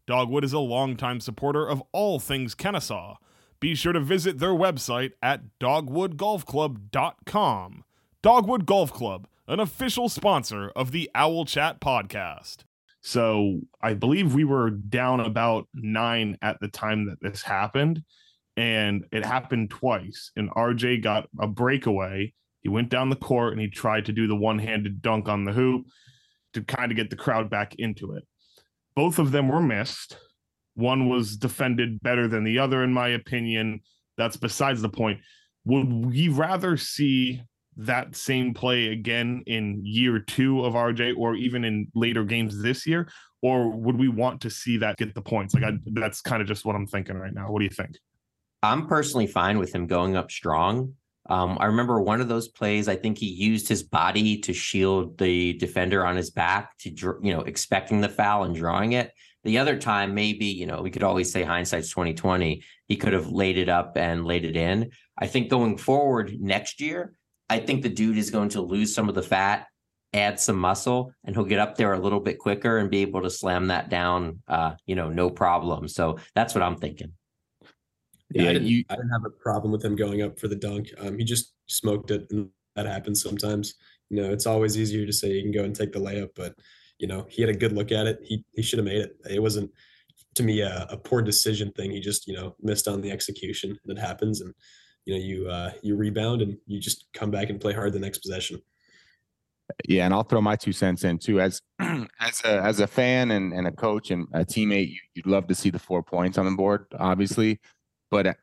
Dogwood 0.05 0.43
is 0.43 0.51
a 0.51 0.59
longtime 0.59 1.21
supporter 1.21 1.65
of 1.65 1.81
all 1.93 2.19
things 2.19 2.53
Kennesaw. 2.53 3.15
Be 3.61 3.75
sure 3.75 3.93
to 3.93 4.01
visit 4.01 4.39
their 4.39 4.49
website 4.49 5.13
at 5.21 5.43
dogwoodgolfclub.com. 5.61 7.83
Dogwood 8.21 8.65
Golf 8.65 8.91
Club, 8.91 9.29
an 9.47 9.61
official 9.61 10.09
sponsor 10.09 10.69
of 10.75 10.91
the 10.91 11.09
Owl 11.15 11.45
Chat 11.45 11.79
podcast. 11.79 12.65
So 12.99 13.61
I 13.81 13.93
believe 13.93 14.33
we 14.33 14.43
were 14.43 14.69
down 14.69 15.21
about 15.21 15.69
nine 15.73 16.37
at 16.41 16.59
the 16.59 16.67
time 16.67 17.05
that 17.05 17.21
this 17.21 17.43
happened 17.43 18.03
and 18.55 19.05
it 19.11 19.25
happened 19.25 19.69
twice. 19.69 20.31
And 20.35 20.51
RJ 20.51 21.03
got 21.03 21.27
a 21.39 21.47
breakaway. 21.47 22.33
He 22.61 22.69
went 22.69 22.89
down 22.89 23.09
the 23.09 23.15
court 23.15 23.53
and 23.53 23.61
he 23.61 23.69
tried 23.69 24.05
to 24.05 24.13
do 24.13 24.27
the 24.27 24.35
one 24.35 24.59
handed 24.59 25.01
dunk 25.01 25.27
on 25.27 25.43
the 25.43 25.51
hoop 25.51 25.85
to 26.53 26.61
kind 26.61 26.91
of 26.91 26.95
get 26.95 27.09
the 27.09 27.15
crowd 27.15 27.49
back 27.49 27.75
into 27.75 28.13
it. 28.13 28.25
Both 28.95 29.19
of 29.19 29.31
them 29.31 29.49
were 29.49 29.61
missed. 29.61 30.17
One 30.75 31.09
was 31.09 31.37
defended 31.37 32.01
better 32.01 32.27
than 32.27 32.43
the 32.43 32.59
other, 32.59 32.83
in 32.83 32.93
my 32.93 33.09
opinion. 33.09 33.81
That's 34.17 34.37
besides 34.37 34.81
the 34.81 34.89
point. 34.89 35.19
Would 35.65 35.91
we 35.91 36.29
rather 36.29 36.77
see 36.77 37.41
that 37.77 38.15
same 38.15 38.53
play 38.53 38.87
again 38.87 39.43
in 39.47 39.81
year 39.83 40.19
two 40.19 40.63
of 40.63 40.73
RJ 40.73 41.15
or 41.17 41.35
even 41.35 41.65
in 41.65 41.87
later 41.95 42.23
games 42.23 42.61
this 42.61 42.85
year? 42.85 43.07
Or 43.41 43.69
would 43.71 43.97
we 43.97 44.07
want 44.07 44.41
to 44.41 44.49
see 44.49 44.77
that 44.77 44.97
get 44.97 45.13
the 45.15 45.21
points? 45.21 45.53
Like, 45.53 45.63
I, 45.63 45.71
that's 45.93 46.21
kind 46.21 46.41
of 46.41 46.47
just 46.47 46.65
what 46.65 46.75
I'm 46.75 46.87
thinking 46.87 47.17
right 47.17 47.33
now. 47.33 47.51
What 47.51 47.59
do 47.59 47.65
you 47.65 47.71
think? 47.71 47.97
I'm 48.63 48.87
personally 48.87 49.27
fine 49.27 49.59
with 49.59 49.75
him 49.75 49.87
going 49.87 50.15
up 50.15 50.31
strong. 50.31 50.93
Um, 51.29 51.57
I 51.59 51.65
remember 51.65 52.01
one 52.01 52.21
of 52.21 52.27
those 52.29 52.47
plays. 52.47 52.87
I 52.87 52.95
think 52.95 53.17
he 53.17 53.27
used 53.27 53.67
his 53.67 53.83
body 53.83 54.37
to 54.39 54.53
shield 54.53 55.17
the 55.17 55.53
defender 55.53 56.05
on 56.05 56.15
his 56.15 56.31
back 56.31 56.77
to, 56.79 56.89
you 57.21 57.33
know, 57.33 57.41
expecting 57.41 58.01
the 58.01 58.09
foul 58.09 58.43
and 58.43 58.55
drawing 58.55 58.93
it. 58.93 59.11
The 59.43 59.57
other 59.57 59.77
time, 59.77 60.13
maybe 60.13 60.45
you 60.45 60.65
know, 60.65 60.81
we 60.81 60.91
could 60.91 61.03
always 61.03 61.31
say 61.31 61.43
hindsight's 61.43 61.89
twenty 61.89 62.13
twenty. 62.13 62.63
He 62.87 62.95
could 62.95 63.11
have 63.11 63.27
laid 63.27 63.57
it 63.57 63.67
up 63.67 63.97
and 63.97 64.25
laid 64.25 64.45
it 64.45 64.55
in. 64.55 64.91
I 65.17 65.27
think 65.27 65.49
going 65.49 65.77
forward 65.77 66.33
next 66.39 66.79
year, 66.79 67.13
I 67.49 67.59
think 67.59 67.83
the 67.83 67.89
dude 67.89 68.17
is 68.17 68.31
going 68.31 68.49
to 68.49 68.61
lose 68.61 68.95
some 68.95 69.09
of 69.09 69.15
the 69.15 69.21
fat, 69.21 69.67
add 70.13 70.39
some 70.39 70.57
muscle, 70.57 71.11
and 71.25 71.35
he'll 71.35 71.43
get 71.43 71.59
up 71.59 71.75
there 71.75 71.91
a 71.91 71.99
little 71.99 72.21
bit 72.21 72.39
quicker 72.39 72.77
and 72.77 72.89
be 72.89 73.01
able 73.01 73.21
to 73.23 73.29
slam 73.29 73.67
that 73.67 73.89
down. 73.89 74.39
Uh, 74.47 74.75
you 74.85 74.95
know, 74.95 75.09
no 75.09 75.29
problem. 75.29 75.89
So 75.89 76.19
that's 76.35 76.55
what 76.55 76.63
I'm 76.63 76.77
thinking. 76.77 77.11
Yeah, 78.33 78.49
I 78.49 78.53
didn't, 78.53 78.67
you, 78.67 78.83
I 78.89 78.95
didn't 78.95 79.11
have 79.11 79.25
a 79.25 79.29
problem 79.29 79.71
with 79.71 79.83
him 79.83 79.95
going 79.95 80.21
up 80.23 80.39
for 80.39 80.47
the 80.47 80.55
dunk. 80.55 80.89
Um, 80.99 81.17
he 81.19 81.23
just 81.23 81.53
smoked 81.67 82.09
it, 82.09 82.27
and 82.31 82.49
that 82.75 82.87
happens 82.87 83.21
sometimes. 83.21 83.75
You 84.09 84.21
know, 84.21 84.31
it's 84.31 84.47
always 84.47 84.77
easier 84.77 85.05
to 85.05 85.13
say 85.13 85.31
you 85.31 85.43
can 85.43 85.51
go 85.51 85.63
and 85.63 85.75
take 85.75 85.91
the 85.91 85.99
layup, 85.99 86.29
but 86.35 86.55
you 86.97 87.07
know, 87.07 87.27
he 87.29 87.41
had 87.41 87.49
a 87.49 87.57
good 87.57 87.73
look 87.73 87.91
at 87.91 88.07
it. 88.07 88.19
He 88.23 88.43
he 88.53 88.61
should 88.61 88.79
have 88.79 88.85
made 88.85 89.01
it. 89.01 89.17
It 89.29 89.41
wasn't 89.41 89.71
to 90.35 90.43
me 90.43 90.61
a, 90.61 90.87
a, 90.89 90.97
poor 90.97 91.21
decision 91.21 91.71
thing. 91.71 91.91
He 91.91 91.99
just 91.99 92.27
you 92.27 92.33
know 92.33 92.55
missed 92.61 92.87
on 92.87 93.01
the 93.01 93.11
execution. 93.11 93.77
That 93.85 93.99
happens, 93.99 94.41
and 94.41 94.53
you 95.05 95.13
know 95.13 95.21
you 95.21 95.49
uh, 95.49 95.71
you 95.83 95.95
rebound 95.95 96.41
and 96.41 96.57
you 96.65 96.79
just 96.79 97.07
come 97.13 97.29
back 97.29 97.49
and 97.49 97.61
play 97.61 97.73
hard 97.73 97.93
the 97.93 97.99
next 97.99 98.19
possession. 98.19 98.61
Yeah, 99.87 100.05
and 100.05 100.13
I'll 100.13 100.23
throw 100.23 100.41
my 100.41 100.55
two 100.55 100.73
cents 100.73 101.03
in 101.03 101.19
too. 101.19 101.39
As 101.39 101.61
as 101.79 102.41
a 102.43 102.61
as 102.61 102.79
a 102.79 102.87
fan 102.87 103.31
and, 103.31 103.53
and 103.53 103.67
a 103.67 103.71
coach 103.71 104.11
and 104.11 104.27
a 104.33 104.43
teammate, 104.43 104.89
you, 104.89 104.99
would 105.17 105.27
love 105.27 105.47
to 105.47 105.55
see 105.55 105.69
the 105.69 105.79
four 105.79 106.03
points 106.03 106.37
on 106.37 106.45
the 106.45 106.51
board, 106.51 106.85
obviously, 106.97 107.59
but 108.13 108.37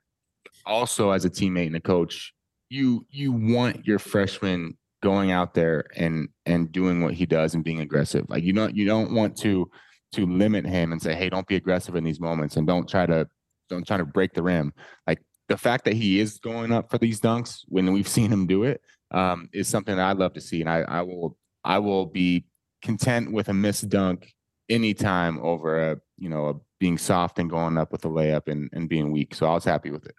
also 0.67 1.13
as 1.13 1.25
a 1.25 1.31
teammate 1.31 1.69
and 1.69 1.77
a 1.77 1.81
coach, 1.81 2.35
you 2.71 3.07
you 3.09 3.31
want 3.31 3.87
your 3.87 4.01
freshman 4.01 4.77
going 5.01 5.31
out 5.31 5.55
there 5.55 5.85
and 5.97 6.29
and 6.45 6.73
doing 6.73 7.03
what 7.03 7.15
he 7.15 7.25
does 7.25 7.55
and 7.55 7.63
being 7.63 7.81
aggressive. 7.81 8.27
Like 8.29 8.43
you 8.43 8.53
don't 8.53 8.75
you 8.75 8.85
don't 8.85 9.15
want 9.15 9.37
to 9.39 9.71
to 10.15 10.27
limit 10.27 10.67
him 10.67 10.91
and 10.91 11.01
say, 11.01 11.15
hey, 11.15 11.31
don't 11.31 11.47
be 11.47 11.55
aggressive 11.55 11.95
in 11.95 12.03
these 12.03 12.19
moments 12.19 12.57
and 12.57 12.67
don't 12.67 12.89
try 12.89 13.07
to 13.07 13.29
don't 13.69 13.87
try 13.87 13.97
to 13.97 14.05
break 14.05 14.35
the 14.35 14.43
rim. 14.43 14.73
Like 15.07 15.23
the 15.49 15.57
fact 15.57 15.85
that 15.85 15.95
he 15.95 16.19
is 16.19 16.39
going 16.39 16.73
up 16.73 16.91
for 16.91 16.99
these 16.99 17.21
dunks 17.21 17.61
when 17.69 17.93
we've 17.93 18.09
seen 18.17 18.33
him 18.33 18.49
do 18.49 18.65
it 18.65 18.81
um, 19.13 19.49
is 19.53 19.69
something 19.69 19.95
that 19.95 20.05
I'd 20.05 20.19
love 20.19 20.33
to 20.35 20.41
see, 20.41 20.61
and 20.61 20.69
I, 20.69 20.81
I 20.81 21.03
will 21.03 21.39
I 21.65 21.79
will 21.79 22.07
be 22.07 22.45
content 22.83 23.31
with 23.31 23.49
a 23.49 23.55
missed 23.55 23.89
dunk 23.89 24.33
anytime 24.69 25.39
over 25.41 25.93
a 25.93 26.01
you 26.19 26.29
know 26.29 26.49
a 26.49 26.55
being 26.81 26.99
soft 26.99 27.39
and 27.39 27.49
going 27.49 27.79
up 27.79 27.93
with 27.93 28.05
a 28.05 28.09
layup 28.09 28.49
and, 28.49 28.69
and 28.73 28.89
being 28.89 29.13
weak. 29.13 29.35
So 29.35 29.47
I 29.47 29.55
was 29.55 29.65
happy 29.65 29.91
with 29.91 30.07
it. 30.07 30.15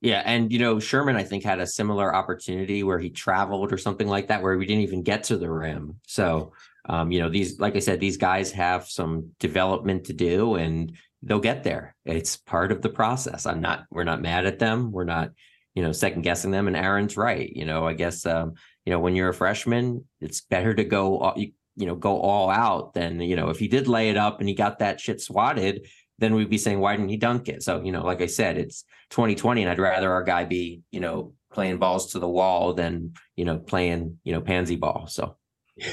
Yeah, 0.00 0.22
and 0.24 0.52
you 0.52 0.58
know 0.58 0.78
Sherman, 0.78 1.16
I 1.16 1.22
think 1.22 1.44
had 1.44 1.60
a 1.60 1.66
similar 1.66 2.14
opportunity 2.14 2.82
where 2.82 2.98
he 2.98 3.10
traveled 3.10 3.72
or 3.72 3.78
something 3.78 4.08
like 4.08 4.28
that, 4.28 4.42
where 4.42 4.56
we 4.58 4.66
didn't 4.66 4.82
even 4.82 5.02
get 5.02 5.24
to 5.24 5.36
the 5.36 5.50
rim. 5.50 6.00
So, 6.06 6.52
um, 6.88 7.12
you 7.12 7.20
know, 7.20 7.28
these, 7.28 7.60
like 7.60 7.76
I 7.76 7.78
said, 7.78 8.00
these 8.00 8.16
guys 8.16 8.50
have 8.52 8.88
some 8.88 9.30
development 9.38 10.04
to 10.06 10.12
do, 10.12 10.56
and 10.56 10.96
they'll 11.22 11.38
get 11.38 11.62
there. 11.62 11.94
It's 12.04 12.36
part 12.36 12.72
of 12.72 12.82
the 12.82 12.88
process. 12.88 13.46
I'm 13.46 13.60
not. 13.60 13.84
We're 13.90 14.02
not 14.02 14.22
mad 14.22 14.44
at 14.44 14.58
them. 14.58 14.90
We're 14.90 15.04
not 15.04 15.30
you 15.74 15.82
know, 15.82 15.92
second 15.92 16.22
guessing 16.22 16.50
them. 16.50 16.66
And 16.66 16.76
Aaron's 16.76 17.16
right. 17.16 17.50
You 17.54 17.64
know, 17.64 17.86
I 17.86 17.94
guess, 17.94 18.26
um, 18.26 18.54
you 18.84 18.92
know, 18.92 18.98
when 18.98 19.16
you're 19.16 19.30
a 19.30 19.34
freshman, 19.34 20.04
it's 20.20 20.42
better 20.42 20.74
to 20.74 20.84
go, 20.84 21.32
you, 21.36 21.52
you 21.76 21.86
know, 21.86 21.94
go 21.94 22.20
all 22.20 22.50
out 22.50 22.92
than, 22.92 23.20
you 23.20 23.36
know, 23.36 23.48
if 23.48 23.58
he 23.58 23.68
did 23.68 23.88
lay 23.88 24.10
it 24.10 24.16
up 24.16 24.40
and 24.40 24.48
he 24.48 24.54
got 24.54 24.80
that 24.80 25.00
shit 25.00 25.20
swatted, 25.20 25.86
then 26.18 26.34
we'd 26.34 26.50
be 26.50 26.58
saying, 26.58 26.78
why 26.78 26.94
didn't 26.96 27.08
he 27.08 27.16
dunk 27.16 27.48
it? 27.48 27.62
So, 27.62 27.82
you 27.82 27.92
know, 27.92 28.04
like 28.04 28.20
I 28.20 28.26
said, 28.26 28.56
it's 28.56 28.84
2020 29.10 29.62
and 29.62 29.70
I'd 29.70 29.78
rather 29.78 30.12
our 30.12 30.22
guy 30.22 30.44
be, 30.44 30.82
you 30.90 31.00
know, 31.00 31.34
playing 31.52 31.78
balls 31.78 32.12
to 32.12 32.18
the 32.18 32.28
wall 32.28 32.74
than, 32.74 33.14
you 33.36 33.44
know, 33.44 33.58
playing, 33.58 34.18
you 34.24 34.32
know, 34.32 34.40
pansy 34.40 34.76
ball. 34.76 35.06
So, 35.08 35.36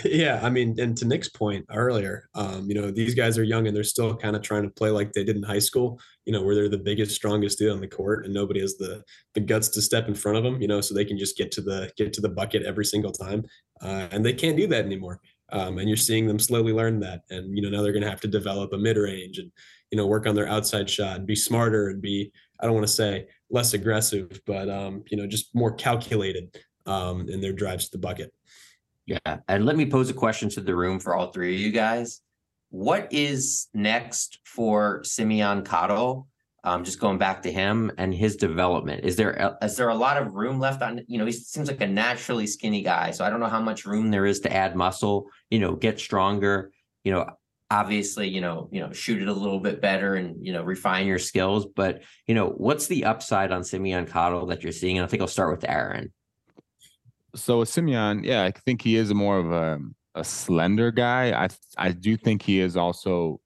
yeah, 0.03 0.39
I 0.43 0.49
mean, 0.49 0.77
and 0.79 0.97
to 0.97 1.05
Nick's 1.05 1.29
point 1.29 1.65
earlier, 1.71 2.29
um, 2.35 2.67
you 2.67 2.75
know, 2.75 2.91
these 2.91 3.15
guys 3.15 3.37
are 3.37 3.43
young 3.43 3.65
and 3.65 3.75
they're 3.75 3.83
still 3.83 4.15
kind 4.15 4.35
of 4.35 4.41
trying 4.41 4.63
to 4.63 4.69
play 4.69 4.89
like 4.89 5.13
they 5.13 5.23
did 5.23 5.37
in 5.37 5.43
high 5.43 5.59
school, 5.59 5.99
you 6.25 6.33
know, 6.33 6.43
where 6.43 6.53
they're 6.53 6.69
the 6.69 6.77
biggest, 6.77 7.15
strongest 7.15 7.59
dude 7.59 7.71
on 7.71 7.79
the 7.79 7.87
court 7.87 8.25
and 8.25 8.33
nobody 8.33 8.59
has 8.59 8.75
the 8.75 9.01
the 9.35 9.39
guts 9.39 9.69
to 9.69 9.81
step 9.81 10.07
in 10.07 10.15
front 10.15 10.37
of 10.37 10.43
them, 10.43 10.61
you 10.61 10.67
know, 10.67 10.81
so 10.81 10.93
they 10.93 11.05
can 11.05 11.17
just 11.17 11.37
get 11.37 11.51
to 11.53 11.61
the 11.61 11.91
get 11.95 12.11
to 12.13 12.21
the 12.21 12.29
bucket 12.29 12.63
every 12.63 12.85
single 12.85 13.11
time, 13.11 13.45
uh, 13.81 14.07
and 14.11 14.25
they 14.25 14.33
can't 14.33 14.57
do 14.57 14.67
that 14.67 14.85
anymore. 14.85 15.21
Um, 15.51 15.79
and 15.79 15.87
you're 15.87 15.97
seeing 15.97 16.27
them 16.27 16.39
slowly 16.39 16.73
learn 16.73 16.99
that, 16.99 17.21
and 17.29 17.55
you 17.55 17.63
know 17.63 17.69
now 17.69 17.81
they're 17.81 17.93
going 17.93 18.03
to 18.03 18.09
have 18.09 18.21
to 18.21 18.27
develop 18.27 18.73
a 18.73 18.77
mid 18.77 18.97
range 18.97 19.39
and 19.39 19.51
you 19.91 19.97
know 19.97 20.07
work 20.07 20.27
on 20.27 20.35
their 20.35 20.47
outside 20.47 20.89
shot 20.89 21.17
and 21.17 21.27
be 21.27 21.35
smarter 21.35 21.89
and 21.89 22.01
be 22.01 22.31
I 22.59 22.65
don't 22.65 22.75
want 22.75 22.87
to 22.87 22.93
say 22.93 23.27
less 23.49 23.73
aggressive, 23.73 24.41
but 24.45 24.69
um, 24.69 25.03
you 25.09 25.17
know 25.17 25.27
just 25.27 25.53
more 25.55 25.73
calculated 25.73 26.55
um, 26.85 27.29
in 27.29 27.41
their 27.41 27.53
drives 27.53 27.85
to 27.85 27.91
the 27.91 28.01
bucket. 28.01 28.33
Yeah. 29.05 29.37
And 29.47 29.65
let 29.65 29.75
me 29.75 29.89
pose 29.89 30.09
a 30.09 30.13
question 30.13 30.49
to 30.49 30.61
the 30.61 30.75
room 30.75 30.99
for 30.99 31.15
all 31.15 31.31
three 31.31 31.55
of 31.55 31.59
you 31.59 31.71
guys. 31.71 32.21
What 32.69 33.11
is 33.11 33.67
next 33.73 34.39
for 34.45 35.03
Simeon 35.03 35.63
Cottle? 35.63 36.27
Um, 36.63 36.83
just 36.83 36.99
going 36.99 37.17
back 37.17 37.41
to 37.43 37.51
him 37.51 37.91
and 37.97 38.13
his 38.13 38.35
development. 38.35 39.03
Is 39.05 39.15
there 39.15 39.31
a, 39.31 39.65
is 39.65 39.77
there 39.77 39.89
a 39.89 39.95
lot 39.95 40.17
of 40.17 40.33
room 40.33 40.59
left 40.59 40.83
on? 40.83 41.01
You 41.07 41.17
know, 41.17 41.25
he 41.25 41.31
seems 41.31 41.69
like 41.69 41.81
a 41.81 41.87
naturally 41.87 42.45
skinny 42.45 42.83
guy, 42.83 43.11
so 43.11 43.25
I 43.25 43.29
don't 43.29 43.39
know 43.39 43.47
how 43.47 43.61
much 43.61 43.85
room 43.85 44.11
there 44.11 44.25
is 44.25 44.41
to 44.41 44.53
add 44.53 44.75
muscle. 44.75 45.27
You 45.49 45.59
know, 45.59 45.75
get 45.75 45.99
stronger. 45.99 46.71
You 47.03 47.13
know, 47.13 47.29
obviously, 47.71 48.27
you 48.27 48.41
know, 48.41 48.69
you 48.71 48.79
know, 48.79 48.91
shoot 48.91 49.21
it 49.21 49.27
a 49.27 49.33
little 49.33 49.59
bit 49.59 49.81
better 49.81 50.15
and 50.15 50.45
you 50.45 50.53
know, 50.53 50.63
refine 50.63 51.07
your 51.07 51.19
skills. 51.19 51.65
But 51.65 52.01
you 52.27 52.35
know, 52.35 52.49
what's 52.49 52.87
the 52.87 53.05
upside 53.05 53.51
on 53.51 53.63
Simeon 53.63 54.05
Cottle 54.05 54.47
that 54.47 54.63
you're 54.63 54.71
seeing? 54.71 54.97
And 54.97 55.05
I 55.05 55.07
think 55.07 55.21
I'll 55.21 55.27
start 55.27 55.51
with 55.51 55.69
Aaron 55.69 56.11
so 57.35 57.59
with 57.59 57.69
Simeon, 57.69 58.23
yeah, 58.23 58.43
I 58.43 58.51
think 58.51 58.81
he 58.81 58.95
is 58.95 59.13
more 59.13 59.39
of 59.39 59.51
a 59.51 59.79
a 60.15 60.23
slender 60.23 60.91
guy. 60.91 61.31
I 61.31 61.49
I 61.77 61.91
do 61.91 62.17
think 62.17 62.41
he 62.41 62.59
is 62.59 62.75
also 62.75 63.39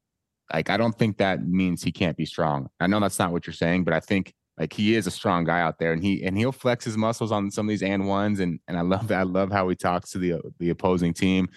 like 0.54 0.70
I 0.70 0.78
don't 0.78 0.98
think 0.98 1.18
that 1.18 1.46
means 1.46 1.84
he 1.84 1.92
can't 1.92 2.18
be 2.18 2.26
strong. 2.26 2.70
I 2.80 2.88
know 2.88 3.00
that's 3.00 3.20
not 3.20 3.32
what 3.32 3.46
you're 3.48 3.54
saying, 3.54 3.84
but 3.84 3.94
I 3.94 4.00
think 4.00 4.34
like 4.58 4.72
he 4.72 4.96
is 4.96 5.08
a 5.08 5.12
strong 5.12 5.44
guy 5.44 5.62
out 5.62 5.80
there 5.80 5.94
and 5.94 6.04
he 6.04 6.24
and 6.24 6.38
he'll 6.38 6.52
flex 6.52 6.86
his 6.86 6.98
muscles 6.98 7.32
on 7.32 7.52
some 7.52 7.68
of 7.68 7.70
these 7.70 7.84
and 7.84 8.08
ones 8.08 8.40
and 8.40 8.60
and 8.68 8.78
I 8.78 8.82
love 8.82 9.08
that. 9.10 9.20
I 9.20 9.24
love 9.24 9.52
how 9.52 9.68
he 9.70 9.76
talks 9.76 10.12
to 10.12 10.18
the 10.18 10.42
the 10.60 10.70
opposing 10.70 11.14
team. 11.14 11.50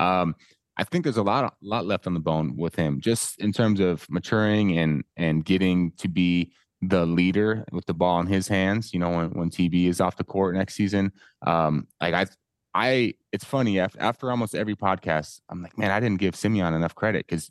Um, 0.00 0.34
I 0.78 0.84
think 0.84 1.04
there's 1.04 1.16
a 1.16 1.22
lot 1.22 1.44
a 1.44 1.52
lot 1.60 1.86
left 1.86 2.06
on 2.06 2.14
the 2.14 2.20
bone 2.20 2.56
with 2.56 2.76
him 2.76 3.00
just 3.00 3.40
in 3.40 3.52
terms 3.52 3.80
of 3.80 4.08
maturing 4.08 4.78
and 4.78 5.04
and 5.16 5.44
getting 5.44 5.92
to 5.98 6.08
be 6.08 6.52
the 6.80 7.04
leader 7.04 7.64
with 7.72 7.86
the 7.86 7.94
ball 7.94 8.20
in 8.20 8.26
his 8.26 8.46
hands. 8.46 8.92
You 8.92 9.00
know, 9.00 9.10
when 9.10 9.30
when 9.30 9.50
TB 9.50 9.88
is 9.88 10.00
off 10.00 10.16
the 10.16 10.24
court 10.24 10.54
next 10.54 10.74
season, 10.74 11.12
um, 11.46 11.88
like 12.00 12.14
I, 12.14 12.26
I, 12.74 13.14
it's 13.32 13.44
funny 13.44 13.80
after 13.80 14.00
after 14.00 14.30
almost 14.30 14.54
every 14.54 14.76
podcast, 14.76 15.40
I'm 15.50 15.62
like, 15.62 15.76
man, 15.76 15.90
I 15.90 16.00
didn't 16.00 16.20
give 16.20 16.36
Simeon 16.36 16.74
enough 16.74 16.94
credit 16.94 17.26
because 17.26 17.50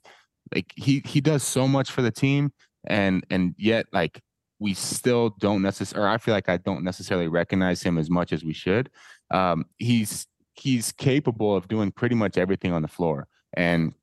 like 0.56 0.72
he 0.76 1.04
he 1.06 1.20
does 1.20 1.44
so 1.44 1.68
much 1.68 1.92
for 1.92 2.02
the 2.02 2.12
team, 2.12 2.54
and 2.86 3.26
and 3.30 3.54
yet 3.58 3.88
like 3.92 4.22
we 4.60 4.74
still 4.74 5.36
don't 5.40 5.62
necessarily, 5.62 6.08
or 6.08 6.10
I 6.10 6.18
feel 6.18 6.34
like 6.34 6.50
I 6.50 6.58
don't 6.58 6.84
necessarily 6.84 7.28
recognize 7.28 7.84
him 7.84 7.98
as 7.98 8.10
much 8.10 8.32
as 8.32 8.44
we 8.44 8.54
should. 8.54 8.90
Um, 9.32 9.66
he's 9.78 10.26
he's 10.60 10.92
capable 10.92 11.56
of 11.56 11.68
doing 11.68 11.92
pretty 11.92 12.16
much 12.16 12.38
everything 12.38 12.72
on 12.72 12.82
the 12.82 12.88
floor, 12.88 13.28
and 13.54 13.94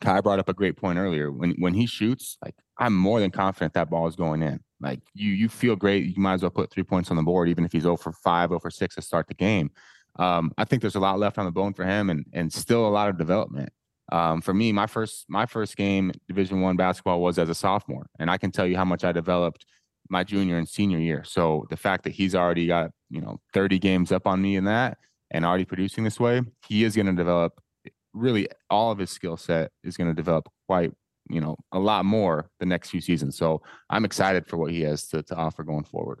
Kai 0.00 0.20
brought 0.20 0.38
up 0.38 0.48
a 0.48 0.54
great 0.54 0.76
point 0.76 0.98
earlier. 0.98 1.30
When 1.30 1.52
when 1.58 1.74
he 1.74 1.86
shoots, 1.86 2.38
like 2.42 2.54
I'm 2.78 2.94
more 2.94 3.20
than 3.20 3.30
confident 3.30 3.74
that 3.74 3.90
ball 3.90 4.06
is 4.06 4.16
going 4.16 4.42
in. 4.42 4.60
Like 4.80 5.00
you, 5.14 5.30
you 5.32 5.48
feel 5.48 5.76
great. 5.76 6.16
You 6.16 6.22
might 6.22 6.34
as 6.34 6.42
well 6.42 6.50
put 6.50 6.70
three 6.70 6.82
points 6.82 7.10
on 7.10 7.16
the 7.16 7.22
board, 7.22 7.48
even 7.48 7.64
if 7.64 7.72
he's 7.72 7.82
0 7.82 7.98
for 7.98 8.12
five, 8.12 8.48
0 8.48 8.60
for 8.60 8.70
six 8.70 8.94
to 8.94 9.02
start 9.02 9.28
the 9.28 9.34
game. 9.34 9.70
Um, 10.18 10.52
I 10.56 10.64
think 10.64 10.80
there's 10.80 10.94
a 10.94 11.00
lot 11.00 11.18
left 11.18 11.38
on 11.38 11.44
the 11.44 11.52
bone 11.52 11.74
for 11.74 11.84
him, 11.84 12.10
and 12.10 12.24
and 12.32 12.52
still 12.52 12.86
a 12.86 12.90
lot 12.90 13.08
of 13.08 13.18
development. 13.18 13.70
Um, 14.10 14.40
for 14.40 14.54
me, 14.54 14.72
my 14.72 14.86
first 14.86 15.26
my 15.28 15.46
first 15.46 15.76
game 15.76 16.12
Division 16.26 16.60
One 16.62 16.76
basketball 16.76 17.20
was 17.20 17.38
as 17.38 17.48
a 17.48 17.54
sophomore, 17.54 18.06
and 18.18 18.30
I 18.30 18.38
can 18.38 18.50
tell 18.50 18.66
you 18.66 18.76
how 18.76 18.84
much 18.84 19.04
I 19.04 19.12
developed 19.12 19.66
my 20.08 20.24
junior 20.24 20.58
and 20.58 20.68
senior 20.68 20.98
year. 20.98 21.22
So 21.24 21.66
the 21.70 21.76
fact 21.76 22.04
that 22.04 22.10
he's 22.10 22.34
already 22.34 22.66
got 22.66 22.90
you 23.10 23.20
know 23.20 23.40
30 23.52 23.78
games 23.78 24.10
up 24.12 24.26
on 24.26 24.40
me 24.40 24.56
in 24.56 24.64
that, 24.64 24.98
and 25.30 25.44
already 25.44 25.64
producing 25.64 26.04
this 26.04 26.20
way, 26.20 26.42
he 26.68 26.84
is 26.84 26.94
going 26.94 27.06
to 27.06 27.12
develop. 27.12 27.60
Really, 28.12 28.48
all 28.68 28.90
of 28.90 28.98
his 28.98 29.10
skill 29.10 29.36
set 29.36 29.70
is 29.84 29.96
going 29.96 30.10
to 30.10 30.14
develop 30.14 30.48
quite 30.66 30.92
you 31.28 31.40
know 31.40 31.56
a 31.72 31.78
lot 31.78 32.04
more 32.04 32.50
the 32.58 32.66
next 32.66 32.90
few 32.90 33.00
seasons. 33.00 33.36
So 33.36 33.62
I'm 33.88 34.04
excited 34.04 34.46
for 34.46 34.56
what 34.56 34.72
he 34.72 34.82
has 34.82 35.06
to, 35.08 35.22
to 35.22 35.36
offer 35.36 35.62
going 35.62 35.84
forward. 35.84 36.20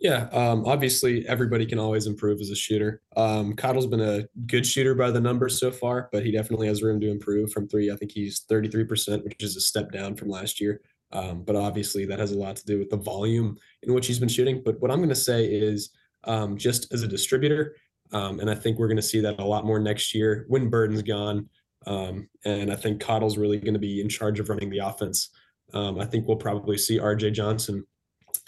Yeah, 0.00 0.28
um, 0.32 0.66
obviously 0.66 1.26
everybody 1.26 1.64
can 1.64 1.78
always 1.78 2.06
improve 2.06 2.40
as 2.40 2.50
a 2.50 2.56
shooter. 2.56 3.00
Um, 3.16 3.54
Cottle's 3.54 3.86
been 3.86 4.00
a 4.00 4.24
good 4.46 4.66
shooter 4.66 4.94
by 4.94 5.10
the 5.10 5.20
numbers 5.20 5.58
so 5.58 5.70
far, 5.70 6.08
but 6.12 6.24
he 6.24 6.32
definitely 6.32 6.66
has 6.66 6.82
room 6.82 7.00
to 7.00 7.10
improve 7.10 7.52
from 7.52 7.68
three. 7.68 7.90
I 7.90 7.96
think 7.96 8.10
he's 8.12 8.44
33%, 8.50 9.24
which 9.24 9.42
is 9.42 9.56
a 9.56 9.60
step 9.60 9.92
down 9.92 10.16
from 10.16 10.28
last 10.28 10.60
year. 10.60 10.80
Um, 11.12 11.42
but 11.42 11.56
obviously 11.56 12.04
that 12.06 12.18
has 12.18 12.32
a 12.32 12.38
lot 12.38 12.56
to 12.56 12.66
do 12.66 12.78
with 12.78 12.90
the 12.90 12.96
volume 12.96 13.56
in 13.82 13.94
which 13.94 14.06
he's 14.06 14.18
been 14.18 14.28
shooting. 14.28 14.62
But 14.64 14.80
what 14.80 14.90
I'm 14.90 14.98
going 14.98 15.08
to 15.10 15.14
say 15.14 15.46
is 15.46 15.90
um, 16.24 16.56
just 16.56 16.92
as 16.92 17.02
a 17.02 17.08
distributor, 17.08 17.76
um, 18.14 18.38
and 18.38 18.48
I 18.48 18.54
think 18.54 18.78
we're 18.78 18.86
going 18.86 18.96
to 18.96 19.02
see 19.02 19.20
that 19.20 19.40
a 19.40 19.44
lot 19.44 19.66
more 19.66 19.80
next 19.80 20.14
year 20.14 20.46
when 20.48 20.70
Burden's 20.70 21.02
gone. 21.02 21.48
Um, 21.86 22.28
and 22.44 22.72
I 22.72 22.76
think 22.76 23.00
Cottle's 23.00 23.36
really 23.36 23.58
going 23.58 23.74
to 23.74 23.80
be 23.80 24.00
in 24.00 24.08
charge 24.08 24.40
of 24.40 24.48
running 24.48 24.70
the 24.70 24.78
offense. 24.78 25.30
Um, 25.74 25.98
I 25.98 26.06
think 26.06 26.26
we'll 26.26 26.36
probably 26.36 26.78
see 26.78 26.98
RJ 26.98 27.32
Johnson 27.32 27.84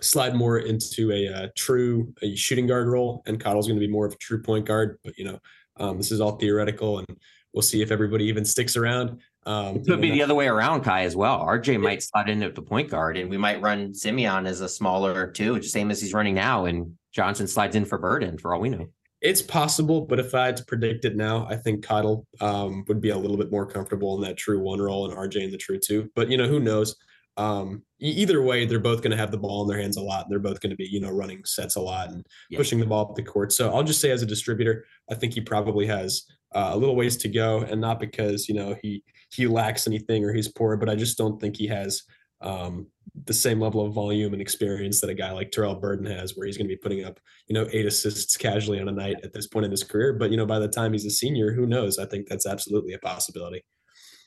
slide 0.01 0.35
more 0.35 0.59
into 0.59 1.11
a, 1.11 1.27
a, 1.27 1.35
uh, 1.35 1.49
true 1.57 2.15
a 2.23 2.35
shooting 2.37 2.67
guard 2.67 2.87
role, 2.87 3.23
and 3.27 3.41
Cottle's 3.41 3.67
going 3.67 3.79
to 3.79 3.87
be 3.87 3.93
more 3.93 4.07
of 4.07 4.13
a 4.13 4.19
true 4.19 4.41
point 4.41 4.67
guard. 4.67 4.99
But 5.03 5.19
you 5.19 5.25
know, 5.25 5.39
um, 5.79 5.97
this 5.97 6.13
is 6.13 6.21
all 6.21 6.37
theoretical, 6.37 6.99
and 6.99 7.19
we'll 7.53 7.63
see 7.63 7.83
if 7.83 7.91
everybody 7.91 8.25
even 8.27 8.45
sticks 8.45 8.77
around. 8.77 9.21
Um, 9.47 9.77
it 9.77 9.87
could 9.87 10.01
be 10.01 10.11
the 10.11 10.23
other 10.23 10.35
way 10.35 10.47
around, 10.47 10.83
Kai, 10.83 11.03
as 11.03 11.17
well. 11.17 11.45
RJ 11.45 11.73
yeah. 11.73 11.79
might 11.79 12.03
slide 12.03 12.29
in 12.29 12.43
at 12.43 12.55
the 12.55 12.63
point 12.63 12.91
guard, 12.91 13.17
and 13.17 13.29
we 13.29 13.37
might 13.37 13.61
run 13.61 13.95
Simeon 13.95 14.47
as 14.47 14.61
a 14.61 14.69
smaller 14.69 15.31
two, 15.31 15.59
just 15.59 15.73
same 15.73 15.91
as 15.91 16.01
he's 16.01 16.15
running 16.15 16.35
now, 16.35 16.67
and 16.67 16.97
Johnson 17.13 17.49
slides 17.49 17.75
in 17.75 17.85
for 17.85 17.99
Burden, 17.99 18.39
for 18.39 18.55
all 18.55 18.61
we 18.61 18.69
know. 18.69 18.89
It's 19.27 19.43
possible, 19.43 20.03
but 20.03 20.21
if 20.21 20.35
I 20.35 20.47
had 20.47 20.57
to 20.59 20.65
predict 20.65 21.05
it 21.05 21.17
now, 21.17 21.47
I 21.51 21.57
think 21.57 21.85
Cottle 21.85 22.27
um, 22.41 22.85
would 22.87 23.01
be 23.01 23.11
a 23.11 23.17
little 23.17 23.37
bit 23.37 23.51
more 23.51 23.67
comfortable 23.67 24.15
in 24.15 24.23
that 24.23 24.37
true 24.37 24.61
one 24.61 24.81
role 24.81 25.11
and 25.11 25.17
RJ 25.17 25.43
in 25.43 25.51
the 25.51 25.57
true 25.57 25.79
two. 25.79 26.09
But 26.15 26.31
you 26.31 26.37
know, 26.37 26.47
who 26.47 26.61
knows? 26.61 26.95
Um, 27.37 27.83
either 27.99 28.41
way, 28.43 28.65
they're 28.65 28.79
both 28.79 29.03
going 29.03 29.11
to 29.11 29.17
have 29.17 29.31
the 29.31 29.39
ball 29.39 29.63
in 29.63 29.69
their 29.69 29.83
hands 29.83 29.97
a 29.97 30.01
lot. 30.01 30.25
and 30.25 30.33
They're 30.33 30.39
both 30.39 30.61
going 30.61 30.71
to 30.71 30.77
be, 30.77 30.89
you 30.91 31.01
know, 31.01 31.11
running 31.11 31.45
sets 31.45 31.75
a 31.75 31.81
lot 31.81 32.09
and 32.09 32.25
yeah. 32.49 32.57
pushing 32.57 32.79
the 32.79 32.87
ball 32.87 33.11
up 33.11 33.17
the 33.17 33.23
court. 33.23 33.53
So 33.53 33.75
I'll 33.75 33.83
just 33.83 34.01
say, 34.01 34.11
as 34.11 34.23
a 34.23 34.27
distributor, 34.27 34.87
I 35.11 35.17
think 35.17 35.35
he 35.35 35.41
probably 35.41 35.87
has 35.87 36.23
uh, 36.55 36.71
a 36.73 36.77
little 36.77 36.97
ways 36.97 37.17
to 37.19 37.29
go, 37.29 37.63
and 37.63 37.81
not 37.81 37.99
because 37.99 38.49
you 38.49 38.55
know 38.55 38.77
he 38.81 39.03
he 39.33 39.47
lacks 39.47 39.87
anything 39.87 40.25
or 40.25 40.33
he's 40.33 40.49
poor, 40.49 40.77
but 40.77 40.89
I 40.89 40.95
just 40.95 41.19
don't 41.19 41.41
think 41.41 41.57
he 41.57 41.67
has 41.67 42.05
um, 42.41 42.87
the 43.25 43.33
same 43.33 43.61
level 43.61 43.85
of 43.85 43.93
volume 43.93 44.33
and 44.33 44.43
experience 44.43 45.01
that 45.01 45.11
a 45.11 45.15
guy 45.15 45.33
like 45.33 45.51
Terrell 45.51 45.75
Burden 45.75 46.07
has, 46.07 46.37
where 46.37 46.47
he's 46.47 46.57
going 46.57 46.69
to 46.69 46.73
be 46.73 46.77
putting 46.77 47.05
up, 47.05 47.19
you 47.49 47.55
know, 47.55 47.67
eight 47.73 47.87
assists 47.87 48.37
casually 48.37 48.81
on 48.81 48.89
a 48.89 48.93
night 48.93 49.17
at 49.25 49.33
this 49.33 49.47
point 49.47 49.65
in 49.65 49.71
his 49.71 49.83
career. 49.83 50.13
But 50.13 50.31
you 50.31 50.37
know, 50.37 50.47
by 50.47 50.59
the 50.59 50.69
time 50.69 50.93
he's 50.93 51.07
a 51.07 51.11
senior, 51.11 51.53
who 51.53 51.67
knows? 51.67 51.99
I 51.99 52.07
think 52.07 52.29
that's 52.29 52.47
absolutely 52.47 52.93
a 52.93 52.99
possibility. 52.99 53.65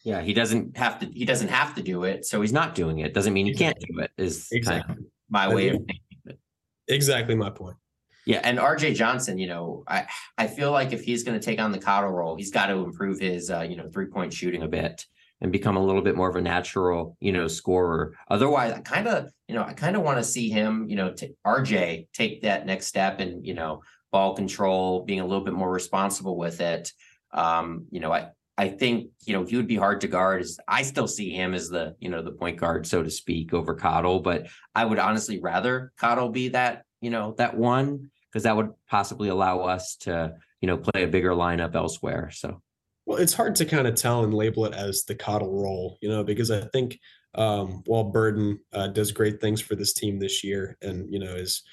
Yeah, 0.04 0.22
he 0.22 0.34
doesn't 0.34 0.78
have 0.78 1.00
to. 1.00 1.06
He 1.08 1.26
doesn't 1.26 1.50
have 1.50 1.76
to 1.76 1.84
do 1.84 2.04
it, 2.04 2.26
so 2.26 2.42
he's 2.42 2.54
not 2.54 2.74
doing 2.74 3.00
it. 3.00 3.14
Doesn't 3.14 3.34
mean 3.34 3.46
he 3.46 3.54
can't 3.54 3.78
do 3.80 4.00
it. 4.00 4.12
Is 4.18 4.48
exactly 4.52 4.96
kind 4.96 5.00
of 5.00 5.12
my 5.30 5.54
way 5.54 5.70
of 5.70 5.76
thinking. 5.76 6.40
Exactly 6.88 7.36
my 7.36 7.50
point. 7.50 7.76
Yeah, 8.26 8.42
and 8.44 8.60
RJ 8.60 8.96
Johnson, 8.96 9.38
you 9.38 9.48
know, 9.48 9.84
I 9.88 10.08
I 10.38 10.48
feel 10.48 10.72
like 10.72 10.94
if 10.94 11.04
he's 11.04 11.24
going 11.24 11.40
to 11.40 11.44
take 11.46 11.60
on 11.60 11.72
the 11.72 11.80
Cottle 11.80 12.12
role, 12.12 12.36
he's 12.36 12.52
got 12.52 12.68
to 12.68 12.76
improve 12.76 13.20
his 13.20 13.52
uh, 13.52 13.62
you 13.62 13.76
know 13.76 13.90
three 13.90 14.08
point 14.08 14.34
shooting 14.34 14.64
a 14.64 14.68
bit 14.68 15.06
and 15.42 15.52
become 15.52 15.78
a 15.78 15.84
little 15.84 16.02
bit 16.02 16.16
more 16.16 16.30
of 16.30 16.36
a 16.36 16.42
natural, 16.42 17.18
you 17.20 17.32
know, 17.32 17.48
scorer. 17.48 18.16
Otherwise, 18.30 18.74
I 18.74 18.80
kind 18.82 19.08
of, 19.08 19.32
you 19.48 19.56
know, 19.56 19.64
I 19.64 19.74
kind 19.74 19.96
of 19.96 20.02
want 20.02 20.18
to 20.18 20.24
see 20.24 20.50
him, 20.50 20.88
you 20.90 20.96
know, 20.96 21.14
t- 21.14 21.36
RJ 21.46 22.08
take 22.14 22.42
that 22.42 22.66
next 22.66 22.88
step 22.88 23.20
and, 23.20 23.46
you 23.46 23.54
know, 23.54 23.82
ball 24.12 24.36
control, 24.36 25.04
being 25.06 25.20
a 25.22 25.26
little 25.26 25.44
bit 25.44 25.54
more 25.54 25.72
responsible 25.72 26.38
with 26.38 26.62
it. 26.62 26.92
Um, 27.32 27.86
you 27.92 28.00
know, 28.00 28.12
I 28.12 28.30
I 28.58 28.68
think, 28.68 29.12
you 29.26 29.32
know, 29.32 29.46
he 29.46 29.56
would 29.56 29.68
be 29.68 29.78
hard 29.78 30.02
to 30.02 30.08
guard. 30.10 30.42
Is 30.42 30.60
I 30.68 30.82
still 30.82 31.08
see 31.08 31.30
him 31.30 31.54
as 31.54 31.70
the, 31.70 31.96
you 32.00 32.10
know, 32.10 32.22
the 32.22 32.32
point 32.32 32.58
guard, 32.58 32.86
so 32.86 33.02
to 33.02 33.10
speak, 33.10 33.54
over 33.54 33.74
Cottle, 33.74 34.20
but 34.20 34.48
I 34.76 34.84
would 34.84 35.00
honestly 35.00 35.40
rather 35.40 35.94
Cottle 35.98 36.28
be 36.28 36.50
that, 36.50 36.84
you 37.00 37.10
know, 37.10 37.36
that 37.38 37.56
one 37.56 38.12
because 38.30 38.44
that 38.44 38.58
would 38.58 38.72
possibly 38.90 39.30
allow 39.30 39.62
us 39.62 39.96
to, 40.02 40.34
you 40.60 40.68
know, 40.68 40.76
play 40.76 41.04
a 41.04 41.08
bigger 41.08 41.32
lineup 41.32 41.74
elsewhere. 41.74 42.32
So 42.34 42.62
well, 43.10 43.18
it's 43.18 43.34
hard 43.34 43.56
to 43.56 43.66
kind 43.66 43.88
of 43.88 43.96
tell 43.96 44.24
and 44.24 44.36
label 44.36 44.66
it 44.66 44.76
as 44.76 45.04
the 45.04 45.16
Cottle 45.16 45.52
role, 45.52 45.98
you 46.00 46.08
know, 46.08 46.24
because 46.24 46.52
I 46.52 46.62
think 46.72 47.00
um, 47.34 47.82
while 47.88 48.04
Burden 48.04 48.60
uh, 48.72 48.86
does 48.90 49.12
great 49.12 49.42
things 49.42 49.60
for 49.60 49.74
this 49.74 49.94
team 49.94 50.20
this 50.20 50.44
year 50.44 50.78
and, 50.84 51.12
you 51.12 51.18
know, 51.18 51.34
is 51.34 51.64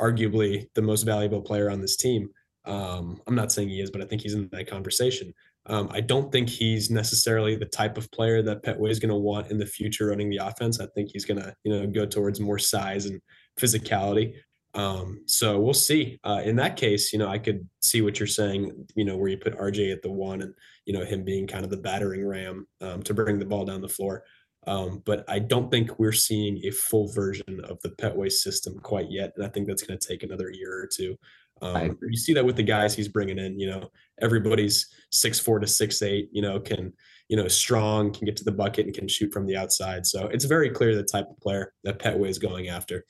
arguably 0.00 0.68
the 0.74 0.80
most 0.80 1.02
valuable 1.02 1.42
player 1.42 1.70
on 1.70 1.82
this 1.82 1.98
team, 1.98 2.30
um, 2.64 3.20
I'm 3.26 3.34
not 3.34 3.52
saying 3.52 3.68
he 3.68 3.82
is, 3.82 3.90
but 3.90 4.00
I 4.00 4.06
think 4.06 4.22
he's 4.22 4.32
in 4.32 4.48
that 4.52 4.70
conversation. 4.70 5.34
Um, 5.66 5.90
I 5.92 6.00
don't 6.00 6.32
think 6.32 6.48
he's 6.48 6.90
necessarily 6.90 7.56
the 7.56 7.66
type 7.66 7.98
of 7.98 8.10
player 8.10 8.40
that 8.40 8.62
Pettway 8.62 8.88
is 8.90 8.98
going 8.98 9.10
to 9.10 9.16
want 9.16 9.50
in 9.50 9.58
the 9.58 9.66
future 9.66 10.06
running 10.06 10.30
the 10.30 10.38
offense. 10.38 10.80
I 10.80 10.86
think 10.94 11.10
he's 11.12 11.26
going 11.26 11.42
to, 11.42 11.54
you 11.62 11.74
know, 11.74 11.86
go 11.86 12.06
towards 12.06 12.40
more 12.40 12.58
size 12.58 13.04
and 13.04 13.20
physicality. 13.60 14.32
Um, 14.76 15.22
so 15.26 15.58
we'll 15.58 15.74
see. 15.74 16.20
Uh, 16.22 16.42
in 16.44 16.54
that 16.56 16.76
case, 16.76 17.12
you 17.12 17.18
know, 17.18 17.28
I 17.28 17.38
could 17.38 17.66
see 17.80 18.02
what 18.02 18.20
you're 18.20 18.26
saying, 18.26 18.86
you 18.94 19.06
know, 19.06 19.16
where 19.16 19.30
you 19.30 19.38
put 19.38 19.58
RJ 19.58 19.90
at 19.90 20.02
the 20.02 20.10
one 20.10 20.42
and, 20.42 20.54
you 20.84 20.92
know, 20.92 21.04
him 21.04 21.24
being 21.24 21.46
kind 21.46 21.64
of 21.64 21.70
the 21.70 21.78
battering 21.78 22.26
ram 22.26 22.66
um, 22.82 23.02
to 23.04 23.14
bring 23.14 23.38
the 23.38 23.46
ball 23.46 23.64
down 23.64 23.80
the 23.80 23.88
floor. 23.88 24.22
Um, 24.66 25.02
but 25.06 25.24
I 25.28 25.38
don't 25.38 25.70
think 25.70 25.98
we're 25.98 26.12
seeing 26.12 26.60
a 26.64 26.70
full 26.70 27.10
version 27.12 27.60
of 27.64 27.80
the 27.82 27.90
Pettway 27.90 28.30
system 28.30 28.78
quite 28.80 29.10
yet. 29.10 29.32
And 29.36 29.46
I 29.46 29.48
think 29.48 29.66
that's 29.66 29.82
going 29.82 29.98
to 29.98 30.08
take 30.08 30.22
another 30.22 30.50
year 30.50 30.72
or 30.72 30.88
two. 30.92 31.16
Um, 31.62 31.96
you 32.02 32.18
see 32.18 32.34
that 32.34 32.44
with 32.44 32.56
the 32.56 32.62
guys 32.62 32.94
he's 32.94 33.08
bringing 33.08 33.38
in, 33.38 33.58
you 33.58 33.70
know, 33.70 33.90
everybody's 34.20 34.88
six, 35.10 35.38
four 35.38 35.58
to 35.58 35.66
six, 35.66 36.02
eight, 36.02 36.28
you 36.32 36.42
know, 36.42 36.60
can, 36.60 36.92
you 37.28 37.36
know, 37.36 37.48
strong, 37.48 38.12
can 38.12 38.26
get 38.26 38.36
to 38.36 38.44
the 38.44 38.52
bucket 38.52 38.84
and 38.84 38.94
can 38.94 39.08
shoot 39.08 39.32
from 39.32 39.46
the 39.46 39.56
outside. 39.56 40.04
So 40.04 40.26
it's 40.26 40.44
very 40.44 40.68
clear 40.68 40.94
the 40.94 41.02
type 41.02 41.30
of 41.30 41.40
player 41.40 41.72
that 41.84 41.98
Pettway 41.98 42.28
is 42.28 42.38
going 42.38 42.68
after. 42.68 43.06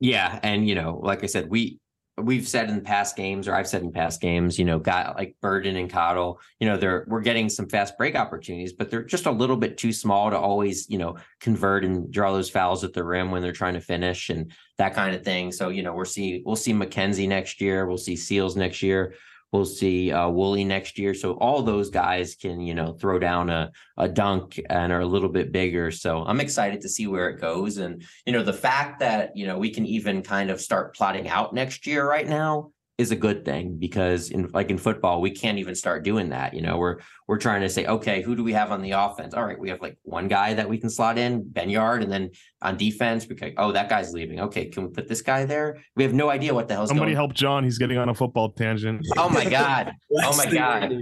Yeah, 0.00 0.38
and 0.42 0.68
you 0.68 0.74
know, 0.74 1.00
like 1.02 1.22
I 1.22 1.26
said, 1.26 1.48
we 1.48 1.78
we've 2.18 2.48
said 2.48 2.70
in 2.70 2.80
past 2.80 3.14
games, 3.16 3.46
or 3.46 3.54
I've 3.54 3.68
said 3.68 3.82
in 3.82 3.92
past 3.92 4.20
games, 4.20 4.58
you 4.58 4.64
know, 4.64 4.78
got 4.78 5.16
like 5.16 5.36
Burden 5.42 5.76
and 5.76 5.90
Cottle, 5.90 6.40
you 6.60 6.66
know, 6.66 6.76
they're 6.76 7.04
we're 7.08 7.20
getting 7.20 7.48
some 7.48 7.68
fast 7.68 7.96
break 7.98 8.14
opportunities, 8.14 8.72
but 8.72 8.90
they're 8.90 9.04
just 9.04 9.26
a 9.26 9.30
little 9.30 9.56
bit 9.56 9.76
too 9.76 9.92
small 9.92 10.30
to 10.30 10.38
always, 10.38 10.88
you 10.88 10.98
know, 10.98 11.16
convert 11.40 11.84
and 11.84 12.10
draw 12.10 12.32
those 12.32 12.50
fouls 12.50 12.84
at 12.84 12.92
the 12.94 13.04
rim 13.04 13.30
when 13.30 13.42
they're 13.42 13.52
trying 13.52 13.74
to 13.74 13.80
finish 13.80 14.30
and 14.30 14.52
that 14.78 14.94
kind 14.94 15.14
of 15.14 15.24
thing. 15.24 15.52
So, 15.52 15.68
you 15.68 15.82
know, 15.82 15.92
we're 15.92 16.04
see 16.04 16.42
we'll 16.44 16.56
see 16.56 16.72
McKenzie 16.72 17.28
next 17.28 17.60
year, 17.60 17.86
we'll 17.86 17.98
see 17.98 18.16
Seals 18.16 18.56
next 18.56 18.82
year. 18.82 19.14
We'll 19.56 19.64
see 19.64 20.12
uh, 20.12 20.28
next 20.28 20.98
year. 20.98 21.14
So 21.14 21.32
all 21.34 21.62
those 21.62 21.88
guys 21.88 22.34
can, 22.34 22.60
you 22.60 22.74
know, 22.74 22.92
throw 22.92 23.18
down 23.18 23.48
a, 23.48 23.72
a 23.96 24.06
dunk 24.06 24.60
and 24.68 24.92
are 24.92 25.00
a 25.00 25.06
little 25.06 25.30
bit 25.30 25.50
bigger. 25.50 25.90
So 25.90 26.22
I'm 26.24 26.40
excited 26.40 26.82
to 26.82 26.88
see 26.90 27.06
where 27.06 27.30
it 27.30 27.40
goes. 27.40 27.78
And, 27.78 28.04
you 28.26 28.34
know, 28.34 28.42
the 28.42 28.52
fact 28.52 29.00
that, 29.00 29.34
you 29.34 29.46
know, 29.46 29.56
we 29.56 29.70
can 29.70 29.86
even 29.86 30.22
kind 30.22 30.50
of 30.50 30.60
start 30.60 30.94
plotting 30.94 31.28
out 31.28 31.54
next 31.54 31.86
year 31.86 32.06
right 32.06 32.28
now 32.28 32.72
is 32.98 33.10
a 33.10 33.16
good 33.16 33.44
thing 33.44 33.76
because 33.78 34.30
in 34.30 34.48
like 34.54 34.70
in 34.70 34.78
football 34.78 35.20
we 35.20 35.30
can't 35.30 35.58
even 35.58 35.74
start 35.74 36.02
doing 36.02 36.30
that 36.30 36.54
you 36.54 36.62
know? 36.62 36.78
We're 36.78 36.98
we're 37.28 37.38
trying 37.38 37.60
to 37.60 37.68
say 37.68 37.86
okay 37.86 38.22
who 38.22 38.34
do 38.34 38.42
we 38.42 38.52
have 38.54 38.72
on 38.72 38.80
the 38.80 38.92
offense? 38.92 39.34
All 39.34 39.44
right 39.44 39.58
we 39.58 39.68
have 39.68 39.82
like 39.82 39.98
one 40.02 40.28
guy 40.28 40.54
that 40.54 40.68
we 40.68 40.78
can 40.78 40.88
slot 40.88 41.18
in 41.18 41.44
Benyard 41.44 42.02
and 42.02 42.10
then 42.10 42.30
on 42.62 42.76
defense 42.76 43.28
we 43.28 43.36
can 43.36 43.52
oh 43.58 43.72
that 43.72 43.88
guy's 43.88 44.12
leaving. 44.12 44.40
Okay 44.40 44.66
can 44.66 44.84
we 44.84 44.88
put 44.90 45.08
this 45.08 45.20
guy 45.20 45.44
there? 45.44 45.78
We 45.94 46.04
have 46.04 46.14
no 46.14 46.30
idea 46.30 46.54
what 46.54 46.68
the 46.68 46.74
hell 46.74 46.86
somebody 46.86 47.10
going 47.12 47.16
help 47.16 47.34
Jon 47.34 47.64
he's 47.64 47.78
getting 47.78 47.98
on 47.98 48.08
a 48.08 48.14
football 48.14 48.50
tangent. 48.50 49.06
Oh 49.16 49.28
my 49.28 49.44
god. 49.44 49.92
Oh 50.22 50.36
my 50.36 50.50
god. 50.50 50.94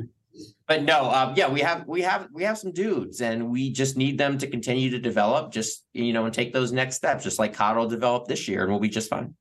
but 0.67 0.83
no 0.83 1.11
um, 1.11 1.35
yeah 1.37 1.49
we 1.49 1.61
have 1.61 1.87
we 1.87 2.01
have 2.01 2.27
we 2.33 2.43
have 2.43 2.59
some 2.59 2.73
dudes 2.73 3.21
and 3.21 3.51
we 3.51 3.71
just 3.71 3.97
need 3.97 4.19
them 4.19 4.37
to 4.39 4.49
continue 4.49 4.91
to 4.91 4.99
develop 4.99 5.53
just 5.53 5.85
you 5.93 6.13
know 6.13 6.25
and 6.25 6.35
take 6.35 6.53
those 6.53 6.73
next 6.73 6.97
steps 6.97 7.23
just 7.23 7.39
like 7.39 7.55
Cottle 7.55 7.89
developed 7.89 8.27
this 8.27 8.49
year 8.49 8.63
and 8.63 8.71
we'll 8.71 8.81
be 8.81 8.89
just 8.89 9.09
fine 9.09 9.35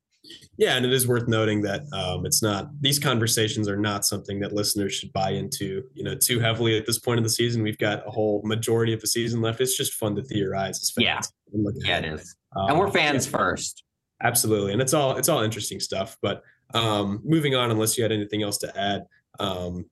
yeah, 0.58 0.76
and 0.76 0.86
it 0.86 0.93
is 0.93 1.08
worth 1.08 1.28
noting 1.28 1.62
that 1.62 1.82
um, 1.93 2.26
it's 2.26 2.43
not 2.43 2.70
these 2.80 2.99
conversations 2.99 3.68
are 3.68 3.78
not 3.78 4.06
something 4.06 4.39
that 4.41 4.54
listeners 4.54 4.93
should 4.93 5.12
buy 5.12 5.32
into, 5.32 5.84
you 5.93 6.04
know, 6.04 6.16
too 6.16 6.39
heavily 6.39 6.78
at 6.78 6.86
this 6.86 6.99
point 6.99 7.18
in 7.18 7.24
the 7.24 7.30
season. 7.30 7.64
We've 7.64 7.78
got 7.78 8.08
a 8.08 8.12
whole 8.12 8.41
majority 8.43 8.93
of 8.93 9.01
the 9.01 9.08
season 9.08 9.41
left. 9.41 9.62
It's 9.62 9.76
just 9.76 9.93
fun 9.93 10.16
to 10.16 10.24
theorize 10.24 10.80
as 10.82 10.91
fans. 10.91 11.34
Yeah, 11.54 11.72
yeah, 11.84 11.97
it 11.97 12.06
is. 12.06 12.36
Um, 12.56 12.70
and 12.70 12.80
we're 12.80 12.91
fans 12.91 13.26
yeah, 13.26 13.38
first. 13.38 13.84
Absolutely, 14.22 14.74
and 14.74 14.82
it's 14.82 14.93
all 14.93 15.18
it's 15.18 15.28
all 15.28 15.41
interesting 15.41 15.80
stuff. 15.80 16.18
But 16.22 16.43
um, 16.74 17.22
moving 17.24 17.56
on, 17.56 17.72
unless 17.72 17.97
you 17.97 18.04
had 18.04 18.12
anything 18.12 18.43
else 18.43 18.60
to 18.60 18.80
add, 18.80 19.06
um, 19.39 19.86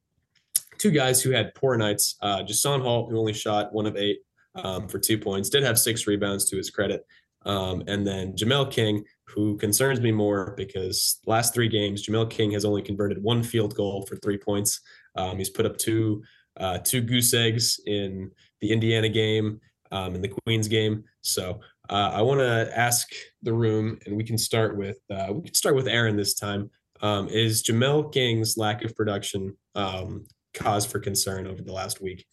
two 0.78 0.92
guys 0.92 1.22
who 1.22 1.32
had 1.32 1.56
poor 1.56 1.76
nights. 1.76 2.18
Uh, 2.22 2.44
Jason 2.44 2.82
Holt, 2.82 3.10
who 3.10 3.18
only 3.18 3.34
shot 3.34 3.74
one 3.74 3.88
of 3.88 3.98
eight 3.98 4.20
um, 4.56 4.88
for 4.88 5.00
two 5.00 5.18
points, 5.18 5.50
did 5.50 5.64
have 5.64 5.80
six 5.80 6.06
rebounds 6.06 6.46
to 6.50 6.58
his 6.58 6.70
credit. 6.70 7.06
Um, 7.46 7.84
and 7.88 8.06
then 8.06 8.34
Jamel 8.34 8.70
King, 8.70 9.04
who 9.34 9.58
concerns 9.58 10.02
me 10.02 10.12
more 10.12 10.54
because 10.58 11.20
last 11.26 11.54
three 11.54 11.68
games, 11.68 12.06
Jamel 12.06 12.30
King 12.30 12.52
has 12.52 12.66
only 12.66 12.82
converted 12.82 13.22
one 13.22 13.44
field 13.44 13.76
goal 13.76 14.06
for 14.08 14.16
three 14.18 14.38
points. 14.38 14.80
Um, 15.16 15.38
he's 15.38 15.50
put 15.50 15.66
up 15.66 15.78
two 15.78 16.24
uh, 16.58 16.80
two 16.80 17.02
goose 17.02 17.34
eggs 17.34 17.80
in 17.86 18.30
the 18.60 18.72
Indiana 18.72 19.10
game 19.10 19.60
um, 19.92 20.16
and 20.16 20.24
the 20.24 20.34
Queens 20.46 20.68
game. 20.68 21.04
So 21.22 21.62
uh, 21.90 22.12
I 22.14 22.22
want 22.22 22.42
to 22.42 22.78
ask 22.78 23.08
the 23.42 23.54
room, 23.54 23.98
and 24.06 24.16
we 24.16 24.24
can 24.24 24.38
start 24.38 24.78
with 24.78 24.98
uh, 25.10 25.34
we 25.34 25.44
can 25.44 25.54
start 25.54 25.76
with 25.76 25.88
Aaron 25.88 26.16
this 26.16 26.36
time. 26.36 26.70
Um, 27.02 27.28
is 27.30 27.64
Jamel 27.64 28.12
King's 28.14 28.58
lack 28.58 28.84
of 28.84 28.96
production 28.96 29.56
um, 29.76 30.26
cause 30.54 30.86
for 30.86 31.00
concern 31.00 31.48
over 31.48 31.62
the 31.62 31.74
last 31.74 32.02
week? 32.02 32.26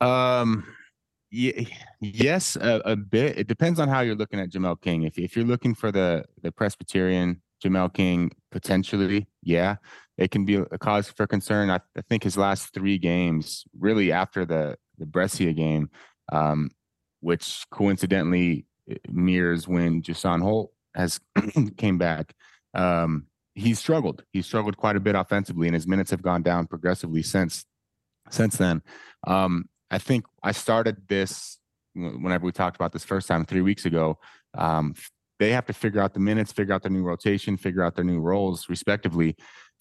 Um 0.00 0.66
yes, 2.00 2.56
a, 2.56 2.80
a, 2.84 2.96
bit. 2.96 3.38
It 3.38 3.48
depends 3.48 3.80
on 3.80 3.88
how 3.88 4.00
you're 4.00 4.14
looking 4.14 4.40
at 4.40 4.50
Jamel 4.50 4.80
King. 4.80 5.02
If 5.02 5.18
if 5.18 5.36
you're 5.36 5.44
looking 5.44 5.74
for 5.74 5.90
the 5.90 6.24
the 6.42 6.52
Presbyterian 6.52 7.42
Jamel 7.62 7.92
King, 7.92 8.30
potentially, 8.50 9.26
yeah, 9.42 9.76
it 10.16 10.30
can 10.30 10.44
be 10.44 10.56
a 10.56 10.78
cause 10.78 11.08
for 11.08 11.26
concern. 11.26 11.70
I, 11.70 11.80
I 11.96 12.02
think 12.08 12.22
his 12.22 12.36
last 12.36 12.72
three 12.72 12.98
games, 12.98 13.64
really 13.78 14.12
after 14.12 14.44
the 14.44 14.76
the 14.98 15.06
Brescia 15.06 15.52
game, 15.52 15.90
um, 16.32 16.70
which 17.20 17.64
coincidentally 17.70 18.66
uh, 18.90 18.94
mirrors 19.10 19.66
when 19.66 20.02
Jason 20.02 20.40
Holt 20.40 20.72
has 20.94 21.20
came 21.76 21.98
back. 21.98 22.34
Um, 22.74 23.26
he's 23.54 23.78
struggled. 23.78 24.22
He 24.32 24.42
struggled 24.42 24.76
quite 24.76 24.96
a 24.96 25.00
bit 25.00 25.16
offensively, 25.16 25.66
and 25.66 25.74
his 25.74 25.86
minutes 25.86 26.12
have 26.12 26.22
gone 26.22 26.42
down 26.42 26.66
progressively 26.66 27.22
since 27.22 27.64
since 28.30 28.56
then. 28.56 28.82
Um, 29.26 29.66
I 29.94 29.98
think 29.98 30.24
I 30.42 30.50
started 30.50 30.96
this 31.06 31.58
whenever 31.94 32.44
we 32.44 32.50
talked 32.50 32.74
about 32.74 32.92
this 32.92 33.04
first 33.04 33.28
time 33.28 33.44
three 33.44 33.60
weeks 33.60 33.84
ago. 33.86 34.18
Um, 34.58 34.94
they 35.38 35.52
have 35.52 35.66
to 35.66 35.72
figure 35.72 36.00
out 36.00 36.14
the 36.14 36.20
minutes, 36.20 36.50
figure 36.50 36.74
out 36.74 36.82
their 36.82 36.90
new 36.90 37.04
rotation, 37.04 37.56
figure 37.56 37.84
out 37.84 37.94
their 37.94 38.04
new 38.04 38.18
roles 38.18 38.68
respectively. 38.68 39.36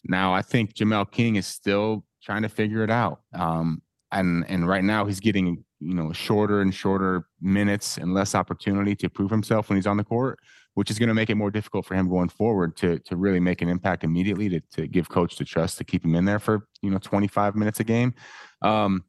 Now, 0.05 0.31
I 0.31 0.43
think 0.43 0.75
Jamel 0.75 1.09
King 1.09 1.35
is 1.37 1.47
still 1.47 2.05
trying 2.23 2.43
to 2.43 2.49
figure 2.49 2.83
it 2.83 2.91
out. 2.91 3.21
Um, 3.33 3.81
and 4.11 4.45
and 4.47 4.67
right 4.67 4.83
now 4.83 5.05
he's 5.05 5.19
getting 5.19 5.63
you 5.79 5.95
know 5.95 6.13
shorter 6.13 6.61
and 6.61 6.75
shorter 6.75 7.25
minutes 7.41 7.97
and 7.97 8.13
less 8.13 8.35
opportunity 8.35 8.95
to 8.97 9.09
prove 9.09 9.31
himself 9.31 9.69
when 9.69 9.77
he's 9.77 9.87
on 9.87 9.97
the 9.97 10.03
court, 10.03 10.37
which 10.75 10.91
is 10.91 10.99
going 10.99 11.09
to 11.09 11.15
make 11.15 11.31
it 11.31 11.35
more 11.35 11.49
difficult 11.49 11.87
for 11.87 11.95
him 11.95 12.07
going 12.07 12.29
forward 12.29 12.77
to 12.77 12.99
to 12.99 13.15
really 13.15 13.39
make 13.39 13.63
an 13.63 13.69
impact 13.69 14.03
immediately 14.03 14.47
to 14.49 14.59
to 14.73 14.85
give 14.85 15.09
coach 15.09 15.37
the 15.37 15.43
trust 15.43 15.79
to 15.79 15.83
keep 15.83 16.05
him 16.05 16.13
in 16.13 16.25
there 16.25 16.39
for 16.39 16.67
you 16.83 16.91
know 16.91 16.99
25 16.99 17.55
minutes 17.55 17.79
a 17.79 17.83
game. 17.83 18.13
Um, 18.61 19.05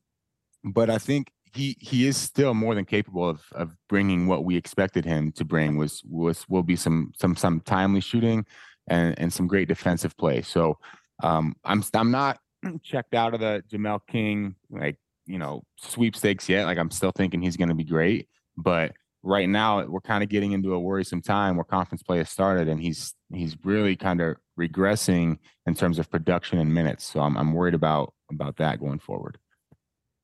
but 0.64 0.90
I 0.90 0.98
think 0.98 1.30
he 1.54 1.76
he 1.80 2.06
is 2.06 2.16
still 2.16 2.54
more 2.54 2.74
than 2.74 2.84
capable 2.84 3.28
of 3.28 3.42
of 3.52 3.76
bringing 3.88 4.26
what 4.26 4.44
we 4.44 4.56
expected 4.56 5.04
him 5.04 5.30
to 5.32 5.44
bring 5.44 5.76
was 5.76 6.02
was 6.04 6.48
will 6.48 6.62
be 6.62 6.76
some 6.76 7.12
some 7.16 7.36
some 7.36 7.60
timely 7.60 8.00
shooting 8.00 8.44
and 8.88 9.18
and 9.18 9.32
some 9.32 9.46
great 9.46 9.68
defensive 9.68 10.16
play. 10.16 10.42
So 10.42 10.78
um, 11.22 11.54
I'm 11.64 11.84
I'm 11.94 12.10
not 12.10 12.38
checked 12.82 13.14
out 13.14 13.34
of 13.34 13.40
the 13.40 13.62
Jamel 13.70 14.00
King 14.08 14.56
like 14.70 14.96
you 15.26 15.38
know 15.38 15.62
sweepstakes 15.76 16.48
yet. 16.48 16.66
Like 16.66 16.78
I'm 16.78 16.90
still 16.90 17.12
thinking 17.12 17.40
he's 17.40 17.56
going 17.56 17.68
to 17.68 17.74
be 17.74 17.84
great, 17.84 18.28
but 18.56 18.92
right 19.22 19.48
now 19.48 19.84
we're 19.86 20.00
kind 20.00 20.22
of 20.22 20.28
getting 20.28 20.52
into 20.52 20.74
a 20.74 20.80
worrisome 20.80 21.22
time 21.22 21.56
where 21.56 21.64
conference 21.64 22.02
play 22.02 22.18
has 22.18 22.28
started 22.28 22.68
and 22.68 22.80
he's 22.80 23.14
he's 23.32 23.56
really 23.64 23.96
kind 23.96 24.20
of 24.20 24.36
regressing 24.58 25.38
in 25.66 25.74
terms 25.74 25.98
of 25.98 26.10
production 26.10 26.58
and 26.58 26.74
minutes. 26.74 27.04
So 27.04 27.20
I'm 27.20 27.36
I'm 27.36 27.52
worried 27.52 27.74
about 27.74 28.12
about 28.30 28.56
that 28.56 28.80
going 28.80 28.98
forward. 28.98 29.38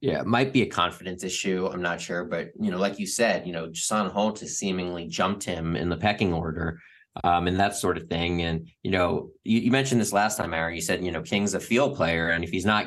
Yeah, 0.01 0.21
it 0.21 0.27
might 0.27 0.53
be 0.53 0.63
a 0.63 0.67
confidence 0.67 1.25
issue. 1.25 1.69
I'm 1.71 1.83
not 1.83 2.01
sure, 2.01 2.25
but 2.25 2.53
you 2.59 2.71
know, 2.71 2.79
like 2.79 2.99
you 2.99 3.07
said, 3.07 3.47
you 3.47 3.53
know, 3.53 3.69
Jason 3.69 4.09
Holt 4.09 4.41
has 4.41 4.57
seemingly 4.57 5.07
jumped 5.07 5.45
him 5.45 5.77
in 5.77 5.91
the 5.91 5.97
pecking 5.97 6.33
order, 6.33 6.81
um, 7.23 7.47
and 7.47 7.61
that 7.61 7.77
sort 7.77 7.99
of 7.99 8.09
thing. 8.09 8.41
And 8.41 8.71
you 8.83 8.93
know, 8.93 9.31
you, 9.45 9.61
you 9.61 9.71
mentioned 9.71 10.01
this 10.01 10.13
last 10.13 10.39
time, 10.39 10.55
Aaron. 10.55 10.75
You 10.75 10.81
said 10.81 11.05
you 11.05 11.13
know 11.13 11.21
King's 11.21 11.53
a 11.53 11.61
field 11.61 11.97
player, 11.97 12.31
and 12.31 12.43
if 12.43 12.51
he's 12.51 12.65
not 12.65 12.87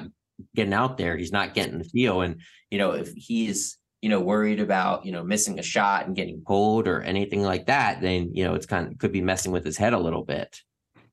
getting 0.55 0.73
out 0.73 0.97
there, 0.97 1.15
he's 1.15 1.31
not 1.31 1.53
getting 1.53 1.77
the 1.77 1.83
feel. 1.83 2.21
And 2.21 2.41
you 2.71 2.79
know, 2.79 2.91
if 2.91 3.13
he's 3.15 3.77
you 4.01 4.09
know 4.09 4.19
worried 4.19 4.59
about 4.59 5.05
you 5.05 5.11
know 5.11 5.23
missing 5.23 5.59
a 5.59 5.63
shot 5.63 6.07
and 6.07 6.15
getting 6.15 6.41
pulled 6.41 6.87
or 6.87 7.01
anything 7.01 7.43
like 7.43 7.67
that, 7.67 8.01
then 8.01 8.31
you 8.33 8.43
know 8.43 8.55
it's 8.55 8.65
kind 8.65 8.91
of 8.91 8.97
could 8.97 9.11
be 9.11 9.21
messing 9.21 9.51
with 9.51 9.63
his 9.63 9.77
head 9.77 9.93
a 9.93 9.99
little 9.99 10.23
bit 10.25 10.61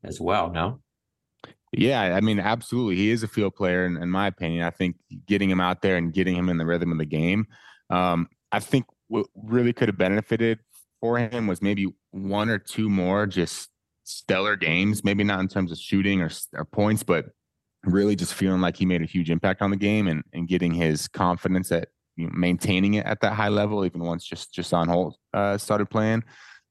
as 0.03 0.19
well. 0.19 0.51
No. 0.51 0.81
Yeah, 1.73 2.01
I 2.01 2.21
mean, 2.21 2.41
absolutely. 2.41 2.97
He 2.97 3.11
is 3.11 3.23
a 3.23 3.29
field 3.29 3.55
player, 3.55 3.87
in, 3.87 3.97
in 3.97 4.11
my 4.11 4.27
opinion. 4.27 4.65
I 4.65 4.71
think 4.71 4.97
getting 5.27 5.49
him 5.49 5.61
out 5.61 5.83
there 5.83 5.97
and 5.97 6.13
getting 6.13 6.35
him 6.35 6.49
in 6.49 6.59
the 6.59 6.67
rhythm 6.67 6.91
of 6.91 6.99
the 6.99 7.07
game, 7.07 7.47
um, 7.91 8.29
I 8.51 8.59
think 8.59 8.87
what 9.09 9.27
really 9.37 9.73
could 9.73 9.89
have 9.89 9.99
benefited 9.99 10.59
for 11.01 11.19
him 11.19 11.47
was 11.47 11.63
maybe 11.63 11.87
one 12.11 12.49
or 12.49 12.59
two 12.59 12.89
more 12.89 13.27
just 13.27 13.69
stellar 14.03 14.57
games. 14.57 15.05
Maybe 15.05 15.23
not 15.23 15.41
in 15.41 15.49
terms 15.49 15.71
of 15.71 15.79
shooting 15.79 16.21
or, 16.21 16.31
or 16.55 16.65
points, 16.65 17.05
but 17.05 17.27
really 17.85 18.17
just 18.17 18.35
feeling 18.35 18.61
like 18.61 18.77
he 18.77 18.85
made 18.85 19.03
a 19.03 19.07
huge 19.07 19.31
impact 19.31 19.63
on 19.63 19.71
the 19.71 19.77
game 19.77 20.09
and, 20.09 20.23
and 20.33 20.49
getting 20.49 20.75
his 20.75 21.07
confidence 21.09 21.71
at 21.73 21.89
you 22.17 22.27
know, 22.27 22.33
maintaining 22.35 22.95
it 22.95 23.07
at 23.07 23.21
that 23.21 23.33
high 23.33 23.49
level, 23.49 23.85
even 23.85 24.03
once 24.03 24.25
just 24.25 24.53
just 24.53 24.75
on 24.75 24.89
hold 24.89 25.17
uh, 25.33 25.57
started 25.57 25.87
playing. 25.87 26.25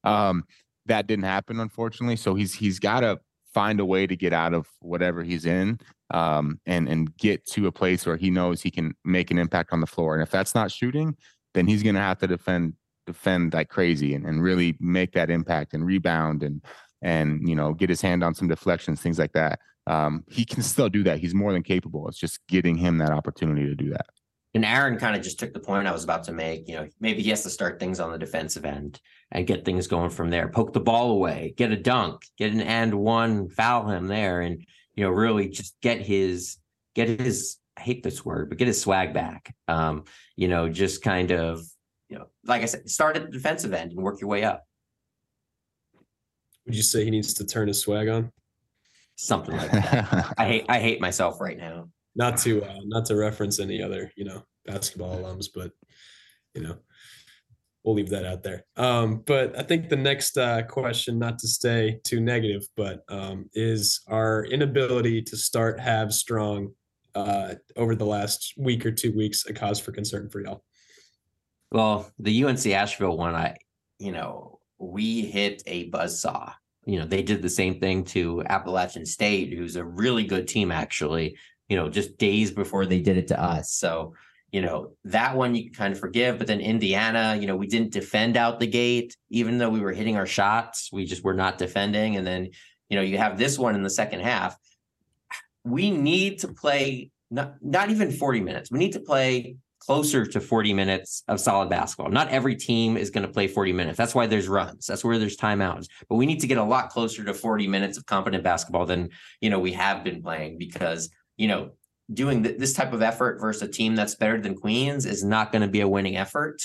Um, 0.04 0.44
that 0.86 1.06
didn't 1.06 1.24
happen, 1.24 1.58
unfortunately. 1.58 2.16
So 2.16 2.34
he's 2.34 2.54
he's 2.54 2.78
got 2.78 3.00
to 3.00 3.18
find 3.52 3.80
a 3.80 3.84
way 3.84 4.06
to 4.06 4.16
get 4.16 4.32
out 4.32 4.54
of 4.54 4.66
whatever 4.80 5.22
he's 5.22 5.46
in 5.46 5.78
um, 6.12 6.60
and 6.66 6.88
and 6.88 7.16
get 7.16 7.46
to 7.46 7.66
a 7.66 7.72
place 7.72 8.06
where 8.06 8.16
he 8.16 8.30
knows 8.30 8.62
he 8.62 8.70
can 8.70 8.94
make 9.04 9.30
an 9.30 9.38
impact 9.38 9.72
on 9.72 9.80
the 9.80 9.86
floor. 9.86 10.14
And 10.14 10.22
if 10.22 10.30
that's 10.30 10.54
not 10.54 10.70
shooting, 10.70 11.16
then 11.54 11.66
he's 11.66 11.82
going 11.82 11.94
to 11.94 12.00
have 12.00 12.18
to 12.18 12.26
defend 12.26 12.74
defend 13.06 13.54
like 13.54 13.68
crazy 13.68 14.14
and, 14.14 14.24
and 14.24 14.42
really 14.42 14.76
make 14.78 15.12
that 15.12 15.30
impact 15.30 15.74
and 15.74 15.84
rebound 15.84 16.42
and 16.42 16.62
and 17.02 17.48
you 17.48 17.54
know 17.54 17.72
get 17.72 17.88
his 17.88 18.00
hand 18.00 18.22
on 18.22 18.34
some 18.34 18.48
deflections, 18.48 19.00
things 19.00 19.18
like 19.18 19.32
that. 19.32 19.60
Um, 19.86 20.24
he 20.28 20.44
can 20.44 20.62
still 20.62 20.88
do 20.88 21.02
that. 21.04 21.18
He's 21.18 21.34
more 21.34 21.52
than 21.52 21.62
capable. 21.62 22.08
It's 22.08 22.18
just 22.18 22.38
getting 22.46 22.76
him 22.76 22.98
that 22.98 23.10
opportunity 23.10 23.66
to 23.66 23.74
do 23.74 23.90
that. 23.90 24.06
And 24.54 24.64
Aaron 24.64 24.98
kind 24.98 25.14
of 25.14 25.22
just 25.22 25.38
took 25.38 25.52
the 25.52 25.60
point 25.60 25.86
I 25.86 25.92
was 25.92 26.02
about 26.02 26.24
to 26.24 26.32
make. 26.32 26.68
You 26.68 26.76
know, 26.76 26.88
maybe 26.98 27.22
he 27.22 27.30
has 27.30 27.44
to 27.44 27.50
start 27.50 27.78
things 27.78 28.00
on 28.00 28.10
the 28.10 28.18
defensive 28.18 28.64
end 28.64 29.00
and 29.30 29.46
get 29.46 29.64
things 29.64 29.86
going 29.86 30.10
from 30.10 30.28
there. 30.28 30.48
Poke 30.48 30.72
the 30.72 30.80
ball 30.80 31.12
away, 31.12 31.54
get 31.56 31.70
a 31.70 31.76
dunk, 31.76 32.22
get 32.36 32.52
an 32.52 32.60
and 32.60 32.94
one, 32.94 33.48
foul 33.48 33.88
him 33.88 34.08
there, 34.08 34.40
and 34.40 34.64
you 34.96 35.04
know, 35.04 35.10
really 35.10 35.48
just 35.48 35.80
get 35.80 36.00
his 36.00 36.56
get 36.94 37.20
his 37.20 37.58
I 37.76 37.82
hate 37.82 38.02
this 38.02 38.24
word, 38.24 38.48
but 38.48 38.58
get 38.58 38.66
his 38.66 38.80
swag 38.80 39.14
back. 39.14 39.54
Um, 39.68 40.04
you 40.36 40.48
know, 40.48 40.68
just 40.68 41.02
kind 41.02 41.30
of, 41.30 41.62
you 42.08 42.18
know, 42.18 42.26
like 42.44 42.62
I 42.62 42.66
said, 42.66 42.90
start 42.90 43.16
at 43.16 43.24
the 43.24 43.30
defensive 43.30 43.72
end 43.72 43.92
and 43.92 44.02
work 44.02 44.20
your 44.20 44.28
way 44.28 44.42
up. 44.42 44.64
Would 46.66 46.76
you 46.76 46.82
say 46.82 47.04
he 47.04 47.10
needs 47.10 47.34
to 47.34 47.46
turn 47.46 47.68
his 47.68 47.80
swag 47.80 48.08
on? 48.08 48.32
Something 49.14 49.56
like 49.56 49.70
that. 49.70 50.34
I 50.36 50.46
hate 50.46 50.66
I 50.68 50.80
hate 50.80 51.00
myself 51.00 51.40
right 51.40 51.56
now 51.56 51.88
not 52.14 52.38
to 52.38 52.64
uh, 52.64 52.80
not 52.84 53.06
to 53.06 53.16
reference 53.16 53.60
any 53.60 53.82
other 53.82 54.12
you 54.16 54.24
know 54.24 54.42
basketball 54.66 55.16
alums, 55.16 55.46
but 55.54 55.72
you 56.54 56.62
know 56.62 56.76
we'll 57.84 57.94
leave 57.94 58.10
that 58.10 58.26
out 58.26 58.42
there. 58.42 58.64
Um, 58.76 59.22
but 59.26 59.58
I 59.58 59.62
think 59.62 59.88
the 59.88 59.96
next 59.96 60.36
uh, 60.36 60.62
question, 60.62 61.18
not 61.18 61.38
to 61.38 61.48
stay 61.48 61.98
too 62.04 62.20
negative, 62.20 62.62
but 62.76 63.04
um, 63.08 63.48
is 63.54 64.02
our 64.06 64.44
inability 64.44 65.22
to 65.22 65.36
start 65.36 65.80
have 65.80 66.12
strong 66.12 66.74
uh, 67.14 67.54
over 67.76 67.94
the 67.94 68.04
last 68.04 68.54
week 68.56 68.84
or 68.84 68.92
two 68.92 69.12
weeks 69.16 69.46
a 69.46 69.52
cause 69.52 69.80
for 69.80 69.92
concern 69.92 70.28
for 70.28 70.40
y'all? 70.40 70.62
Well, 71.72 72.10
the 72.18 72.44
UNC 72.44 72.66
Asheville 72.66 73.16
one, 73.16 73.34
I 73.34 73.56
you 73.98 74.12
know 74.12 74.58
we 74.78 75.22
hit 75.22 75.62
a 75.66 75.88
buzz 75.88 76.20
saw. 76.20 76.52
You 76.86 76.98
know, 76.98 77.04
they 77.04 77.22
did 77.22 77.42
the 77.42 77.50
same 77.50 77.78
thing 77.78 78.04
to 78.06 78.42
Appalachian 78.48 79.04
State, 79.04 79.52
who's 79.52 79.76
a 79.76 79.84
really 79.84 80.24
good 80.24 80.48
team, 80.48 80.72
actually 80.72 81.36
you 81.70 81.76
know, 81.76 81.88
just 81.88 82.18
days 82.18 82.50
before 82.50 82.84
they 82.84 83.00
did 83.00 83.16
it 83.16 83.28
to 83.28 83.40
us. 83.40 83.72
So, 83.72 84.14
you 84.50 84.60
know, 84.60 84.90
that 85.04 85.36
one 85.36 85.54
you 85.54 85.66
can 85.66 85.72
kind 85.72 85.92
of 85.92 86.00
forgive. 86.00 86.36
But 86.36 86.48
then 86.48 86.60
Indiana, 86.60 87.38
you 87.40 87.46
know, 87.46 87.56
we 87.56 87.68
didn't 87.68 87.92
defend 87.92 88.36
out 88.36 88.58
the 88.58 88.66
gate, 88.66 89.16
even 89.30 89.56
though 89.56 89.70
we 89.70 89.80
were 89.80 89.92
hitting 89.92 90.16
our 90.16 90.26
shots, 90.26 90.90
we 90.92 91.06
just 91.06 91.22
were 91.22 91.32
not 91.32 91.56
defending. 91.56 92.16
And 92.16 92.26
then, 92.26 92.50
you 92.88 92.96
know, 92.96 93.02
you 93.02 93.18
have 93.18 93.38
this 93.38 93.56
one 93.56 93.76
in 93.76 93.84
the 93.84 93.90
second 93.90 94.20
half. 94.20 94.56
We 95.64 95.92
need 95.92 96.40
to 96.40 96.48
play 96.48 97.12
not 97.30 97.54
not 97.62 97.90
even 97.90 98.10
40 98.10 98.40
minutes. 98.40 98.72
We 98.72 98.80
need 98.80 98.92
to 98.92 99.00
play 99.00 99.56
closer 99.78 100.26
to 100.26 100.40
40 100.40 100.74
minutes 100.74 101.22
of 101.28 101.40
solid 101.40 101.70
basketball. 101.70 102.10
Not 102.10 102.28
every 102.28 102.54
team 102.56 102.96
is 102.96 103.10
going 103.10 103.26
to 103.26 103.32
play 103.32 103.46
40 103.46 103.72
minutes. 103.72 103.96
That's 103.96 104.14
why 104.14 104.26
there's 104.26 104.48
runs. 104.48 104.86
That's 104.86 105.04
where 105.04 105.18
there's 105.18 105.36
timeouts. 105.36 105.86
But 106.08 106.16
we 106.16 106.26
need 106.26 106.40
to 106.40 106.46
get 106.46 106.58
a 106.58 106.64
lot 106.64 106.90
closer 106.90 107.24
to 107.24 107.32
40 107.32 107.66
minutes 107.66 107.96
of 107.96 108.04
competent 108.06 108.44
basketball 108.44 108.84
than, 108.84 109.10
you 109.40 109.48
know, 109.48 109.58
we 109.58 109.72
have 109.72 110.04
been 110.04 110.22
playing 110.22 110.58
because 110.58 111.10
you 111.40 111.48
know, 111.48 111.70
doing 112.12 112.42
th- 112.42 112.58
this 112.58 112.74
type 112.74 112.92
of 112.92 113.00
effort 113.00 113.40
versus 113.40 113.62
a 113.62 113.68
team 113.68 113.94
that's 113.96 114.14
better 114.14 114.38
than 114.38 114.54
Queens 114.54 115.06
is 115.06 115.24
not 115.24 115.50
going 115.50 115.62
to 115.62 115.68
be 115.68 115.80
a 115.80 115.88
winning 115.88 116.18
effort. 116.18 116.60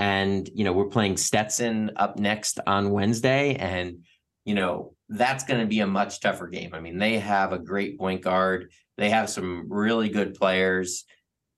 And, 0.00 0.50
you 0.52 0.64
know, 0.64 0.72
we're 0.72 0.86
playing 0.88 1.16
Stetson 1.16 1.92
up 1.94 2.18
next 2.18 2.58
on 2.66 2.90
Wednesday. 2.90 3.54
And, 3.54 4.04
you 4.44 4.56
know, 4.56 4.94
that's 5.08 5.44
going 5.44 5.60
to 5.60 5.66
be 5.66 5.80
a 5.80 5.86
much 5.86 6.20
tougher 6.20 6.48
game. 6.48 6.74
I 6.74 6.80
mean, 6.80 6.98
they 6.98 7.20
have 7.20 7.52
a 7.52 7.60
great 7.60 7.96
point 7.96 8.22
guard. 8.22 8.72
They 8.96 9.10
have 9.10 9.30
some 9.30 9.66
really 9.68 10.08
good 10.08 10.34
players. 10.34 11.04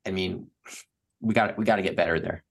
I 0.07 0.11
mean, 0.11 0.49
we 1.23 1.33
got 1.33 1.57
we 1.57 1.65
got 1.65 1.77
to 1.77 1.83
get 1.83 1.97
better 1.97 2.21
there. 2.21 2.45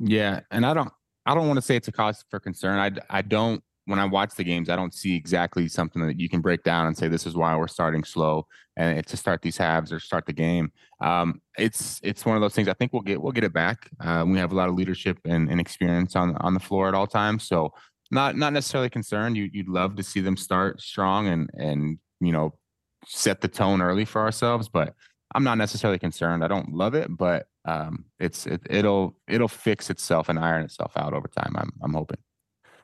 Yeah, 0.00 0.40
and 0.50 0.66
I 0.66 0.74
don't 0.74 0.92
I 1.26 1.34
don't 1.34 1.46
want 1.46 1.58
to 1.58 1.62
say 1.62 1.76
it's 1.76 1.88
a 1.88 1.92
cause 1.92 2.24
for 2.28 2.40
concern. 2.40 2.78
I 2.78 3.18
I 3.18 3.22
don't 3.22 3.62
when 3.88 3.98
I 3.98 4.04
watch 4.04 4.34
the 4.34 4.44
games, 4.44 4.68
I 4.68 4.76
don't 4.76 4.92
see 4.92 5.16
exactly 5.16 5.66
something 5.66 6.06
that 6.06 6.20
you 6.20 6.28
can 6.28 6.42
break 6.42 6.62
down 6.62 6.86
and 6.86 6.96
say 6.96 7.08
this 7.08 7.26
is 7.26 7.34
why 7.34 7.56
we're 7.56 7.68
starting 7.68 8.04
slow 8.04 8.46
and 8.76 9.04
to 9.06 9.16
start 9.16 9.40
these 9.40 9.56
halves 9.56 9.90
or 9.90 9.98
start 9.98 10.26
the 10.26 10.32
game. 10.34 10.70
Um, 11.00 11.40
it's 11.56 11.98
it's 12.02 12.26
one 12.26 12.36
of 12.36 12.42
those 12.42 12.54
things. 12.54 12.68
I 12.68 12.74
think 12.74 12.92
we'll 12.92 13.00
get 13.00 13.20
we'll 13.20 13.32
get 13.32 13.44
it 13.44 13.54
back. 13.54 13.88
Uh, 13.98 14.24
we 14.28 14.36
have 14.36 14.52
a 14.52 14.54
lot 14.54 14.68
of 14.68 14.74
leadership 14.74 15.18
and, 15.24 15.50
and, 15.50 15.58
experience 15.58 16.14
on 16.16 16.36
on 16.36 16.52
the 16.52 16.60
floor 16.60 16.86
at 16.86 16.94
all 16.94 17.06
times, 17.06 17.44
so 17.44 17.72
not 18.10 18.36
not 18.36 18.52
necessarily 18.52 18.90
concerned. 18.90 19.38
You, 19.38 19.48
you'd 19.50 19.68
love 19.68 19.96
to 19.96 20.02
see 20.02 20.20
them 20.20 20.36
start 20.36 20.82
strong 20.82 21.26
and 21.26 21.48
and 21.54 21.98
you 22.20 22.32
know 22.32 22.58
set 23.06 23.40
the 23.40 23.48
tone 23.48 23.80
early 23.80 24.04
for 24.04 24.20
ourselves, 24.20 24.68
but 24.68 24.94
I'm 25.34 25.44
not 25.44 25.56
necessarily 25.56 25.98
concerned. 25.98 26.44
I 26.44 26.48
don't 26.48 26.74
love 26.74 26.94
it, 26.94 27.08
but 27.16 27.46
um, 27.64 28.04
it's 28.20 28.46
it, 28.46 28.60
it'll 28.68 29.16
it'll 29.26 29.48
fix 29.48 29.88
itself 29.88 30.28
and 30.28 30.38
iron 30.38 30.62
itself 30.62 30.92
out 30.94 31.14
over 31.14 31.28
time. 31.28 31.54
I'm 31.56 31.72
I'm 31.82 31.94
hoping. 31.94 32.18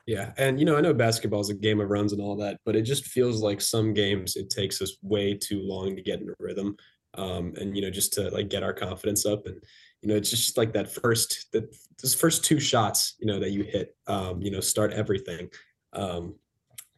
Yeah. 0.05 0.33
And, 0.37 0.59
you 0.59 0.65
know, 0.65 0.77
I 0.77 0.81
know 0.81 0.93
basketball 0.93 1.39
is 1.41 1.49
a 1.49 1.55
game 1.55 1.79
of 1.79 1.89
runs 1.89 2.13
and 2.13 2.21
all 2.21 2.35
that, 2.37 2.59
but 2.63 2.75
it 2.75 2.83
just 2.83 3.05
feels 3.05 3.41
like 3.41 3.59
some 3.59 3.93
games 3.93 4.35
it 4.35 4.49
takes 4.51 4.81
us 4.81 4.97
way 5.01 5.33
too 5.33 5.61
long 5.61 5.95
to 5.95 6.01
get 6.01 6.21
in 6.21 6.29
a 6.29 6.33
rhythm. 6.39 6.77
Um, 7.15 7.53
and, 7.55 7.75
you 7.75 7.81
know, 7.81 7.89
just 7.89 8.13
to 8.13 8.29
like 8.29 8.49
get 8.49 8.61
our 8.61 8.73
confidence 8.73 9.25
up. 9.25 9.47
And, 9.47 9.55
you 10.01 10.09
know, 10.09 10.15
it's 10.15 10.29
just 10.29 10.57
like 10.57 10.73
that 10.73 10.91
first, 10.91 11.47
that 11.53 11.75
those 12.03 12.13
first 12.13 12.43
two 12.43 12.59
shots, 12.59 13.15
you 13.19 13.25
know, 13.25 13.39
that 13.39 13.51
you 13.51 13.63
hit, 13.63 13.95
um, 14.05 14.41
you 14.41 14.51
know, 14.51 14.59
start 14.59 14.93
everything. 14.93 15.49
Um, 15.93 16.35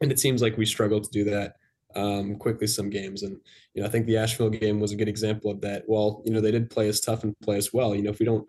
and 0.00 0.12
it 0.12 0.18
seems 0.18 0.42
like 0.42 0.58
we 0.58 0.66
struggle 0.66 1.00
to 1.00 1.10
do 1.10 1.24
that 1.24 1.54
um, 1.94 2.36
quickly 2.36 2.66
some 2.66 2.90
games. 2.90 3.22
And, 3.22 3.38
you 3.74 3.80
know, 3.80 3.88
I 3.88 3.90
think 3.90 4.06
the 4.06 4.18
Asheville 4.18 4.50
game 4.50 4.80
was 4.80 4.92
a 4.92 4.96
good 4.96 5.08
example 5.08 5.50
of 5.50 5.60
that. 5.62 5.84
Well, 5.86 6.22
you 6.26 6.32
know, 6.32 6.40
they 6.40 6.50
did 6.50 6.68
play 6.68 6.88
as 6.88 7.00
tough 7.00 7.22
and 7.22 7.38
play 7.40 7.56
as 7.56 7.72
well. 7.72 7.94
You 7.94 8.02
know, 8.02 8.10
if 8.10 8.18
we 8.18 8.26
don't, 8.26 8.48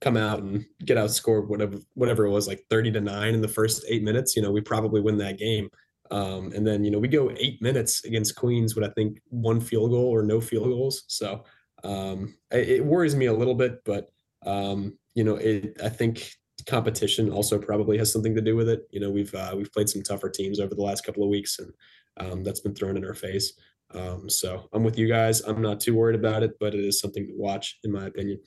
come 0.00 0.16
out 0.16 0.40
and 0.40 0.64
get 0.84 0.98
outscored 0.98 1.48
whatever 1.48 1.78
whatever 1.94 2.26
it 2.26 2.30
was 2.30 2.46
like 2.46 2.64
30 2.68 2.92
to 2.92 3.00
9 3.00 3.34
in 3.34 3.40
the 3.40 3.48
first 3.48 3.84
eight 3.88 4.02
minutes 4.02 4.36
you 4.36 4.42
know 4.42 4.50
we 4.50 4.60
probably 4.60 5.00
win 5.00 5.18
that 5.18 5.38
game. 5.38 5.68
Um, 6.10 6.52
and 6.54 6.64
then 6.64 6.84
you 6.84 6.90
know 6.90 7.00
we 7.00 7.08
go 7.08 7.32
eight 7.36 7.60
minutes 7.60 8.04
against 8.04 8.36
queens 8.36 8.76
with 8.76 8.84
i 8.84 8.92
think 8.92 9.18
one 9.28 9.60
field 9.60 9.90
goal 9.90 10.06
or 10.06 10.22
no 10.22 10.40
field 10.40 10.68
goals. 10.68 11.04
So 11.08 11.44
um, 11.82 12.36
it, 12.52 12.68
it, 12.68 12.84
worries 12.84 13.16
me 13.16 13.26
a 13.26 13.32
little 13.32 13.54
bit 13.54 13.80
but 13.84 14.08
um, 14.44 14.96
you 15.14 15.24
know 15.24 15.36
it, 15.36 15.76
i 15.82 15.88
think 15.88 16.30
competition 16.66 17.30
also 17.30 17.58
probably 17.58 17.98
has 17.98 18.12
something 18.12 18.34
to 18.34 18.40
do 18.40 18.56
with 18.56 18.68
it. 18.68 18.86
You 18.90 19.00
know 19.00 19.10
we've 19.10 19.34
uh, 19.34 19.54
we've 19.56 19.72
played 19.72 19.88
some 19.88 20.02
tougher 20.02 20.30
teams 20.30 20.60
over 20.60 20.74
the 20.74 20.82
last 20.82 21.04
couple 21.04 21.22
of 21.22 21.28
weeks 21.28 21.58
and 21.58 21.72
um, 22.18 22.44
that's 22.44 22.60
been 22.60 22.74
thrown 22.74 22.96
in 22.96 23.04
our 23.04 23.14
face. 23.14 23.54
Um, 23.92 24.28
so 24.28 24.68
i'm 24.72 24.84
with 24.84 24.98
you 24.98 25.08
guys. 25.08 25.40
I'm 25.40 25.62
not 25.62 25.80
too 25.80 25.94
worried 25.94 26.18
about 26.18 26.44
it 26.44 26.52
but 26.60 26.74
it 26.74 26.84
is 26.84 27.00
something 27.00 27.26
to 27.26 27.32
watch 27.36 27.78
in 27.82 27.90
my 27.90 28.06
opinion 28.06 28.38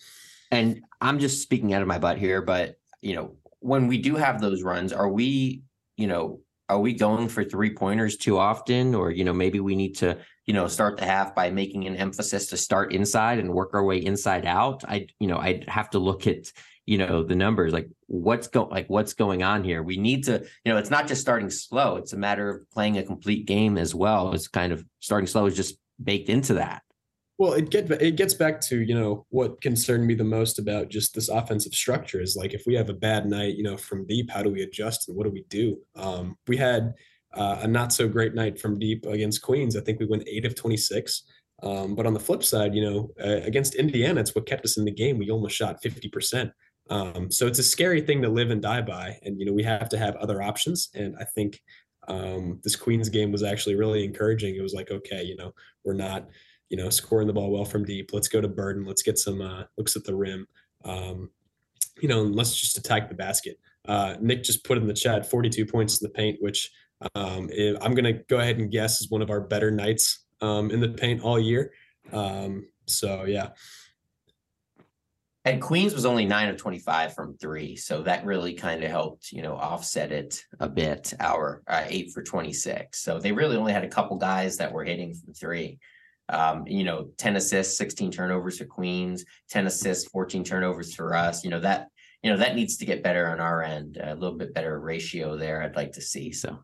and 0.51 0.81
I'm 1.01 1.19
just 1.19 1.41
speaking 1.41 1.73
out 1.73 1.81
of 1.81 1.87
my 1.87 1.99
butt 1.99 2.17
here, 2.17 2.41
but 2.41 2.75
you 3.01 3.15
know, 3.15 3.35
when 3.59 3.87
we 3.87 3.97
do 3.97 4.15
have 4.15 4.41
those 4.41 4.63
runs, 4.63 4.93
are 4.93 5.09
we, 5.09 5.63
you 5.97 6.07
know, 6.07 6.41
are 6.69 6.79
we 6.79 6.93
going 6.93 7.27
for 7.27 7.43
three 7.43 7.73
pointers 7.73 8.15
too 8.15 8.37
often? 8.37 8.93
Or, 8.93 9.11
you 9.11 9.23
know, 9.23 9.33
maybe 9.33 9.59
we 9.59 9.75
need 9.75 9.97
to, 9.97 10.17
you 10.45 10.53
know, 10.53 10.67
start 10.67 10.97
the 10.97 11.05
half 11.05 11.33
by 11.33 11.49
making 11.49 11.87
an 11.87 11.95
emphasis 11.95 12.47
to 12.47 12.57
start 12.57 12.93
inside 12.93 13.39
and 13.39 13.53
work 13.53 13.71
our 13.73 13.83
way 13.83 13.97
inside 13.97 14.45
out, 14.45 14.83
I, 14.87 15.07
you 15.19 15.27
know, 15.27 15.37
I'd 15.37 15.67
have 15.67 15.89
to 15.91 15.99
look 15.99 16.27
at, 16.27 16.51
you 16.85 16.97
know, 16.99 17.23
the 17.23 17.35
numbers, 17.35 17.73
like 17.73 17.89
what's 18.05 18.47
going, 18.47 18.69
like 18.69 18.87
what's 18.87 19.13
going 19.13 19.43
on 19.43 19.63
here. 19.63 19.81
We 19.81 19.97
need 19.97 20.25
to, 20.25 20.45
you 20.63 20.71
know, 20.71 20.77
it's 20.77 20.91
not 20.91 21.07
just 21.07 21.21
starting 21.21 21.49
slow. 21.49 21.97
It's 21.97 22.13
a 22.13 22.17
matter 22.17 22.49
of 22.49 22.69
playing 22.71 22.97
a 22.97 23.03
complete 23.03 23.45
game 23.45 23.77
as 23.77 23.95
well. 23.95 24.33
It's 24.33 24.47
kind 24.47 24.71
of 24.71 24.85
starting 24.99 25.27
slow 25.27 25.47
is 25.47 25.55
just 25.55 25.77
baked 26.01 26.29
into 26.29 26.55
that. 26.55 26.83
Well, 27.39 27.53
it 27.53 27.69
get 27.69 27.89
it 27.89 28.17
gets 28.17 28.33
back 28.33 28.59
to 28.63 28.81
you 28.81 28.93
know 28.93 29.25
what 29.29 29.61
concerned 29.61 30.05
me 30.05 30.13
the 30.13 30.25
most 30.25 30.59
about 30.59 30.89
just 30.89 31.15
this 31.15 31.29
offensive 31.29 31.73
structure 31.73 32.21
is 32.21 32.35
like 32.35 32.53
if 32.53 32.63
we 32.67 32.75
have 32.75 32.89
a 32.89 32.93
bad 32.93 33.25
night, 33.25 33.55
you 33.55 33.63
know, 33.63 33.77
from 33.77 34.05
deep, 34.05 34.29
how 34.29 34.43
do 34.43 34.49
we 34.49 34.61
adjust 34.61 35.07
and 35.07 35.17
what 35.17 35.23
do 35.23 35.31
we 35.31 35.45
do? 35.49 35.77
Um, 35.95 36.35
we 36.49 36.57
had 36.57 36.93
uh, 37.33 37.59
a 37.61 37.67
not 37.67 37.93
so 37.93 38.09
great 38.09 38.35
night 38.35 38.59
from 38.59 38.77
deep 38.77 39.05
against 39.05 39.41
Queens. 39.41 39.77
I 39.77 39.81
think 39.81 40.01
we 40.01 40.05
went 40.05 40.27
eight 40.27 40.45
of 40.45 40.53
twenty 40.53 40.75
six. 40.75 41.23
Um, 41.63 41.95
but 41.95 42.05
on 42.05 42.13
the 42.13 42.19
flip 42.19 42.43
side, 42.43 42.75
you 42.75 42.81
know, 42.81 43.09
uh, 43.23 43.41
against 43.45 43.75
Indiana, 43.75 44.19
it's 44.19 44.35
what 44.35 44.45
kept 44.45 44.65
us 44.65 44.77
in 44.77 44.83
the 44.83 44.91
game. 44.91 45.17
We 45.17 45.29
almost 45.29 45.55
shot 45.55 45.81
fifty 45.81 46.09
percent. 46.09 46.51
Um, 46.89 47.31
so 47.31 47.47
it's 47.47 47.59
a 47.59 47.63
scary 47.63 48.01
thing 48.01 48.21
to 48.23 48.29
live 48.29 48.49
and 48.51 48.61
die 48.61 48.81
by, 48.81 49.17
and 49.23 49.39
you 49.39 49.45
know 49.45 49.53
we 49.53 49.63
have 49.63 49.87
to 49.89 49.97
have 49.97 50.17
other 50.17 50.41
options. 50.41 50.89
And 50.93 51.15
I 51.17 51.23
think 51.23 51.61
um, 52.09 52.59
this 52.65 52.75
Queens 52.75 53.07
game 53.07 53.31
was 53.31 53.43
actually 53.43 53.75
really 53.75 54.03
encouraging. 54.03 54.55
It 54.55 54.61
was 54.61 54.73
like, 54.73 54.91
okay, 54.91 55.23
you 55.23 55.37
know, 55.37 55.53
we're 55.85 55.93
not 55.93 56.27
you 56.69 56.77
know, 56.77 56.89
scoring 56.89 57.27
the 57.27 57.33
ball 57.33 57.51
well 57.51 57.65
from 57.65 57.83
deep. 57.83 58.11
Let's 58.13 58.27
go 58.27 58.41
to 58.41 58.47
Burden. 58.47 58.85
Let's 58.85 59.01
get 59.01 59.17
some 59.17 59.41
uh, 59.41 59.63
looks 59.77 59.95
at 59.95 60.03
the 60.03 60.15
rim. 60.15 60.47
Um, 60.85 61.29
you 61.99 62.07
know, 62.07 62.21
let's 62.21 62.59
just 62.59 62.77
attack 62.77 63.09
the 63.09 63.15
basket. 63.15 63.59
Uh, 63.87 64.15
Nick 64.21 64.43
just 64.43 64.63
put 64.63 64.77
in 64.77 64.87
the 64.87 64.93
chat 64.93 65.29
42 65.29 65.65
points 65.65 65.99
in 65.99 66.07
the 66.07 66.13
paint, 66.13 66.37
which 66.41 66.71
um, 67.15 67.49
I'm 67.81 67.93
going 67.93 68.03
to 68.03 68.23
go 68.27 68.39
ahead 68.39 68.57
and 68.59 68.71
guess 68.71 69.01
is 69.01 69.09
one 69.09 69.21
of 69.21 69.29
our 69.29 69.41
better 69.41 69.71
nights 69.71 70.25
um, 70.41 70.69
in 70.71 70.79
the 70.79 70.89
paint 70.89 71.21
all 71.21 71.39
year. 71.39 71.71
Um, 72.11 72.67
so, 72.85 73.25
yeah. 73.25 73.49
And 75.45 75.61
Queens 75.61 75.93
was 75.93 76.05
only 76.05 76.25
nine 76.25 76.49
of 76.49 76.57
25 76.57 77.15
from 77.15 77.37
three. 77.37 77.75
So 77.75 78.03
that 78.03 78.25
really 78.25 78.53
kind 78.53 78.83
of 78.83 78.91
helped, 78.91 79.31
you 79.31 79.41
know, 79.41 79.55
offset 79.55 80.11
it 80.11 80.43
a 80.59 80.67
bit. 80.67 81.13
Our 81.19 81.63
uh, 81.65 81.85
eight 81.87 82.11
for 82.11 82.21
26. 82.21 83.01
So 83.01 83.19
they 83.19 83.31
really 83.31 83.55
only 83.55 83.71
had 83.71 83.85
a 83.85 83.89
couple 83.89 84.17
guys 84.17 84.57
that 84.57 84.71
were 84.71 84.83
hitting 84.83 85.13
from 85.15 85.33
three. 85.33 85.79
Um, 86.29 86.65
you 86.67 86.83
know, 86.83 87.09
10 87.17 87.35
assists, 87.35 87.77
16 87.77 88.11
turnovers 88.11 88.59
for 88.59 88.65
Queens, 88.65 89.25
10 89.49 89.67
assists, 89.67 90.07
14 90.09 90.43
turnovers 90.43 90.93
for 90.93 91.15
us. 91.15 91.43
You 91.43 91.49
know, 91.49 91.59
that, 91.59 91.87
you 92.23 92.31
know, 92.31 92.37
that 92.37 92.55
needs 92.55 92.77
to 92.77 92.85
get 92.85 93.03
better 93.03 93.27
on 93.27 93.39
our 93.39 93.63
end, 93.63 93.97
a 94.01 94.13
little 94.13 94.37
bit 94.37 94.53
better 94.53 94.79
ratio 94.79 95.35
there. 95.35 95.61
I'd 95.63 95.75
like 95.75 95.93
to 95.93 96.01
see. 96.01 96.31
So 96.31 96.59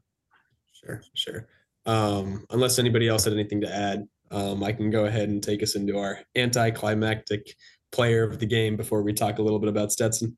sure, 0.74 1.02
sure. 1.16 1.48
Um, 1.86 2.46
unless 2.52 2.80
anybody 2.80 3.08
else 3.08 3.26
had 3.26 3.34
anything 3.34 3.62
to 3.62 3.74
add, 3.76 4.08
um, 4.32 4.64
I 4.64 4.72
can 4.72 4.90
go 4.90 5.06
ahead 5.06 5.30
and 5.30 5.42
take 5.42 5.62
us 5.64 5.76
into 5.76 5.98
our 5.98 6.20
anticlimactic 6.36 7.56
player 7.92 8.24
of 8.24 8.40
the 8.40 8.46
game 8.46 8.76
before 8.76 9.02
we 9.02 9.14
talk 9.14 9.40
a 9.40 9.42
little 9.42 9.60
bit 9.60 9.70
about 9.70 9.92
Stetson. 9.92 10.38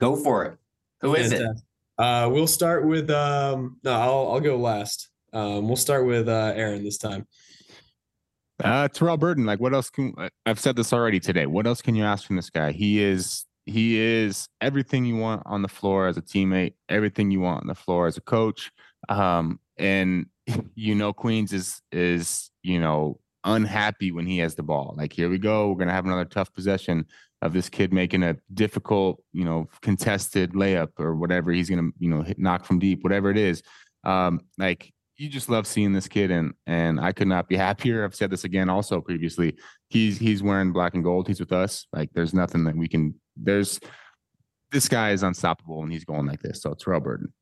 Go 0.00 0.16
for 0.16 0.44
it. 0.44 0.58
Who 1.00 1.14
is 1.14 1.32
Fantastic. 1.32 1.56
it? 1.56 2.02
Uh, 2.02 2.28
we'll 2.30 2.46
start 2.46 2.86
with 2.86 3.10
um, 3.10 3.78
no, 3.84 3.92
I'll 3.92 4.32
I'll 4.32 4.40
go 4.40 4.56
last. 4.56 5.10
Um, 5.32 5.68
we'll 5.68 5.76
start 5.76 6.06
with 6.06 6.28
uh, 6.28 6.52
Aaron 6.54 6.82
this 6.82 6.98
time. 6.98 7.26
Uh, 8.64 8.88
Terrell 8.88 9.16
Burden, 9.16 9.46
like 9.46 9.60
what 9.60 9.74
else 9.74 9.90
can 9.90 10.14
I've 10.46 10.60
said 10.60 10.76
this 10.76 10.92
already 10.92 11.20
today? 11.20 11.46
What 11.46 11.66
else 11.66 11.82
can 11.82 11.94
you 11.94 12.04
ask 12.04 12.26
from 12.26 12.36
this 12.36 12.50
guy? 12.50 12.72
He 12.72 13.02
is 13.02 13.46
he 13.66 13.98
is 13.98 14.48
everything 14.60 15.04
you 15.04 15.16
want 15.16 15.42
on 15.46 15.62
the 15.62 15.68
floor 15.68 16.08
as 16.08 16.16
a 16.16 16.22
teammate, 16.22 16.74
everything 16.88 17.30
you 17.30 17.40
want 17.40 17.62
on 17.62 17.66
the 17.66 17.74
floor 17.74 18.06
as 18.06 18.16
a 18.16 18.20
coach. 18.20 18.70
Um, 19.08 19.60
and 19.78 20.26
you 20.74 20.94
know, 20.94 21.12
Queens 21.12 21.52
is 21.52 21.80
is 21.92 22.50
you 22.62 22.80
know 22.80 23.18
unhappy 23.44 24.12
when 24.12 24.26
he 24.26 24.38
has 24.38 24.54
the 24.54 24.62
ball. 24.62 24.94
Like 24.96 25.12
here 25.12 25.30
we 25.30 25.38
go, 25.38 25.68
we're 25.68 25.78
gonna 25.78 25.92
have 25.92 26.06
another 26.06 26.24
tough 26.24 26.52
possession 26.52 27.06
of 27.42 27.54
this 27.54 27.70
kid 27.70 27.90
making 27.92 28.22
a 28.22 28.36
difficult, 28.52 29.22
you 29.32 29.44
know, 29.44 29.66
contested 29.80 30.52
layup 30.52 30.90
or 30.98 31.14
whatever 31.14 31.50
he's 31.52 31.70
gonna 31.70 31.90
you 31.98 32.10
know 32.10 32.22
hit 32.22 32.38
knock 32.38 32.64
from 32.64 32.78
deep, 32.78 33.02
whatever 33.02 33.30
it 33.30 33.38
is. 33.38 33.62
Um, 34.04 34.40
like 34.58 34.92
you 35.20 35.28
just 35.28 35.50
love 35.50 35.66
seeing 35.66 35.92
this 35.92 36.08
kid 36.08 36.30
and 36.30 36.54
and 36.66 36.98
I 36.98 37.12
could 37.12 37.28
not 37.28 37.46
be 37.46 37.54
happier. 37.54 38.04
I've 38.04 38.14
said 38.14 38.30
this 38.30 38.44
again 38.44 38.70
also 38.70 39.02
previously. 39.02 39.54
He's 39.90 40.18
he's 40.18 40.42
wearing 40.42 40.72
black 40.72 40.94
and 40.94 41.04
gold. 41.04 41.28
He's 41.28 41.40
with 41.40 41.52
us. 41.52 41.86
Like 41.92 42.08
there's 42.14 42.32
nothing 42.32 42.64
that 42.64 42.74
we 42.74 42.88
can 42.88 43.14
there's 43.36 43.78
this 44.72 44.88
guy 44.88 45.10
is 45.10 45.22
unstoppable 45.22 45.82
and 45.82 45.92
he's 45.92 46.06
going 46.06 46.26
like 46.26 46.40
this. 46.40 46.62
So 46.62 46.72
Terrell 46.72 47.00
Burden. 47.00 47.34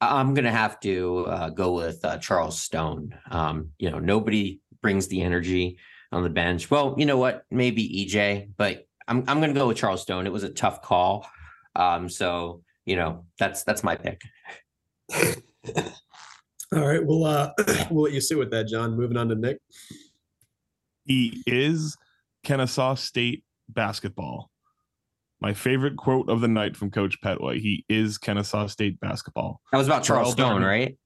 I'm 0.00 0.32
gonna 0.32 0.52
have 0.52 0.78
to 0.80 1.26
uh, 1.26 1.50
go 1.50 1.72
with 1.72 2.04
uh, 2.04 2.18
Charles 2.18 2.60
Stone. 2.60 3.18
Um, 3.32 3.70
you 3.78 3.90
know, 3.90 3.98
nobody 3.98 4.60
brings 4.80 5.08
the 5.08 5.22
energy 5.22 5.78
on 6.12 6.22
the 6.22 6.30
bench. 6.30 6.70
Well, 6.70 6.94
you 6.98 7.04
know 7.04 7.18
what? 7.18 7.42
Maybe 7.50 8.06
EJ, 8.06 8.50
but 8.56 8.86
I'm 9.08 9.24
I'm 9.26 9.40
gonna 9.40 9.54
go 9.54 9.66
with 9.66 9.76
Charles 9.76 10.02
Stone. 10.02 10.28
It 10.28 10.32
was 10.32 10.44
a 10.44 10.50
tough 10.50 10.82
call. 10.82 11.26
Um, 11.74 12.08
so 12.08 12.62
you 12.86 12.94
know, 12.94 13.24
that's 13.40 13.64
that's 13.64 13.82
my 13.82 13.96
pick. 13.96 14.22
All 16.74 16.86
right, 16.86 17.04
we'll 17.04 17.24
uh 17.24 17.52
we'll 17.90 18.04
let 18.04 18.12
you 18.12 18.20
sit 18.20 18.38
with 18.38 18.50
that, 18.50 18.68
Jon. 18.68 18.96
Moving 18.96 19.16
on 19.16 19.28
to 19.28 19.34
Nick. 19.34 19.58
He 21.04 21.42
is 21.46 21.96
Kennesaw 22.44 22.94
State 22.94 23.44
basketball. 23.68 24.50
My 25.40 25.54
favorite 25.54 25.96
quote 25.96 26.28
of 26.28 26.40
the 26.40 26.48
night 26.48 26.76
from 26.76 26.90
Coach 26.90 27.20
Pettway. 27.22 27.60
He 27.60 27.84
is 27.88 28.18
Kennesaw 28.18 28.66
State 28.66 29.00
basketball. 29.00 29.60
That 29.72 29.78
was 29.78 29.86
about 29.86 30.02
Charles 30.02 30.34
Terrell 30.34 30.50
Stone, 30.50 30.62
Burden. 30.62 30.68
right? 30.68 30.98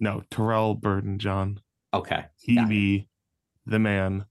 No, 0.00 0.22
Terrell 0.30 0.74
Burden, 0.74 1.18
Jon. 1.18 1.60
Okay. 1.92 2.24
He 2.38 2.64
be 2.64 3.08
the 3.66 3.78
man. 3.78 4.24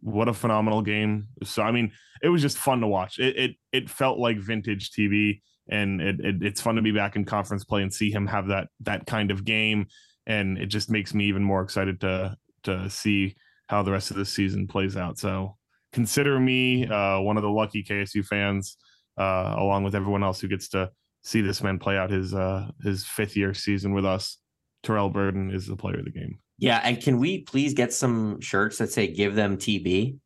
What 0.00 0.28
a 0.28 0.34
phenomenal 0.34 0.82
game. 0.82 1.28
So 1.42 1.62
I 1.62 1.72
mean, 1.72 1.92
it 2.22 2.28
was 2.28 2.42
just 2.42 2.58
fun 2.58 2.80
to 2.80 2.86
watch. 2.86 3.18
It 3.18 3.36
it 3.36 3.56
it 3.72 3.90
felt 3.90 4.18
like 4.18 4.38
vintage 4.38 4.90
TV 4.90 5.40
and 5.68 6.00
it, 6.00 6.20
it, 6.20 6.42
it's 6.42 6.60
fun 6.60 6.76
to 6.76 6.82
be 6.82 6.92
back 6.92 7.16
in 7.16 7.24
conference 7.24 7.64
play 7.64 7.82
and 7.82 7.92
see 7.92 8.10
him 8.10 8.26
have 8.26 8.48
that 8.48 8.68
that 8.80 9.06
kind 9.06 9.30
of 9.30 9.44
game. 9.44 9.86
And 10.26 10.58
it 10.58 10.66
just 10.66 10.90
makes 10.90 11.14
me 11.14 11.24
even 11.26 11.42
more 11.42 11.62
excited 11.62 12.00
to 12.00 12.36
to 12.64 12.88
see 12.90 13.36
how 13.68 13.82
the 13.82 13.92
rest 13.92 14.10
of 14.10 14.16
this 14.16 14.30
season 14.30 14.66
plays 14.66 14.96
out. 14.96 15.18
So 15.18 15.56
consider 15.92 16.38
me 16.38 16.86
uh, 16.86 17.20
one 17.20 17.36
of 17.36 17.42
the 17.42 17.50
lucky 17.50 17.82
ksu 17.82 18.22
fans 18.22 18.76
uh, 19.18 19.54
along 19.56 19.84
with 19.84 19.94
everyone 19.94 20.22
else 20.22 20.40
who 20.40 20.48
gets 20.48 20.68
to 20.70 20.90
see 21.22 21.40
this 21.40 21.62
man 21.62 21.78
play 21.78 21.96
out 21.96 22.10
his 22.10 22.34
uh, 22.34 22.70
his 22.82 23.04
fifth 23.04 23.36
year 23.36 23.54
season 23.54 23.92
with 23.92 24.04
us. 24.04 24.38
Terrell 24.82 25.08
burden 25.08 25.50
is 25.50 25.66
the 25.66 25.76
player 25.76 25.98
of 25.98 26.04
the 26.04 26.10
game. 26.10 26.38
Yeah 26.58 26.80
and 26.84 27.02
can 27.02 27.18
we 27.18 27.40
please 27.40 27.74
get 27.74 27.92
some 27.92 28.40
shirts 28.40 28.78
that 28.78 28.92
say 28.92 29.08
give 29.08 29.34
them 29.34 29.56
tb 29.56 30.18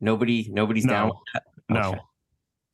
nobody 0.00 0.48
nobody's 0.50 0.86
no, 0.86 0.92
down 0.92 1.10
no. 1.68 1.80
Okay. 1.80 2.00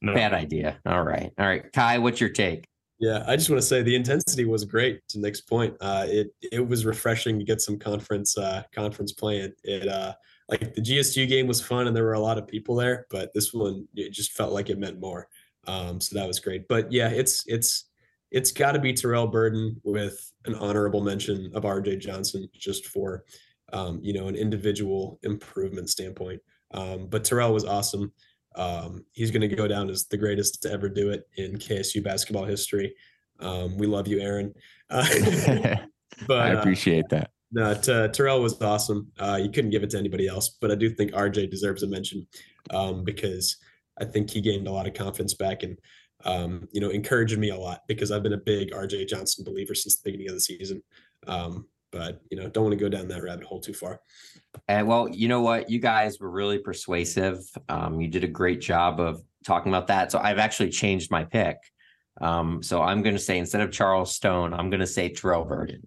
No. 0.02 0.14
Bad 0.14 0.34
idea. 0.34 0.78
All 0.84 1.02
right. 1.02 1.32
All 1.38 1.46
right. 1.46 1.72
Kai, 1.72 1.98
what's 1.98 2.20
your 2.20 2.30
take? 2.30 2.66
Yeah, 2.98 3.24
I 3.26 3.36
just 3.36 3.50
want 3.50 3.60
to 3.60 3.66
say 3.66 3.82
the 3.82 3.94
intensity 3.94 4.46
was 4.46 4.64
great. 4.64 5.06
To 5.08 5.18
Nick's 5.18 5.42
point, 5.42 5.76
uh, 5.80 6.06
it 6.08 6.28
it 6.40 6.66
was 6.66 6.86
refreshing 6.86 7.38
to 7.38 7.44
get 7.44 7.60
some 7.60 7.78
conference 7.78 8.38
uh, 8.38 8.62
conference 8.74 9.12
play. 9.12 9.38
It, 9.38 9.60
it 9.64 9.88
uh, 9.88 10.14
like 10.48 10.74
the 10.74 10.80
GSU 10.80 11.28
game 11.28 11.46
was 11.46 11.60
fun 11.60 11.86
and 11.86 11.96
there 11.96 12.04
were 12.04 12.14
a 12.14 12.20
lot 12.20 12.38
of 12.38 12.46
people 12.46 12.74
there, 12.74 13.06
but 13.10 13.32
this 13.34 13.52
one 13.52 13.86
it 13.94 14.12
just 14.12 14.32
felt 14.32 14.52
like 14.52 14.70
it 14.70 14.78
meant 14.78 15.00
more. 15.00 15.28
Um, 15.66 16.00
so 16.00 16.18
that 16.18 16.26
was 16.26 16.40
great. 16.40 16.68
But 16.68 16.90
yeah, 16.90 17.08
it's 17.08 17.44
it's 17.46 17.90
it's 18.30 18.50
got 18.50 18.72
to 18.72 18.78
be 18.78 18.92
Terrell 18.92 19.26
Burden 19.26 19.80
with 19.84 20.32
an 20.46 20.54
honorable 20.54 21.02
mention 21.02 21.50
of 21.54 21.64
RJ 21.64 22.00
Johnson 22.00 22.48
just 22.54 22.86
for 22.86 23.24
um, 23.72 24.00
you 24.02 24.14
know 24.14 24.28
an 24.28 24.36
individual 24.36 25.18
improvement 25.22 25.90
standpoint. 25.90 26.40
Um, 26.72 27.08
but 27.08 27.24
Terrell 27.24 27.52
was 27.52 27.64
awesome. 27.64 28.12
Um, 28.56 29.04
he's 29.12 29.30
going 29.30 29.48
to 29.48 29.54
go 29.54 29.68
down 29.68 29.90
as 29.90 30.06
the 30.06 30.16
greatest 30.16 30.62
to 30.62 30.72
ever 30.72 30.88
do 30.88 31.10
it 31.10 31.28
in 31.36 31.56
KSU 31.56 32.02
basketball 32.02 32.44
history. 32.44 32.94
Um, 33.40 33.76
we 33.76 33.86
love 33.86 34.08
you, 34.08 34.20
Aaron. 34.20 34.54
Uh, 34.90 35.06
but 36.26 36.38
I 36.38 36.54
uh, 36.54 36.58
appreciate 36.58 37.04
uh, 37.06 37.08
that. 37.10 37.30
No, 37.52 37.74
t- 37.74 38.08
Terrell 38.12 38.42
was 38.42 38.60
awesome. 38.60 39.12
Uh, 39.18 39.38
you 39.40 39.50
couldn't 39.50 39.70
give 39.70 39.82
it 39.82 39.90
to 39.90 39.98
anybody 39.98 40.26
else, 40.26 40.56
but 40.60 40.70
I 40.70 40.74
do 40.74 40.90
think 40.90 41.12
RJ 41.12 41.50
deserves 41.50 41.82
a 41.82 41.86
mention 41.86 42.26
um, 42.70 43.04
because 43.04 43.56
I 44.00 44.04
think 44.04 44.30
he 44.30 44.40
gained 44.40 44.66
a 44.66 44.72
lot 44.72 44.86
of 44.86 44.94
confidence 44.94 45.34
back 45.34 45.62
and 45.62 45.78
um, 46.24 46.66
you 46.72 46.80
know 46.80 46.88
encouraged 46.88 47.38
me 47.38 47.50
a 47.50 47.56
lot 47.56 47.82
because 47.86 48.10
I've 48.10 48.22
been 48.22 48.32
a 48.32 48.38
big 48.38 48.72
RJ 48.72 49.08
Johnson 49.08 49.44
believer 49.44 49.74
since 49.74 49.96
the 49.96 50.10
beginning 50.10 50.28
of 50.28 50.34
the 50.34 50.40
season. 50.40 50.82
Um, 51.26 51.66
but 51.96 52.20
you 52.30 52.36
know, 52.36 52.48
don't 52.48 52.64
want 52.64 52.72
to 52.72 52.82
go 52.82 52.88
down 52.88 53.08
that 53.08 53.22
rabbit 53.22 53.44
hole 53.44 53.60
too 53.60 53.72
far. 53.72 54.00
And 54.68 54.86
well, 54.86 55.08
you 55.08 55.28
know 55.28 55.40
what? 55.40 55.70
You 55.70 55.78
guys 55.78 56.18
were 56.20 56.30
really 56.30 56.58
persuasive. 56.58 57.38
Um, 57.68 58.00
you 58.00 58.08
did 58.08 58.24
a 58.24 58.28
great 58.28 58.60
job 58.60 59.00
of 59.00 59.22
talking 59.44 59.72
about 59.72 59.86
that. 59.88 60.12
So 60.12 60.18
I've 60.18 60.38
actually 60.38 60.70
changed 60.70 61.10
my 61.10 61.24
pick. 61.24 61.56
Um, 62.20 62.62
so 62.62 62.82
I'm 62.82 63.02
going 63.02 63.14
to 63.14 63.20
say 63.20 63.38
instead 63.38 63.60
of 63.60 63.70
Charles 63.70 64.14
Stone, 64.14 64.54
I'm 64.54 64.70
going 64.70 64.80
to 64.80 64.86
say 64.86 65.10
Terrell 65.10 65.44
Burden. 65.44 65.86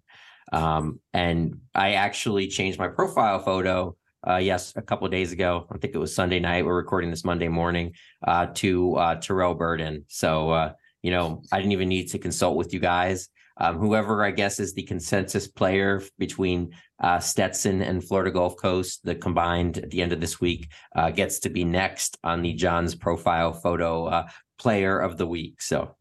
Um, 0.52 1.00
and 1.14 1.60
I 1.74 1.94
actually 1.94 2.48
changed 2.48 2.80
my 2.80 2.88
profile 2.88 3.40
photo. 3.40 3.96
Uh, 4.28 4.38
yes, 4.38 4.74
a 4.76 4.82
couple 4.82 5.06
of 5.06 5.12
days 5.12 5.32
ago. 5.32 5.66
I 5.72 5.78
think 5.78 5.96
it 5.96 6.00
was 6.00 6.14
Sunday 6.14 6.40
night. 6.40 6.66
We're 6.66 6.76
recording 6.76 7.10
this 7.10 7.24
Monday 7.24 7.48
morning 7.48 7.94
uh, 8.28 8.48
to 8.56 8.96
uh, 8.96 9.16
Terrell 9.16 9.56
Burden. 9.56 10.06
So 10.08 10.50
uh, 10.52 10.74
you 11.02 11.12
know, 11.12 11.42
I 11.52 11.58
didn't 11.58 11.72
even 11.72 11.90
need 11.90 12.10
to 12.10 12.20
consult 12.20 12.58
with 12.58 12.74
you 12.74 12.80
guys. 12.80 13.30
Um, 13.60 13.78
whoever 13.78 14.24
I 14.24 14.32
guess 14.32 14.60
is 14.60 14.74
the 14.74 14.84
consensus 14.84 15.48
player 15.48 16.02
between 16.18 16.74
uh, 17.02 17.20
Stetson 17.20 17.82
and 17.82 18.04
Florida 18.04 18.32
Gulf 18.32 18.56
Coast, 18.58 19.02
the 19.04 19.16
combined 19.16 19.78
at 19.78 19.92
the 19.92 20.02
end 20.02 20.14
of 20.14 20.22
this 20.22 20.40
week, 20.40 20.72
uh, 20.96 21.12
gets 21.12 21.40
to 21.40 21.50
be 21.50 21.64
next 21.64 22.18
on 22.24 22.42
the 22.42 22.54
Jon's 22.54 22.96
profile 22.96 23.54
photo 23.54 24.06
uh, 24.06 24.28
player 24.58 25.00
of 25.00 25.18
the 25.18 25.28
week. 25.28 25.62
So. 25.62 25.96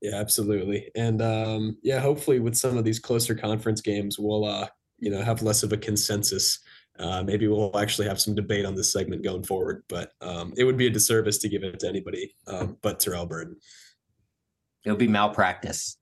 Yeah, 0.00 0.16
absolutely. 0.16 0.90
And 0.94 1.22
um, 1.22 1.78
yeah, 1.82 1.98
hopefully 1.98 2.38
with 2.38 2.56
some 2.56 2.76
of 2.76 2.84
these 2.84 2.98
closer 2.98 3.34
conference 3.34 3.80
games, 3.80 4.18
we'll 4.18 4.44
uh, 4.44 4.68
you 4.98 5.10
know 5.10 5.22
have 5.22 5.42
less 5.42 5.62
of 5.62 5.72
a 5.72 5.78
consensus. 5.78 6.58
Uh, 6.98 7.22
maybe 7.22 7.48
we'll 7.48 7.76
actually 7.78 8.06
have 8.06 8.20
some 8.20 8.34
debate 8.34 8.64
on 8.64 8.74
this 8.74 8.92
segment 8.92 9.24
going 9.24 9.42
forward, 9.42 9.82
but 9.88 10.12
um, 10.20 10.52
it 10.56 10.64
would 10.64 10.76
be 10.76 10.86
a 10.86 10.90
disservice 10.90 11.38
to 11.38 11.48
give 11.48 11.64
it 11.64 11.80
to 11.80 11.88
anybody 11.88 12.34
um, 12.46 12.76
but 12.82 13.00
Terrell 13.00 13.26
Burden. 13.26 13.56
It'll 14.84 14.98
be 14.98 15.08
malpractice. 15.08 15.96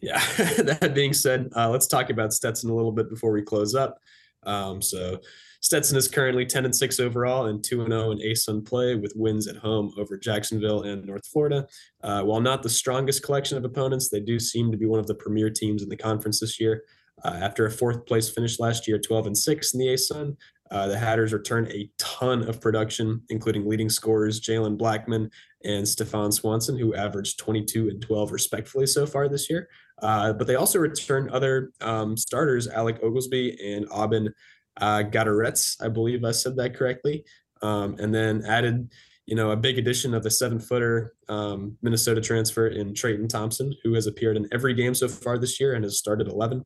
Yeah. 0.00 0.18
that 0.36 0.92
being 0.94 1.12
said, 1.12 1.50
uh, 1.56 1.68
let's 1.68 1.86
talk 1.86 2.10
about 2.10 2.32
Stetson 2.32 2.70
a 2.70 2.74
little 2.74 2.92
bit 2.92 3.08
before 3.08 3.32
we 3.32 3.42
close 3.42 3.74
up. 3.74 3.98
Um, 4.44 4.80
so 4.80 5.20
Stetson 5.60 5.98
is 5.98 6.08
currently 6.08 6.46
10 6.46 6.64
and 6.64 6.74
6 6.74 7.00
overall 7.00 7.46
and 7.46 7.62
2 7.62 7.82
and 7.82 7.92
0 7.92 8.12
in 8.12 8.18
ASUN 8.18 8.66
play 8.66 8.94
with 8.94 9.12
wins 9.14 9.46
at 9.46 9.56
home 9.56 9.92
over 9.98 10.16
Jacksonville 10.16 10.82
and 10.82 11.04
North 11.04 11.26
Florida. 11.26 11.66
Uh, 12.02 12.22
while 12.22 12.40
not 12.40 12.62
the 12.62 12.70
strongest 12.70 13.22
collection 13.22 13.58
of 13.58 13.64
opponents, 13.64 14.08
they 14.08 14.20
do 14.20 14.38
seem 14.38 14.70
to 14.70 14.78
be 14.78 14.86
one 14.86 15.00
of 15.00 15.06
the 15.06 15.14
premier 15.14 15.50
teams 15.50 15.82
in 15.82 15.90
the 15.90 15.96
conference 15.96 16.40
this 16.40 16.58
year. 16.58 16.84
Uh, 17.22 17.38
after 17.42 17.66
a 17.66 17.70
fourth 17.70 18.06
place 18.06 18.30
finish 18.30 18.58
last 18.58 18.88
year, 18.88 18.98
12 18.98 19.26
and 19.26 19.36
6 19.36 19.74
in 19.74 19.80
the 19.80 19.88
ASUN, 19.88 20.36
uh, 20.70 20.86
the 20.86 20.96
Hatters 20.96 21.32
returned 21.32 21.68
a 21.68 21.90
ton 21.98 22.48
of 22.48 22.60
production, 22.60 23.22
including 23.28 23.68
leading 23.68 23.90
scorers 23.90 24.40
Jalen 24.40 24.78
Blackman 24.78 25.30
and 25.64 25.86
Stephan 25.86 26.32
Swanson, 26.32 26.78
who 26.78 26.94
averaged 26.94 27.38
22 27.38 27.88
and 27.88 28.00
12 28.00 28.32
respectfully 28.32 28.86
so 28.86 29.04
far 29.04 29.28
this 29.28 29.50
year. 29.50 29.68
Uh, 30.02 30.32
but 30.32 30.46
they 30.46 30.54
also 30.54 30.78
returned 30.78 31.30
other 31.30 31.72
um, 31.80 32.16
starters, 32.16 32.68
Alec 32.68 32.98
Oglesby 33.02 33.58
and 33.74 33.86
Aubin 33.90 34.32
uh, 34.80 35.02
Gadaretz, 35.02 35.76
I 35.82 35.88
believe 35.88 36.24
I 36.24 36.30
said 36.30 36.56
that 36.56 36.74
correctly, 36.74 37.24
um, 37.62 37.96
and 37.98 38.14
then 38.14 38.44
added, 38.46 38.90
you 39.26 39.36
know, 39.36 39.50
a 39.50 39.56
big 39.56 39.78
addition 39.78 40.14
of 40.14 40.22
the 40.22 40.30
seven-footer 40.30 41.14
um, 41.28 41.76
Minnesota 41.82 42.20
transfer 42.20 42.68
in 42.68 42.94
Treyton 42.94 43.28
Thompson, 43.28 43.74
who 43.82 43.94
has 43.94 44.06
appeared 44.06 44.36
in 44.36 44.48
every 44.52 44.74
game 44.74 44.94
so 44.94 45.08
far 45.08 45.38
this 45.38 45.60
year 45.60 45.74
and 45.74 45.84
has 45.84 45.98
started 45.98 46.28
11. 46.28 46.64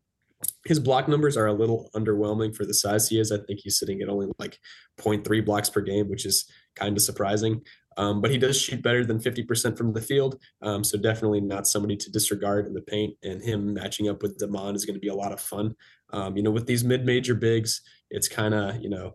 His 0.67 0.79
block 0.79 1.09
numbers 1.09 1.37
are 1.37 1.47
a 1.47 1.53
little 1.53 1.91
underwhelming 1.95 2.55
for 2.55 2.65
the 2.65 2.75
size 2.75 3.09
he 3.09 3.19
is. 3.19 3.33
I 3.33 3.39
think 3.39 3.61
he's 3.61 3.79
sitting 3.79 4.03
at 4.03 4.09
only 4.09 4.29
like 4.39 4.59
0.3 5.01 5.45
blocks 5.45 5.71
per 5.71 5.81
game, 5.81 6.09
which 6.09 6.27
is 6.27 6.45
kind 6.75 6.97
of 6.97 7.03
surprising. 7.03 7.63
Um, 7.97 8.21
but 8.21 8.31
he 8.31 8.39
does 8.39 8.61
shoot 8.61 8.83
better 8.83 9.05
than 9.05 9.21
50% 9.21 9.79
from 9.79 9.93
the 9.93 10.01
field. 10.01 10.41
Um, 10.63 10.83
so 10.83 10.99
definitely 10.99 11.41
not 11.41 11.67
somebody 11.67 11.97
to 11.97 12.11
disregard 12.11 12.67
in 12.67 12.75
the 12.75 12.81
paint. 12.81 13.17
And 13.23 13.43
him 13.43 13.75
matching 13.75 14.09
up 14.09 14.23
with 14.23 14.39
Demond 14.39 14.75
is 14.75 14.85
going 14.85 14.97
to 14.97 15.01
be 15.01 15.09
a 15.09 15.15
lot 15.15 15.33
of 15.33 15.41
fun. 15.41 15.77
Um, 16.13 16.37
you 16.37 16.43
know, 16.43 16.51
with 16.51 16.67
these 16.67 16.85
mid-major 16.85 17.35
bigs, 17.35 17.83
it's 18.11 18.29
kind 18.29 18.55
of, 18.55 18.83
you 18.83 18.89
know, 18.89 19.15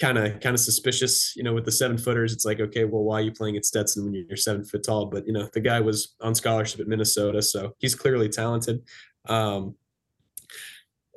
kind 0.00 0.18
of 0.18 0.40
kind 0.40 0.54
of 0.54 0.60
suspicious. 0.60 1.34
You 1.36 1.42
know, 1.42 1.54
with 1.54 1.64
the 1.64 1.72
seven 1.72 1.98
footers, 1.98 2.32
it's 2.32 2.44
like, 2.44 2.60
okay, 2.60 2.84
well, 2.84 3.02
why 3.02 3.16
are 3.16 3.22
you 3.22 3.32
playing 3.32 3.56
at 3.56 3.66
Stetson 3.66 4.04
when 4.04 4.14
you're 4.14 4.36
seven 4.36 4.64
foot 4.64 4.82
tall? 4.82 5.06
But 5.06 5.26
you 5.26 5.32
know, 5.32 5.48
the 5.52 5.60
guy 5.60 5.80
was 5.80 6.16
on 6.20 6.34
scholarship 6.34 6.80
at 6.80 6.88
Minnesota, 6.88 7.42
so 7.42 7.74
he's 7.78 7.94
clearly 7.94 8.28
talented. 8.28 8.82
Um, 9.26 9.74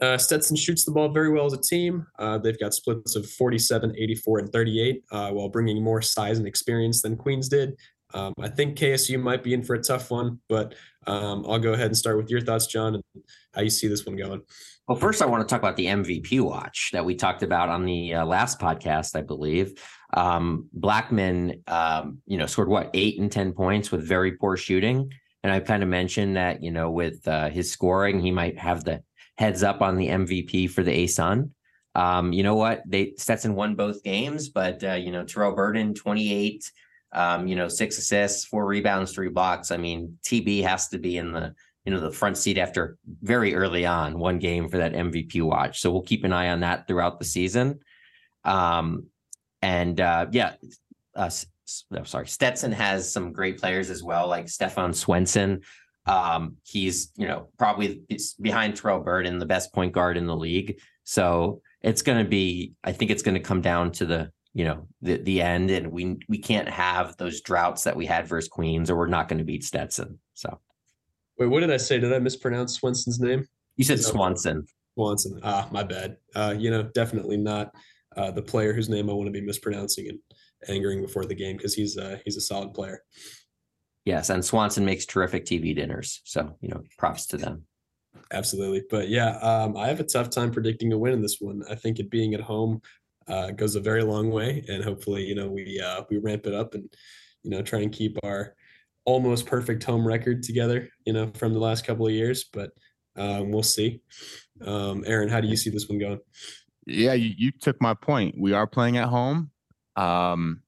uh, 0.03 0.17
Stetson 0.17 0.55
shoots 0.55 0.85
the 0.85 0.91
ball 0.91 1.09
very 1.09 1.31
well 1.31 1.45
as 1.45 1.53
a 1.53 1.61
team. 1.61 2.05
Uh, 2.19 2.37
they've 2.37 2.59
got 2.59 2.73
splits 2.73 3.15
of 3.15 3.29
47, 3.29 3.95
84, 3.97 4.39
and 4.39 4.49
38, 4.51 5.03
uh, 5.11 5.31
while 5.31 5.49
bringing 5.49 5.81
more 5.81 6.01
size 6.01 6.37
and 6.37 6.47
experience 6.47 7.01
than 7.01 7.15
Queens 7.15 7.47
did. 7.47 7.77
Um, 8.13 8.33
I 8.39 8.49
think 8.49 8.77
KSU 8.77 9.19
might 9.19 9.43
be 9.43 9.53
in 9.53 9.63
for 9.63 9.73
a 9.75 9.81
tough 9.81 10.11
one, 10.11 10.39
but 10.47 10.75
um, 11.07 11.45
I'll 11.47 11.59
go 11.59 11.73
ahead 11.73 11.87
and 11.87 11.97
start 11.97 12.17
with 12.17 12.29
your 12.29 12.41
thoughts, 12.41 12.67
Jon, 12.67 12.95
and 12.95 13.03
how 13.53 13.61
you 13.61 13.69
see 13.69 13.87
this 13.87 14.05
one 14.05 14.15
going. 14.15 14.41
Well, 14.87 14.97
first, 14.97 15.21
I 15.21 15.25
want 15.25 15.47
to 15.47 15.51
talk 15.51 15.61
about 15.61 15.77
the 15.77 15.85
MVP 15.85 16.41
watch 16.41 16.89
that 16.93 17.05
we 17.05 17.15
talked 17.15 17.41
about 17.41 17.69
on 17.69 17.85
the 17.85 18.15
uh, 18.15 18.25
last 18.25 18.59
podcast, 18.59 19.15
I 19.15 19.21
believe. 19.21 19.81
Um, 20.13 20.69
Blackman, 20.73 21.63
um, 21.67 22.19
you 22.27 22.37
know, 22.37 22.45
scored 22.45 22.69
what 22.69 22.91
eight 22.93 23.19
and 23.19 23.31
ten 23.31 23.53
points 23.53 23.91
with 23.91 24.05
very 24.07 24.33
poor 24.33 24.57
shooting, 24.57 25.09
and 25.41 25.51
I 25.51 25.59
kind 25.59 25.81
of 25.81 25.89
mentioned 25.89 26.35
that 26.35 26.61
you 26.61 26.71
know 26.71 26.91
with 26.91 27.27
uh, 27.27 27.49
his 27.49 27.71
scoring, 27.71 28.19
he 28.19 28.29
might 28.29 28.59
have 28.59 28.83
the 28.83 29.01
heads 29.37 29.63
up 29.63 29.81
on 29.81 29.95
the 29.95 30.07
MVP 30.07 30.69
for 30.69 30.83
the 30.83 30.91
ASUN. 30.91 31.49
Um, 31.95 32.33
you 32.33 32.43
know 32.43 32.55
what? 32.55 32.81
They 32.85 33.13
Stetson 33.17 33.55
won 33.55 33.75
both 33.75 34.03
games, 34.03 34.49
but 34.49 34.83
uh, 34.83 34.93
you 34.93 35.11
know 35.11 35.23
Terrell 35.23 35.53
Burden, 35.53 35.93
28, 35.93 36.71
um, 37.13 37.47
you 37.47 37.55
know, 37.55 37.67
six 37.67 37.97
assists, 37.97 38.45
four 38.45 38.65
rebounds, 38.65 39.13
three 39.13 39.29
blocks. 39.29 39.71
I 39.71 39.77
mean, 39.77 40.17
TB 40.25 40.63
has 40.63 40.89
to 40.89 40.97
be 40.97 41.17
in 41.17 41.31
the 41.31 41.53
you 41.85 41.93
know 41.93 41.99
the 41.99 42.11
front 42.11 42.37
seat 42.37 42.57
after 42.57 42.97
very 43.21 43.53
early 43.55 43.85
on 43.85 44.17
one 44.17 44.39
game 44.39 44.69
for 44.69 44.77
that 44.77 44.93
MVP 44.93 45.41
watch. 45.43 45.79
So 45.79 45.91
we'll 45.91 46.01
keep 46.01 46.23
an 46.23 46.33
eye 46.33 46.49
on 46.49 46.61
that 46.61 46.87
throughout 46.87 47.19
the 47.19 47.25
season. 47.25 47.81
Um, 48.43 49.07
and 49.61 49.99
uh, 50.01 50.27
yeah, 50.31 50.53
uh, 51.15 51.29
I'm 51.95 52.05
sorry, 52.05 52.27
Stetson 52.27 52.71
has 52.71 53.11
some 53.11 53.31
great 53.31 53.59
players 53.59 53.89
as 53.89 54.01
well, 54.03 54.27
like 54.27 54.49
Stephan 54.49 54.93
Swenson. 54.93 55.61
Um, 56.05 56.57
he's, 56.63 57.11
you 57.15 57.27
know, 57.27 57.47
probably 57.57 58.03
behind 58.41 58.75
Terrell 58.75 58.99
Burden, 58.99 59.39
the 59.39 59.45
best 59.45 59.73
point 59.73 59.93
guard 59.93 60.17
in 60.17 60.25
the 60.25 60.35
league. 60.35 60.79
So 61.03 61.61
it's 61.81 62.01
going 62.01 62.23
to 62.23 62.29
be, 62.29 62.73
I 62.83 62.91
think 62.91 63.11
it's 63.11 63.23
going 63.23 63.35
to 63.35 63.41
come 63.41 63.61
down 63.61 63.91
to 63.93 64.05
the, 64.05 64.31
you 64.53 64.65
know, 64.65 64.87
the 65.01 65.17
the 65.17 65.41
end, 65.41 65.71
and 65.71 65.91
we 65.91 66.17
we 66.29 66.37
can't 66.37 66.69
have 66.69 67.17
those 67.17 67.41
droughts 67.41 67.83
that 67.85 67.95
we 67.95 68.05
had 68.05 68.27
versus 68.27 68.47
Queens, 68.47 68.91
or 68.91 68.95
we're 68.95 69.07
not 69.07 69.27
going 69.27 69.39
to 69.39 69.43
beat 69.43 69.63
Stetson. 69.63 70.19
So, 70.35 70.59
wait, 71.39 71.47
what 71.47 71.61
did 71.61 71.71
I 71.71 71.77
say? 71.77 71.99
Did 71.99 72.13
I 72.13 72.19
mispronounce 72.19 72.75
Swenson's 72.75 73.19
name? 73.19 73.47
You 73.77 73.83
said 73.83 73.99
Swanson. 73.99 74.67
Swanson. 74.93 75.39
Ah, 75.41 75.67
my 75.71 75.81
bad. 75.81 76.17
Uh, 76.35 76.53
you 76.55 76.69
know, 76.69 76.83
definitely 76.83 77.37
not 77.37 77.73
uh, 78.15 78.29
the 78.29 78.43
player 78.43 78.73
whose 78.73 78.89
name 78.89 79.09
I 79.09 79.13
want 79.13 79.25
to 79.25 79.31
be 79.31 79.41
mispronouncing 79.41 80.07
and 80.09 80.19
angering 80.67 81.01
before 81.01 81.25
the 81.25 81.35
game 81.35 81.57
because 81.57 81.73
he's 81.73 81.97
uh, 81.97 82.19
he's 82.23 82.37
a 82.37 82.41
solid 82.41 82.73
player. 82.75 83.01
Yes, 84.05 84.29
and 84.29 84.43
Swanson 84.43 84.83
makes 84.83 85.05
terrific 85.05 85.45
TV 85.45 85.75
dinners. 85.75 86.21
So, 86.25 86.55
you 86.61 86.69
know, 86.69 86.83
props 86.97 87.27
to 87.27 87.37
them. 87.37 87.63
Absolutely. 88.31 88.83
But 88.89 89.09
yeah, 89.09 89.37
um, 89.37 89.77
I 89.77 89.87
have 89.87 89.99
a 89.99 90.05
tough 90.05 90.29
time 90.29 90.51
predicting 90.51 90.91
a 90.91 90.97
win 90.97 91.13
in 91.13 91.21
this 91.21 91.37
one. 91.39 91.63
I 91.69 91.75
think 91.75 91.99
it 91.99 92.09
being 92.09 92.33
at 92.33 92.41
home 92.41 92.81
uh, 93.27 93.51
goes 93.51 93.75
a 93.75 93.79
very 93.79 94.03
long 94.03 94.29
way. 94.29 94.65
And 94.67 94.83
hopefully, 94.83 95.23
you 95.23 95.35
know, 95.35 95.47
we 95.47 95.79
uh, 95.79 96.03
we 96.09 96.17
ramp 96.17 96.45
it 96.45 96.53
up 96.53 96.73
and, 96.73 96.93
you 97.43 97.51
know, 97.51 97.61
try 97.61 97.79
and 97.79 97.91
keep 97.91 98.17
our 98.23 98.55
almost 99.05 99.45
perfect 99.45 99.83
home 99.83 100.05
record 100.05 100.43
together, 100.43 100.89
you 101.05 101.13
know, 101.13 101.31
from 101.35 101.53
the 101.53 101.59
last 101.59 101.85
couple 101.85 102.05
of 102.05 102.13
years. 102.13 102.45
But 102.51 102.71
um, 103.15 103.51
we'll 103.51 103.63
see. 103.63 104.01
Um, 104.61 105.03
Aaron, 105.07 105.29
how 105.29 105.39
do 105.39 105.47
you 105.47 105.57
see 105.57 105.69
this 105.69 105.87
one 105.87 105.99
going? 105.99 106.19
Yeah, 106.85 107.13
you, 107.13 107.33
you 107.37 107.51
took 107.51 107.81
my 107.81 107.93
point. 107.93 108.35
We 108.37 108.51
are 108.51 108.67
playing 108.67 108.97
at 108.97 109.07
home. 109.07 109.51
Um, 109.95 110.63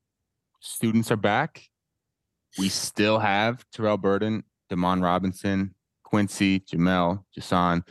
students 0.61 1.11
are 1.11 1.17
back 1.17 1.63
we 2.57 2.69
still 2.69 3.19
have 3.19 3.63
Terrell 3.73 3.97
Burden, 3.97 4.43
Demond 4.71 5.03
Robinson, 5.03 5.75
Quincy, 6.03 6.61
Jamel, 6.61 7.23
Jason, 7.33 7.83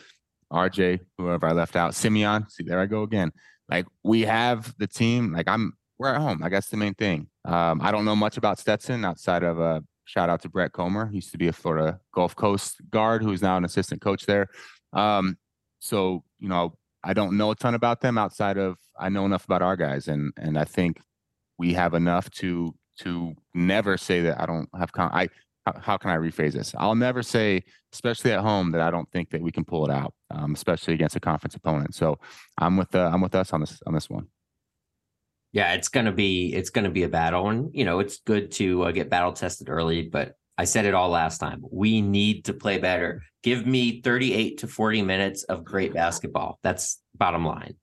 RJ, 0.52 1.00
whoever 1.18 1.46
I 1.46 1.52
left 1.52 1.76
out, 1.76 1.94
Simeon. 1.94 2.48
See, 2.48 2.64
there 2.64 2.80
I 2.80 2.86
go 2.86 3.02
again. 3.02 3.32
Like 3.68 3.86
we 4.02 4.22
have 4.22 4.74
the 4.78 4.86
team. 4.86 5.32
Like 5.32 5.48
I'm, 5.48 5.74
we're 5.98 6.14
at 6.14 6.20
home. 6.20 6.42
I 6.42 6.48
guess 6.48 6.68
the 6.68 6.76
main 6.76 6.94
thing. 6.94 7.28
Um, 7.44 7.80
I 7.82 7.90
don't 7.90 8.04
know 8.04 8.16
much 8.16 8.36
about 8.36 8.58
Stetson 8.58 9.04
outside 9.04 9.42
of 9.42 9.58
a 9.58 9.82
shout 10.04 10.28
out 10.28 10.42
to 10.42 10.48
Brett 10.48 10.72
Comer. 10.72 11.08
He 11.08 11.16
used 11.16 11.32
to 11.32 11.38
be 11.38 11.48
a 11.48 11.52
Florida 11.52 12.00
Gulf 12.14 12.36
Coast 12.36 12.80
guard 12.90 13.22
who's 13.22 13.42
now 13.42 13.56
an 13.56 13.64
assistant 13.64 14.00
coach 14.00 14.26
there. 14.26 14.48
Um, 14.92 15.38
so 15.80 16.24
you 16.38 16.48
know, 16.48 16.76
I 17.02 17.14
don't 17.14 17.36
know 17.36 17.50
a 17.50 17.54
ton 17.54 17.74
about 17.74 18.00
them 18.00 18.18
outside 18.18 18.58
of 18.58 18.76
I 18.98 19.08
know 19.08 19.24
enough 19.24 19.44
about 19.44 19.62
our 19.62 19.76
guys, 19.76 20.08
and 20.08 20.32
and 20.36 20.58
I 20.58 20.64
think 20.64 21.00
we 21.58 21.74
have 21.74 21.94
enough 21.94 22.30
to 22.30 22.74
to 23.00 23.34
never 23.54 23.96
say 23.96 24.22
that 24.22 24.40
I 24.40 24.46
don't 24.46 24.68
have 24.76 24.92
con- 24.92 25.10
I 25.12 25.28
how 25.80 25.96
can 25.96 26.10
I 26.10 26.16
rephrase 26.16 26.52
this? 26.52 26.74
I'll 26.76 26.94
never 26.94 27.22
say, 27.22 27.64
especially 27.92 28.32
at 28.32 28.40
home, 28.40 28.72
that 28.72 28.80
I 28.80 28.90
don't 28.90 29.10
think 29.10 29.30
that 29.30 29.40
we 29.40 29.50
can 29.50 29.64
pull 29.64 29.84
it 29.86 29.90
out, 29.90 30.12
um, 30.30 30.52
especially 30.52 30.94
against 30.94 31.16
a 31.16 31.20
conference 31.20 31.54
opponent. 31.54 31.94
So 31.94 32.18
I'm 32.58 32.76
with 32.76 32.94
uh, 32.94 33.10
I'm 33.12 33.20
with 33.20 33.34
us 33.34 33.52
on 33.52 33.60
this 33.60 33.80
on 33.86 33.94
this 33.94 34.10
one. 34.10 34.26
Yeah, 35.52 35.72
it's 35.74 35.88
gonna 35.88 36.12
be 36.12 36.52
it's 36.52 36.70
gonna 36.70 36.90
be 36.90 37.04
a 37.04 37.08
battle, 37.08 37.48
and 37.48 37.70
you 37.74 37.84
know 37.84 38.00
it's 38.00 38.20
good 38.20 38.50
to 38.52 38.84
uh, 38.84 38.92
get 38.92 39.08
battle 39.08 39.32
tested 39.32 39.68
early. 39.70 40.02
But 40.02 40.34
I 40.58 40.64
said 40.64 40.84
it 40.84 40.94
all 40.94 41.08
last 41.08 41.38
time. 41.38 41.62
We 41.70 42.00
need 42.00 42.44
to 42.46 42.52
play 42.52 42.78
better. 42.78 43.22
Give 43.42 43.66
me 43.66 44.00
38 44.00 44.58
to 44.58 44.68
40 44.68 45.02
minutes 45.02 45.42
of 45.44 45.64
great 45.64 45.92
basketball. 45.92 46.58
That's 46.62 47.00
bottom 47.16 47.44
line. 47.44 47.74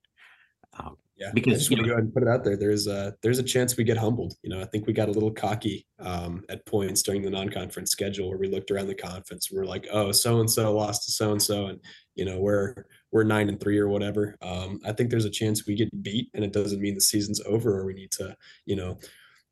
Um, 0.80 0.98
yeah, 1.22 1.30
because 1.36 1.54
I 1.54 1.58
just 1.58 1.70
want 1.70 1.84
to 1.84 1.88
go 1.88 1.94
ahead 1.94 2.06
and 2.06 2.14
put 2.14 2.24
it 2.24 2.30
out 2.30 2.44
there. 2.44 2.58
There's 2.58 2.88
a 2.88 3.14
there's 3.22 3.38
a 3.38 3.44
chance 3.44 3.78
we 3.78 3.84
get 3.84 3.98
humbled. 3.98 4.34
You 4.42 4.50
know, 4.50 4.60
I 4.60 4.66
think 4.66 4.88
we 4.88 4.94
got 4.94 5.08
a 5.08 5.12
little 5.12 5.30
cocky 5.30 5.86
um, 6.00 6.44
at 6.50 6.66
points 6.66 7.04
during 7.04 7.22
the 7.22 7.30
non-conference 7.30 7.92
schedule 7.92 8.28
where 8.28 8.40
we 8.40 8.48
looked 8.48 8.72
around 8.72 8.88
the 8.88 8.96
conference 8.96 9.50
and 9.50 9.60
we're 9.60 9.68
like, 9.68 9.88
oh, 9.92 10.12
so 10.12 10.40
and 10.40 10.50
so 10.50 10.74
lost 10.74 11.06
to 11.06 11.12
so 11.12 11.32
and 11.32 11.42
so, 11.42 11.68
and 11.68 11.80
you 12.16 12.26
know 12.26 12.40
we're 12.40 12.88
we're 13.12 13.24
nine 13.24 13.50
and 13.50 13.60
three 13.60 13.78
or 13.78 13.88
whatever. 13.88 14.36
Um, 14.42 14.80
I 14.84 14.94
think 14.94 15.12
there's 15.12 15.26
a 15.26 15.30
chance 15.30 15.68
we 15.68 15.76
get 15.76 16.02
beat, 16.02 16.32
and 16.34 16.44
it 16.44 16.54
doesn't 16.54 16.82
mean 16.82 16.96
the 16.96 17.02
season's 17.02 17.40
over 17.42 17.80
or 17.80 17.86
we 17.86 17.94
need 17.94 18.12
to 18.14 18.36
you 18.66 18.76
know 18.76 18.98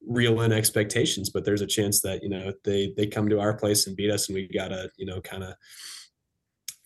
reel 0.08 0.42
in 0.42 0.52
expectations, 0.52 1.30
but 1.30 1.46
there's 1.46 1.62
a 1.62 1.68
chance 1.68 2.02
that 2.02 2.24
you 2.24 2.30
know 2.30 2.52
they 2.64 2.96
they 2.98 3.06
come 3.06 3.30
to 3.30 3.40
our 3.40 3.54
place 3.54 3.86
and 3.86 3.96
beat 3.96 4.10
us, 4.10 4.28
and 4.28 4.34
we 4.34 4.48
gotta 4.48 4.90
you 4.98 5.06
know 5.06 5.22
kind 5.22 5.44
of 5.44 5.54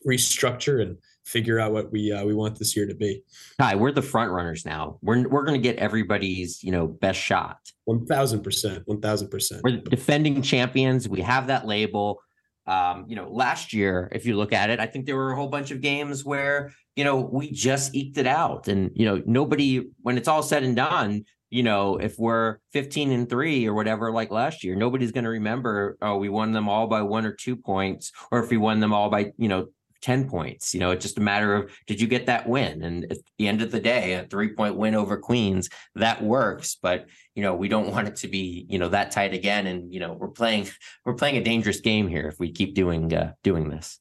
restructure 0.06 0.82
and 0.82 0.98
figure 1.26 1.59
out 1.59 1.71
what 1.71 1.91
we 1.91 2.11
uh, 2.11 2.24
we 2.26 2.34
want 2.34 2.57
this 2.57 2.76
year 2.76 2.86
to 2.86 2.95
be. 2.95 3.24
Hi, 3.59 3.76
we're 3.76 3.91
the 3.91 4.01
front 4.01 4.32
runners 4.32 4.65
now. 4.65 4.99
We're 5.01 5.28
we're 5.28 5.43
going 5.43 5.59
to 5.59 5.63
get 5.63 5.78
everybody's 5.78 6.63
you 6.63 6.71
know 6.71 6.88
best 6.88 7.19
shot. 7.19 7.57
One 7.86 8.05
thousand 8.05 8.43
percent, 8.43 8.84
one 8.86 9.01
thousand 9.01 9.30
percent. 9.30 9.61
We're 9.63 9.78
defending 9.78 10.41
champions. 10.41 11.07
We 11.07 11.21
have 11.21 11.47
that 11.47 11.65
label. 11.65 12.21
Um, 12.65 13.05
you 13.09 13.17
know, 13.17 13.30
last 13.30 13.74
year, 13.74 14.09
if 14.13 14.26
you 14.26 14.38
look 14.38 14.53
at 14.53 14.69
it, 14.69 14.80
I 14.80 14.86
think 14.86 15.05
there 15.05 15.17
were 15.17 15.32
a 15.32 15.36
whole 15.36 15.49
bunch 15.49 15.71
of 15.71 15.82
games 15.82 16.24
where 16.24 16.71
you 16.95 17.03
know 17.03 17.19
we 17.19 17.51
just 17.51 17.93
eked 17.95 18.17
it 18.17 18.28
out, 18.28 18.67
and 18.67 18.91
you 18.93 19.05
know 19.05 19.21
nobody, 19.26 19.89
when 20.01 20.17
it's 20.17 20.28
all 20.28 20.43
said 20.43 20.63
and 20.63 20.76
done, 20.76 21.26
you 21.53 21.61
know, 21.61 21.97
if 21.97 22.17
we're 22.17 22.57
15 22.71 23.11
and 23.11 23.30
three 23.30 23.67
or 23.67 23.76
whatever, 23.76 24.11
like 24.11 24.32
last 24.32 24.63
year, 24.63 24.76
nobody's 24.76 25.11
going 25.11 25.26
to 25.26 25.30
remember, 25.30 25.99
oh, 26.01 26.17
we 26.17 26.28
won 26.28 26.51
them 26.51 26.67
all 26.67 26.88
by 26.88 27.03
one 27.03 27.28
or 27.28 27.32
two 27.32 27.55
points, 27.55 28.11
or 28.32 28.43
if 28.43 28.49
we 28.49 28.57
won 28.57 28.80
them 28.80 28.91
all 28.91 29.11
by, 29.11 29.34
you 29.38 29.47
know, 29.47 29.67
10 30.04 30.30
points. 30.30 30.74
You 30.74 30.82
know, 30.82 30.91
it's 30.91 31.04
just 31.04 31.18
a 31.18 31.22
matter 31.22 31.56
of 31.56 31.72
did 31.88 31.99
you 31.99 32.08
get 32.08 32.26
that 32.28 32.47
win? 32.47 32.84
And 32.84 33.10
at 33.10 33.18
the 33.39 33.47
end 33.47 33.62
of 33.62 33.72
the 33.72 33.80
day, 33.80 34.14
a 34.14 34.26
three 34.26 34.54
point 34.54 34.76
win 34.76 34.95
over 34.95 35.18
Queens, 35.18 35.70
that 35.95 36.22
works. 36.22 36.78
But, 36.80 37.08
you 37.36 37.41
know, 37.41 37.56
we 37.56 37.70
don't 37.70 37.89
want 37.91 38.10
it 38.10 38.18
to 38.18 38.28
be, 38.28 38.68
you 38.70 38.78
know, 38.78 38.89
that 38.89 39.12
tight 39.12 39.34
again. 39.34 39.66
And, 39.66 39.91
you 39.91 39.99
know, 39.99 40.14
we're 40.14 40.28
playing, 40.28 40.70
we're 41.06 41.16
playing 41.16 41.38
a 41.38 41.43
dangerous 41.43 41.80
game 41.80 42.08
here 42.08 42.28
if 42.28 42.38
we 42.38 42.51
keep 42.51 42.76
doing, 42.76 43.14
uh, 43.14 43.32
doing 43.43 43.70
this. 43.70 43.99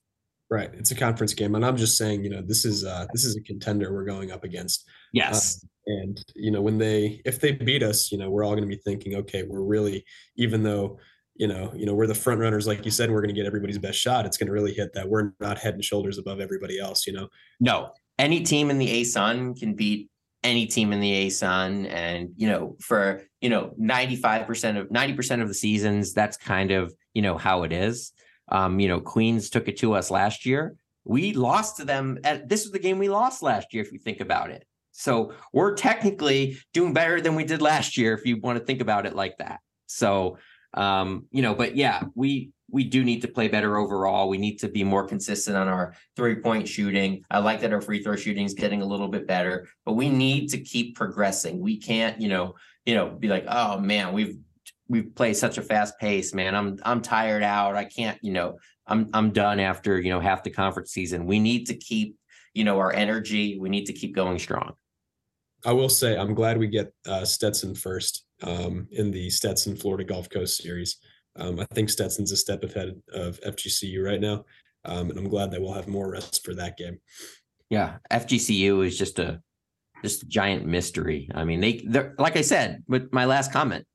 Right. 0.51 0.69
It's 0.73 0.91
a 0.91 0.95
conference 0.95 1.33
game. 1.33 1.55
And 1.55 1.65
I'm 1.65 1.77
just 1.77 1.97
saying, 1.97 2.23
you 2.23 2.29
know, 2.29 2.43
this 2.45 2.65
is, 2.65 2.83
uh, 2.83 3.07
this 3.11 3.23
is 3.23 3.35
a 3.35 3.41
contender 3.41 3.91
we're 3.91 4.05
going 4.05 4.31
up 4.31 4.43
against. 4.43 4.85
Yes. 5.13 5.63
Uh, 5.63 5.67
and 5.85 6.23
you 6.33 6.49
know 6.49 6.61
when 6.61 6.77
they 6.77 7.21
if 7.25 7.41
they 7.41 7.51
beat 7.51 7.83
us 7.83 8.09
you 8.09 8.17
know 8.17 8.29
we're 8.29 8.45
all 8.45 8.55
going 8.55 8.63
to 8.63 8.73
be 8.73 8.81
thinking 8.85 9.15
okay 9.15 9.43
we're 9.43 9.61
really 9.61 10.05
even 10.37 10.63
though 10.63 10.97
you 11.35 11.47
know 11.47 11.71
you 11.75 11.85
know 11.85 11.93
we're 11.93 12.07
the 12.07 12.15
front 12.15 12.39
runners 12.39 12.67
like 12.67 12.85
you 12.85 12.91
said 12.91 13.09
we're 13.09 13.21
going 13.21 13.33
to 13.33 13.39
get 13.39 13.47
everybody's 13.47 13.77
best 13.77 13.99
shot. 13.99 14.25
It's 14.25 14.37
going 14.37 14.47
to 14.47 14.53
really 14.53 14.73
hit 14.73 14.93
that. 14.93 15.07
We're 15.07 15.31
not 15.39 15.57
head 15.57 15.73
and 15.73 15.83
shoulders 15.83 16.17
above 16.17 16.39
everybody 16.39 16.79
else 16.79 17.07
you 17.07 17.13
know? 17.13 17.29
No. 17.59 17.91
Any 18.19 18.41
team 18.41 18.69
in 18.69 18.77
the 18.77 19.01
asun 19.01 19.57
can 19.57 19.73
beat 19.73 20.09
any 20.43 20.67
team 20.67 20.91
in 20.93 20.99
the 20.99 21.27
asun 21.27 21.89
and 21.91 22.29
you 22.35 22.47
know 22.47 22.75
for 22.79 23.23
you 23.41 23.49
know 23.49 23.73
95% 23.79 24.79
of 24.79 24.89
90% 24.89 25.41
of 25.41 25.47
the 25.47 25.53
seasons 25.53 26.13
that's 26.13 26.37
kind 26.37 26.71
of 26.71 26.93
you 27.13 27.21
know 27.21 27.37
how 27.37 27.63
it 27.63 27.71
is. 27.71 28.11
Um 28.49 28.79
you 28.79 28.87
know 28.87 28.99
queens 28.99 29.49
took 29.49 29.67
it 29.67 29.77
to 29.77 29.93
us 29.93 30.11
last 30.11 30.45
year. 30.45 30.75
We 31.05 31.33
lost 31.33 31.77
to 31.77 31.85
them 31.85 32.19
at 32.23 32.47
this 32.47 32.63
was 32.63 32.71
the 32.71 32.79
game 32.79 32.99
we 32.99 33.09
lost 33.09 33.41
last 33.41 33.73
year 33.73 33.83
if 33.83 33.91
you 33.91 33.99
think 33.99 34.21
about 34.21 34.51
it. 34.51 34.65
So 34.93 35.33
we're 35.51 35.73
technically 35.73 36.57
doing 36.71 36.93
better 36.93 37.19
than 37.19 37.35
we 37.35 37.43
did 37.43 37.61
last 37.61 37.97
year, 37.97 38.13
if 38.13 38.25
you 38.25 38.39
want 38.39 38.59
to 38.59 38.63
think 38.63 38.79
about 38.79 39.07
it 39.07 39.15
like 39.15 39.37
that. 39.39 39.59
So, 39.87 40.37
um, 40.73 41.25
you 41.31 41.41
know, 41.41 41.53
but 41.53 41.75
yeah, 41.75 42.03
we 42.15 42.51
we 42.73 42.83
do 42.83 43.03
need 43.03 43.21
to 43.21 43.27
play 43.27 43.47
better 43.47 43.77
overall. 43.77 44.27
We 44.27 44.39
need 44.39 44.57
to 44.59 44.67
be 44.67 44.83
more 44.83 45.07
consistent 45.07 45.55
on 45.55 45.67
our 45.67 45.93
three 46.15 46.35
point 46.35 46.67
shooting. 46.67 47.23
I 47.29 47.39
like 47.39 47.61
that 47.61 47.71
our 47.71 47.81
free 47.81 48.01
throw 48.01 48.15
shooting 48.15 48.45
is 48.45 48.55
getting 48.55 48.81
a 48.81 48.85
little 48.85 49.07
bit 49.07 49.27
better, 49.27 49.67
but 49.85 49.93
we 49.93 50.09
need 50.09 50.49
to 50.49 50.57
keep 50.57 50.95
progressing. 50.95 51.59
We 51.59 51.77
can't, 51.77 52.19
you 52.19 52.29
know, 52.29 52.55
you 52.85 52.95
know, 52.95 53.09
be 53.09 53.27
like, 53.27 53.45
oh 53.47 53.79
man, 53.79 54.11
we've 54.11 54.37
we've 54.89 55.13
played 55.15 55.37
such 55.37 55.57
a 55.57 55.61
fast 55.61 55.99
pace, 55.99 56.33
man. 56.33 56.55
I'm 56.55 56.79
I'm 56.83 57.01
tired 57.01 57.43
out. 57.43 57.75
I 57.75 57.85
can't, 57.85 58.17
you 58.23 58.33
know, 58.33 58.57
I'm 58.87 59.09
I'm 59.13 59.31
done 59.31 59.59
after 59.59 60.01
you 60.01 60.09
know 60.09 60.19
half 60.19 60.43
the 60.43 60.49
conference 60.49 60.91
season. 60.91 61.27
We 61.27 61.39
need 61.39 61.67
to 61.67 61.75
keep, 61.75 62.17
you 62.55 62.63
know, 62.63 62.79
our 62.79 62.91
energy. 62.91 63.59
We 63.59 63.69
need 63.69 63.85
to 63.85 63.93
keep 63.93 64.15
going 64.15 64.39
strong. 64.39 64.73
I 65.65 65.71
will 65.71 65.89
say 65.89 66.17
I'm 66.17 66.33
glad 66.33 66.57
we 66.57 66.67
get 66.67 66.91
uh, 67.07 67.23
Stetson 67.23 67.75
first 67.75 68.25
um, 68.43 68.87
in 68.91 69.11
the 69.11 69.29
Stetson 69.29 69.75
Florida 69.75 70.03
Gulf 70.03 70.29
Coast 70.29 70.61
series. 70.61 70.97
Um, 71.35 71.59
I 71.59 71.65
think 71.73 71.89
Stetson's 71.89 72.31
a 72.31 72.37
step 72.37 72.63
ahead 72.63 72.93
of 73.13 73.39
FGCU 73.41 74.03
right 74.03 74.21
now, 74.21 74.45
um, 74.85 75.09
and 75.09 75.17
I'm 75.17 75.29
glad 75.29 75.49
that 75.51 75.61
we'll 75.61 75.73
have 75.73 75.87
more 75.87 76.11
rest 76.11 76.45
for 76.45 76.53
that 76.55 76.77
game. 76.77 76.99
Yeah, 77.69 77.97
FGCU 78.11 78.85
is 78.85 78.97
just 78.97 79.17
a 79.17 79.41
just 80.03 80.23
a 80.23 80.27
giant 80.27 80.65
mystery. 80.65 81.29
I 81.33 81.43
mean, 81.43 81.59
they 81.59 81.83
they're 81.87 82.13
like 82.19 82.37
I 82.37 82.41
said 82.41 82.83
with 82.87 83.11
my 83.11 83.25
last 83.25 83.51
comment, 83.51 83.85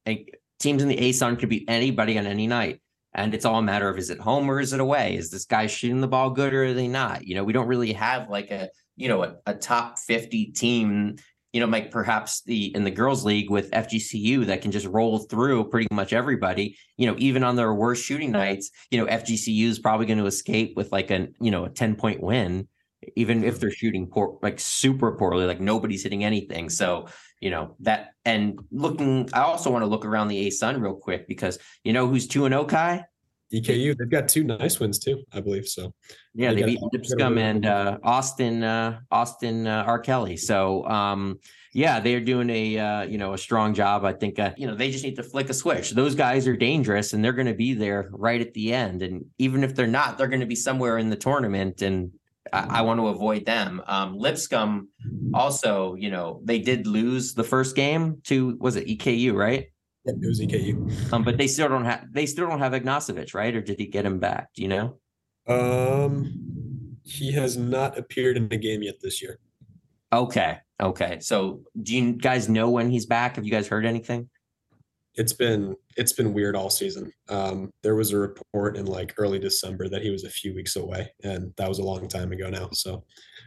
teams 0.58 0.82
in 0.82 0.88
the 0.88 0.96
ASUN 0.96 1.38
could 1.38 1.48
beat 1.48 1.64
anybody 1.68 2.18
on 2.18 2.26
any 2.26 2.46
night. 2.46 2.80
And 3.14 3.34
it's 3.34 3.44
all 3.44 3.58
a 3.58 3.62
matter 3.62 3.88
of 3.88 3.98
is 3.98 4.10
it 4.10 4.20
home 4.20 4.50
or 4.50 4.60
is 4.60 4.72
it 4.72 4.80
away? 4.80 5.16
Is 5.16 5.30
this 5.30 5.44
guy 5.44 5.66
shooting 5.66 6.00
the 6.00 6.08
ball 6.08 6.30
good 6.30 6.52
or 6.52 6.66
are 6.66 6.74
they 6.74 6.88
not? 6.88 7.26
You 7.26 7.34
know, 7.34 7.44
we 7.44 7.52
don't 7.52 7.66
really 7.66 7.92
have 7.94 8.28
like 8.28 8.50
a 8.50 8.68
you 8.96 9.08
know 9.08 9.22
a, 9.22 9.36
a 9.46 9.54
top 9.54 9.98
50 9.98 10.46
team 10.46 11.16
you 11.52 11.60
know, 11.60 11.66
like 11.66 11.90
perhaps 11.90 12.42
the 12.42 12.74
in 12.74 12.84
the 12.84 12.90
girls' 12.90 13.24
league 13.24 13.50
with 13.50 13.70
FGCU 13.70 14.46
that 14.46 14.60
can 14.60 14.70
just 14.70 14.86
roll 14.86 15.18
through 15.18 15.68
pretty 15.70 15.88
much 15.90 16.12
everybody. 16.12 16.76
You 16.96 17.06
know, 17.06 17.14
even 17.18 17.42
on 17.42 17.56
their 17.56 17.72
worst 17.72 18.04
shooting 18.04 18.32
nights, 18.32 18.70
you 18.90 18.98
know, 18.98 19.10
FGCU 19.10 19.64
is 19.64 19.78
probably 19.78 20.06
going 20.06 20.18
to 20.18 20.26
escape 20.26 20.74
with 20.76 20.92
like 20.92 21.10
a 21.10 21.28
you 21.40 21.50
know 21.50 21.64
a 21.64 21.70
ten 21.70 21.96
point 21.96 22.22
win, 22.22 22.68
even 23.16 23.44
if 23.44 23.60
they're 23.60 23.70
shooting 23.70 24.08
poor, 24.08 24.38
like 24.42 24.60
super 24.60 25.12
poorly, 25.12 25.46
like 25.46 25.60
nobody's 25.60 26.02
hitting 26.02 26.22
anything. 26.22 26.68
So 26.68 27.08
you 27.40 27.50
know 27.50 27.76
that 27.80 28.10
and 28.24 28.58
looking, 28.70 29.30
I 29.32 29.40
also 29.40 29.70
want 29.70 29.82
to 29.82 29.86
look 29.86 30.04
around 30.04 30.28
the 30.28 30.48
ASUN 30.48 30.82
real 30.82 30.96
quick 30.96 31.26
because 31.26 31.58
you 31.82 31.94
know 31.94 32.06
who's 32.06 32.26
two 32.26 32.44
and 32.44 32.54
oh, 32.54 32.66
Okai. 32.66 33.04
EKU, 33.52 33.96
they've 33.96 34.10
got 34.10 34.28
two 34.28 34.44
nice 34.44 34.78
wins 34.78 34.98
too, 34.98 35.22
I 35.32 35.40
believe. 35.40 35.66
So 35.66 35.92
yeah, 36.34 36.52
they, 36.52 36.62
they 36.62 36.66
beat 36.66 36.80
Lipscomb 36.92 37.38
and 37.38 37.64
uh, 37.64 37.98
Austin 38.02 38.62
uh, 38.62 39.00
Austin 39.10 39.66
uh, 39.66 39.84
R. 39.86 39.98
Kelly. 39.98 40.36
So 40.36 40.86
um, 40.86 41.38
yeah, 41.72 42.00
they're 42.00 42.20
doing 42.20 42.50
a 42.50 42.78
uh, 42.78 43.02
you 43.02 43.16
know 43.16 43.32
a 43.32 43.38
strong 43.38 43.72
job. 43.72 44.04
I 44.04 44.12
think 44.12 44.38
uh, 44.38 44.52
you 44.56 44.66
know 44.66 44.74
they 44.74 44.90
just 44.90 45.04
need 45.04 45.16
to 45.16 45.22
flick 45.22 45.48
a 45.48 45.54
switch. 45.54 45.92
Those 45.92 46.14
guys 46.14 46.46
are 46.46 46.56
dangerous, 46.56 47.12
and 47.12 47.24
they're 47.24 47.32
going 47.32 47.46
to 47.46 47.54
be 47.54 47.72
there 47.72 48.08
right 48.12 48.40
at 48.40 48.52
the 48.52 48.74
end. 48.74 49.02
And 49.02 49.24
even 49.38 49.64
if 49.64 49.74
they're 49.74 49.86
not, 49.86 50.18
they're 50.18 50.28
going 50.28 50.40
to 50.40 50.46
be 50.46 50.54
somewhere 50.54 50.98
in 50.98 51.08
the 51.08 51.16
tournament. 51.16 51.80
And 51.80 52.12
I, 52.52 52.78
I 52.78 52.82
want 52.82 53.00
to 53.00 53.08
avoid 53.08 53.46
them. 53.46 53.82
Um, 53.86 54.16
Lipscomb 54.16 54.88
also, 55.32 55.94
you 55.94 56.10
know, 56.10 56.40
they 56.44 56.58
did 56.58 56.86
lose 56.86 57.34
the 57.34 57.44
first 57.44 57.76
game 57.76 58.20
to 58.24 58.56
was 58.60 58.76
it 58.76 58.86
EKU, 58.86 59.34
right? 59.34 59.68
It 60.04 60.26
was 60.26 60.40
EKU. 60.40 61.12
Um, 61.12 61.22
but 61.22 61.36
they 61.36 61.46
still 61.46 61.68
don't 61.68 61.84
have 61.84 62.12
they 62.12 62.26
still 62.26 62.48
don't 62.48 62.60
have 62.60 62.72
Ognacevic, 62.72 63.34
right? 63.34 63.54
Or 63.54 63.60
did 63.60 63.78
he 63.78 63.86
get 63.86 64.06
him 64.06 64.18
back? 64.18 64.48
Do 64.54 64.62
you 64.62 64.68
know? 64.68 64.98
Um, 65.46 66.96
he 67.04 67.32
has 67.32 67.56
not 67.56 67.98
appeared 67.98 68.36
in 68.36 68.48
the 68.48 68.56
game 68.56 68.82
yet 68.82 68.96
this 69.00 69.22
year. 69.22 69.38
Okay, 70.12 70.58
okay. 70.80 71.18
So, 71.20 71.62
do 71.82 71.94
you 71.94 72.12
guys 72.12 72.48
know 72.48 72.70
when 72.70 72.90
he's 72.90 73.06
back? 73.06 73.36
Have 73.36 73.44
you 73.44 73.50
guys 73.50 73.68
heard 73.68 73.84
anything? 73.84 74.28
It's 75.14 75.32
been 75.32 75.74
it's 75.96 76.12
been 76.12 76.32
weird 76.32 76.54
all 76.54 76.70
season. 76.70 77.12
Um, 77.28 77.70
there 77.82 77.96
was 77.96 78.12
a 78.12 78.18
report 78.18 78.76
in 78.76 78.86
like 78.86 79.14
early 79.18 79.38
December 79.38 79.88
that 79.88 80.02
he 80.02 80.10
was 80.10 80.24
a 80.24 80.30
few 80.30 80.54
weeks 80.54 80.76
away, 80.76 81.10
and 81.24 81.52
that 81.56 81.68
was 81.68 81.78
a 81.78 81.84
long 81.84 82.08
time 82.08 82.32
ago 82.32 82.48
now. 82.48 82.68
So, 82.72 83.04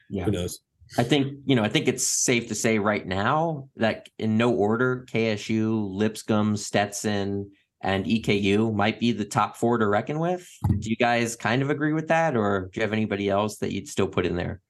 yeah. 0.10 0.26
who 0.26 0.32
knows? 0.32 0.60
I 0.98 1.04
think, 1.04 1.39
you 1.46 1.56
know, 1.56 1.64
I 1.64 1.70
think 1.70 1.88
it's 1.88 2.06
safe 2.06 2.48
to 2.50 2.56
say 2.56 2.78
right 2.78 3.06
now 3.06 3.70
that 3.78 4.10
in 4.20 4.38
no 4.38 4.52
order, 4.52 5.06
KSU, 5.12 5.89
Lipscomb, 5.89 6.58
Stetson, 6.58 7.52
and 7.82 8.06
EKU 8.06 8.74
might 8.74 9.00
be 9.00 9.12
the 9.12 9.26
top 9.26 9.58
four 9.58 9.78
to 9.78 9.88
reckon 9.88 10.20
with. 10.20 10.48
Do 10.68 10.89
you 10.89 10.96
guys 10.96 11.36
kind 11.36 11.62
of 11.62 11.70
agree 11.70 11.94
with 11.94 12.10
that, 12.10 12.36
or 12.36 12.70
do 12.72 12.80
you 12.80 12.82
have 12.84 12.94
anybody 12.94 13.30
else 13.30 13.58
that 13.58 13.72
you'd 13.72 13.88
still 13.88 14.08
put 14.08 14.26
in 14.26 14.36
there? 14.36 14.62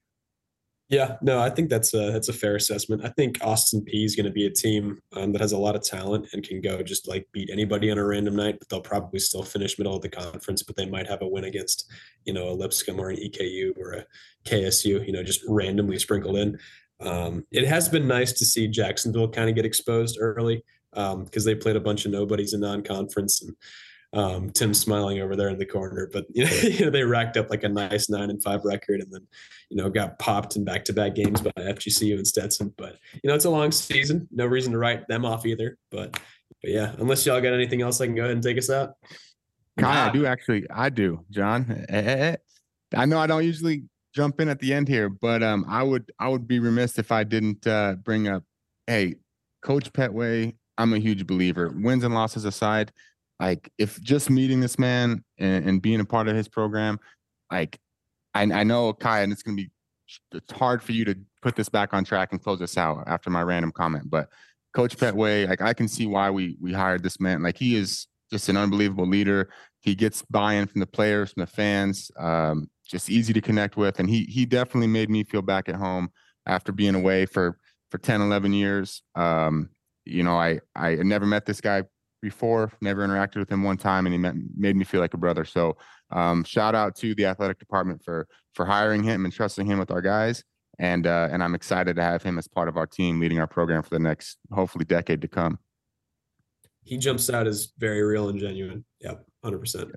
Yeah, 0.92 1.16
no, 1.22 1.40
I 1.40 1.50
think 1.50 1.70
that's 1.70 1.94
a 1.94 2.12
that's 2.12 2.28
a 2.28 2.34
fair 2.34 2.58
assessment. 2.58 3.06
I 3.06 3.08
think 3.08 3.38
Austin 3.42 3.80
Peay 3.80 4.04
is 4.04 4.14
going 4.14 4.26
to 4.26 4.32
be 4.32 4.46
a 4.46 4.52
team 4.52 5.02
um, 5.16 5.32
that 5.32 5.40
has 5.40 5.54
a 5.54 5.58
lot 5.58 5.74
of 5.74 5.84
talent 5.84 6.28
and 6.34 6.44
can 6.44 6.60
go 6.60 6.84
just 6.84 7.08
like 7.08 7.26
beat 7.32 7.50
anybody 7.50 7.90
on 7.90 7.98
a 7.98 8.06
random 8.06 8.36
night, 8.36 8.60
but 8.60 8.68
they'll 8.68 8.82
probably 8.82 9.20
still 9.20 9.42
finish 9.42 9.80
middle 9.80 9.96
of 9.96 10.02
the 10.02 10.10
conference. 10.10 10.64
But 10.64 10.76
they 10.76 10.86
might 10.86 11.08
have 11.08 11.22
a 11.22 11.28
win 11.28 11.46
against, 11.46 11.90
you 12.26 12.34
know, 12.34 12.50
a 12.50 12.52
Lipscomb 12.52 13.00
or 13.00 13.10
an 13.10 13.16
EKU 13.16 13.72
or 13.78 13.94
a 13.94 14.06
KSU, 14.44 15.08
you 15.08 15.14
know, 15.14 15.24
just 15.24 15.46
randomly 15.48 15.98
sprinkled 15.98 16.36
in. 16.36 16.60
Um, 17.00 17.46
it 17.52 17.66
has 17.66 17.88
been 17.88 18.06
nice 18.06 18.34
to 18.34 18.46
see 18.46 18.68
Jacksonville 18.68 19.30
kind 19.30 19.50
of 19.50 19.56
get 19.56 19.66
exposed 19.66 20.18
early 20.20 20.62
because 20.92 21.14
um, 21.14 21.46
they 21.46 21.56
played 21.56 21.78
a 21.78 21.82
bunch 21.82 22.06
of 22.06 22.12
nobodies 22.12 22.54
in 22.54 22.60
non-conference 22.60 23.44
and 23.44 23.56
um, 24.14 24.50
Tim 24.50 24.74
smiling 24.74 25.22
over 25.22 25.36
there 25.36 25.50
in 25.50 25.58
the 25.58 25.66
corner. 25.66 26.10
But 26.12 26.26
you 26.34 26.46
know, 26.46 26.52
you 26.64 26.86
know, 26.86 26.92
they 26.92 27.04
racked 27.04 27.38
up 27.38 27.50
like 27.50 27.64
a 27.64 27.70
nice 27.70 28.10
nine 28.10 28.30
and 28.30 28.42
five 28.42 28.64
record, 28.64 29.02
and 29.02 29.12
then 29.12 29.28
you 29.70 29.78
know 29.78 29.90
got 29.90 30.20
popped 30.20 30.56
in 30.56 30.64
back 30.64 30.86
to 30.86 30.94
back 30.94 31.16
games 31.16 31.42
by 31.42 31.52
FGCU 31.58 32.16
and 32.16 32.28
Stetson. 32.28 32.74
But 32.78 32.98
you 33.24 33.30
know, 33.30 33.36
it's 33.36 33.46
a 33.46 33.50
long 33.50 33.72
season. 33.72 34.28
No 34.32 34.46
reason 34.46 34.72
to 34.74 34.78
write 34.78 35.08
them 35.08 35.26
off 35.26 35.46
either. 35.46 35.78
But 35.90 36.20
but 36.62 36.72
yeah, 36.72 36.94
unless 36.98 37.26
y'all 37.26 37.42
got 37.42 37.54
anything 37.54 37.82
else, 37.82 38.02
I 38.02 38.06
can 38.06 38.16
go 38.16 38.24
ahead 38.24 38.34
and 38.34 38.44
take 38.44 38.58
us 38.58 38.70
out. 38.70 38.96
Kai, 39.80 40.10
I 40.10 40.12
do 40.12 40.26
actually. 40.26 40.66
I 40.70 40.90
do, 40.90 41.26
Jon. 41.30 41.86
Eh, 41.90 42.02
eh, 42.02 42.16
eh. 42.32 42.36
I 42.96 43.06
know 43.06 43.20
I 43.20 43.28
don't 43.28 43.46
usually 43.46 43.84
jump 44.14 44.42
in 44.42 44.50
at 44.50 44.60
the 44.60 44.74
end 44.74 44.88
here, 44.88 45.10
but 45.10 45.42
um, 45.42 45.66
I 45.68 45.84
would 45.84 46.12
I 46.20 46.28
would 46.28 46.48
be 46.48 46.60
remiss 46.60 47.00
if 47.00 47.12
I 47.12 47.24
didn't 47.24 47.66
uh, 47.66 47.96
bring 47.96 48.28
up. 48.28 48.44
Hey, 48.88 49.16
Coach 49.62 49.94
Pettway, 49.94 50.56
I'm 50.78 50.94
a 50.94 51.00
huge 51.00 51.26
believer. 51.26 51.74
Wins 51.74 52.04
and 52.04 52.14
losses 52.14 52.46
aside, 52.46 52.92
like 53.42 53.72
if 53.80 54.00
just 54.02 54.30
meeting 54.30 54.60
this 54.60 54.78
man 54.78 55.24
and, 55.40 55.68
and 55.68 55.82
being 55.82 56.00
a 56.00 56.06
part 56.06 56.28
of 56.28 56.36
his 56.36 56.48
program, 56.48 57.00
like 57.52 57.80
I, 58.36 58.44
I 58.44 58.64
know 58.64 58.94
Kai, 58.94 59.22
and 59.22 59.34
it's 59.34 59.42
gonna 59.42 59.58
be 59.58 59.72
it's 60.32 60.52
hard 60.54 60.84
for 60.84 60.92
you 60.92 61.04
to 61.06 61.18
put 61.42 61.56
this 61.56 61.68
back 61.68 61.94
on 61.94 62.04
track 62.04 62.30
and 62.32 62.42
close 62.42 62.60
this 62.60 62.78
out 62.78 63.04
after 63.08 63.30
my 63.30 63.42
random 63.42 63.72
comment, 63.72 64.10
but 64.10 64.30
Coach 64.74 64.96
Pettway, 64.96 65.50
like 65.50 65.62
I 65.62 65.74
can 65.74 65.88
see 65.88 66.06
why 66.06 66.30
we 66.30 66.56
we 66.62 66.72
hired 66.72 67.04
this 67.04 67.20
man. 67.20 67.42
Like 67.42 67.58
he 67.58 67.76
is 67.76 68.08
just 68.32 68.48
an 68.48 68.58
unbelievable 68.58 69.08
leader. 69.08 69.50
He 69.82 69.96
gets 69.96 70.22
buy-in 70.30 70.68
from 70.68 70.80
the 70.80 70.88
players, 70.88 71.34
from 71.34 71.42
the 71.42 71.48
fans. 71.48 72.12
Um, 72.18 72.70
just 72.88 73.10
easy 73.10 73.34
to 73.34 73.42
connect 73.42 73.76
with, 73.76 74.00
and 74.00 74.10
he 74.10 74.24
he 74.26 74.46
definitely 74.46 74.88
made 74.88 75.10
me 75.10 75.24
feel 75.24 75.42
back 75.42 75.68
at 75.68 75.76
home 75.76 76.12
after 76.46 76.72
being 76.72 76.96
away 76.96 77.26
for 77.26 77.58
for 77.90 77.98
10, 77.98 78.22
11 78.22 78.54
years. 78.54 79.02
Um, 79.16 79.70
you 80.06 80.24
know, 80.24 80.36
I 80.36 80.60
I 80.76 80.96
never 80.96 81.26
met 81.26 81.46
this 81.46 81.60
guy 81.60 81.84
before, 82.22 82.72
never 82.82 83.06
interacted 83.06 83.38
with 83.38 83.50
him 83.50 83.64
one 83.64 83.78
time, 83.78 84.06
and 84.06 84.14
he 84.14 84.18
met, 84.18 84.36
made 84.56 84.76
me 84.76 84.84
feel 84.84 85.02
like 85.02 85.14
a 85.14 85.18
brother. 85.18 85.46
So, 85.46 85.78
um, 86.12 86.44
shout 86.44 86.76
out 86.76 86.96
to 86.98 87.16
the 87.16 87.26
athletic 87.26 87.60
department 87.60 88.04
for 88.04 88.28
for 88.54 88.66
hiring 88.66 89.04
him 89.04 89.26
and 89.26 89.34
trusting 89.34 89.66
him 89.66 89.80
with 89.80 89.92
our 89.92 90.02
guys. 90.02 90.44
And 90.80 91.06
uh, 91.08 91.30
and 91.32 91.44
I'm 91.44 91.56
excited 91.56 91.96
to 91.96 92.04
have 92.04 92.24
him 92.24 92.38
as 92.38 92.48
part 92.48 92.68
of 92.68 92.78
our 92.78 92.88
team, 92.88 93.20
leading 93.20 93.40
our 93.40 93.48
program 93.48 93.84
for 93.84 93.90
the 93.90 94.00
next 94.00 94.38
hopefully 94.52 94.86
decade 94.86 95.22
to 95.22 95.28
come. 95.28 95.60
He 96.84 96.98
jumps 96.98 97.30
out 97.30 97.48
as 97.48 97.74
very 97.78 98.02
real 98.02 98.30
and 98.30 98.40
genuine. 98.40 98.86
Yep, 99.02 99.26
hundred 99.44 99.60
percent 99.60 99.92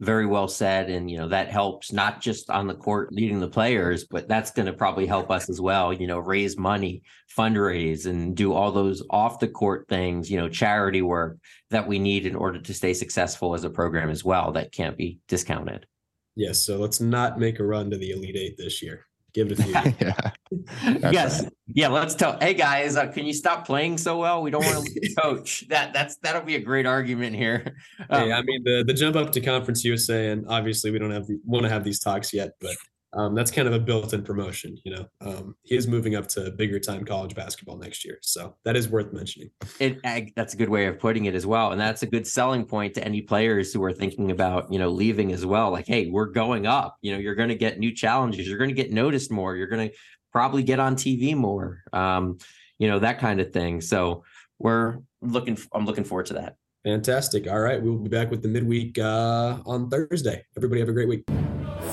very 0.00 0.26
well 0.26 0.48
said 0.48 0.90
and 0.90 1.08
you 1.08 1.16
know 1.16 1.28
that 1.28 1.48
helps 1.48 1.92
not 1.92 2.20
just 2.20 2.50
on 2.50 2.66
the 2.66 2.74
court 2.74 3.12
leading 3.12 3.38
the 3.38 3.48
players 3.48 4.04
but 4.04 4.26
that's 4.26 4.50
going 4.50 4.66
to 4.66 4.72
probably 4.72 5.06
help 5.06 5.30
us 5.30 5.48
as 5.48 5.60
well 5.60 5.92
you 5.92 6.06
know 6.06 6.18
raise 6.18 6.58
money 6.58 7.00
fundraise 7.36 8.06
and 8.06 8.36
do 8.36 8.52
all 8.52 8.72
those 8.72 9.04
off 9.10 9.38
the 9.38 9.46
court 9.46 9.86
things 9.88 10.28
you 10.28 10.36
know 10.36 10.48
charity 10.48 11.00
work 11.00 11.38
that 11.70 11.86
we 11.86 11.98
need 11.98 12.26
in 12.26 12.34
order 12.34 12.60
to 12.60 12.74
stay 12.74 12.92
successful 12.92 13.54
as 13.54 13.62
a 13.62 13.70
program 13.70 14.10
as 14.10 14.24
well 14.24 14.52
that 14.52 14.72
can't 14.72 14.96
be 14.96 15.18
discounted. 15.28 15.86
Yes 16.34 16.60
so 16.60 16.76
let's 16.76 17.00
not 17.00 17.38
make 17.38 17.60
a 17.60 17.64
run 17.64 17.90
to 17.90 17.96
the 17.96 18.10
elite 18.10 18.36
eight 18.36 18.56
this 18.58 18.82
year 18.82 19.06
Give 19.34 19.50
it 19.50 19.58
a 19.58 19.62
few. 19.62 19.72
yeah. 20.00 21.10
yes. 21.10 21.42
Right. 21.42 21.52
Yeah. 21.66 21.88
Let's 21.88 22.14
tell. 22.14 22.38
Hey 22.38 22.54
guys, 22.54 22.96
uh, 22.96 23.08
can 23.08 23.26
you 23.26 23.32
stop 23.32 23.66
playing 23.66 23.98
so 23.98 24.18
well? 24.18 24.42
We 24.42 24.50
don't 24.50 24.64
want 24.64 24.86
to 24.86 25.14
coach. 25.16 25.64
That 25.74 25.92
that's 25.92 26.16
that'll 26.18 26.42
be 26.42 26.54
a 26.54 26.60
great 26.60 26.86
argument 26.86 27.34
here. 27.34 27.74
Um, 28.10 28.28
hey, 28.28 28.32
I 28.32 28.42
mean 28.42 28.62
the 28.64 28.84
the 28.86 28.94
jump 28.94 29.16
up 29.16 29.32
to 29.32 29.40
Conference 29.40 29.84
USA, 29.84 30.30
and 30.30 30.46
obviously 30.48 30.90
we 30.90 30.98
don't 30.98 31.10
have 31.10 31.26
the, 31.26 31.40
want 31.44 31.64
to 31.64 31.68
have 31.68 31.82
these 31.82 31.98
talks 31.98 32.32
yet, 32.32 32.52
but 32.60 32.76
um, 33.14 33.34
that's 33.34 33.50
kind 33.50 33.68
of 33.68 33.74
a 33.74 33.78
built-in 33.78 34.22
promotion. 34.22 34.76
You 34.84 34.96
know, 34.96 35.06
um, 35.20 35.56
he 35.62 35.76
is 35.76 35.86
moving 35.86 36.16
up 36.16 36.26
to 36.28 36.50
bigger 36.50 36.78
time 36.78 37.04
college 37.04 37.34
basketball 37.34 37.76
next 37.76 38.04
year, 38.04 38.18
so 38.22 38.56
that 38.64 38.76
is 38.76 38.88
worth 38.88 39.12
mentioning. 39.12 39.50
It, 39.78 40.00
that's 40.34 40.54
a 40.54 40.56
good 40.56 40.68
way 40.68 40.86
of 40.86 40.98
putting 40.98 41.26
it 41.26 41.34
as 41.34 41.46
well, 41.46 41.72
and 41.72 41.80
that's 41.80 42.02
a 42.02 42.06
good 42.06 42.26
selling 42.26 42.64
point 42.64 42.94
to 42.94 43.04
any 43.04 43.22
players 43.22 43.72
who 43.72 43.82
are 43.84 43.92
thinking 43.92 44.30
about 44.30 44.72
you 44.72 44.78
know 44.78 44.90
leaving 44.90 45.32
as 45.32 45.46
well. 45.46 45.70
Like, 45.70 45.86
hey, 45.86 46.10
we're 46.10 46.26
going 46.26 46.66
up. 46.66 46.96
You 47.02 47.12
know, 47.12 47.18
you're 47.18 47.36
going 47.36 47.50
to 47.50 47.54
get 47.54 47.78
new 47.78 47.92
challenges. 47.92 48.48
You're 48.48 48.58
going 48.58 48.70
to 48.70 48.74
get 48.74 48.92
noticed 48.92 49.30
more. 49.30 49.54
You're 49.56 49.68
going 49.68 49.90
to 49.90 49.96
probably 50.32 50.62
get 50.62 50.80
on 50.80 50.96
TV 50.96 51.36
more. 51.36 51.82
Um, 51.92 52.38
you 52.78 52.88
know, 52.88 52.98
that 52.98 53.20
kind 53.20 53.40
of 53.40 53.52
thing. 53.52 53.80
So 53.80 54.24
we're 54.58 54.98
looking. 55.22 55.56
I'm 55.72 55.86
looking 55.86 56.04
forward 56.04 56.26
to 56.26 56.34
that. 56.34 56.56
Fantastic. 56.84 57.48
All 57.48 57.60
right, 57.60 57.82
we'll 57.82 57.96
be 57.96 58.10
back 58.10 58.30
with 58.30 58.42
the 58.42 58.48
midweek 58.48 58.98
uh, 58.98 59.58
on 59.64 59.88
Thursday. 59.88 60.44
Everybody 60.56 60.80
have 60.80 60.88
a 60.88 60.92
great 60.92 61.08
week. 61.08 61.24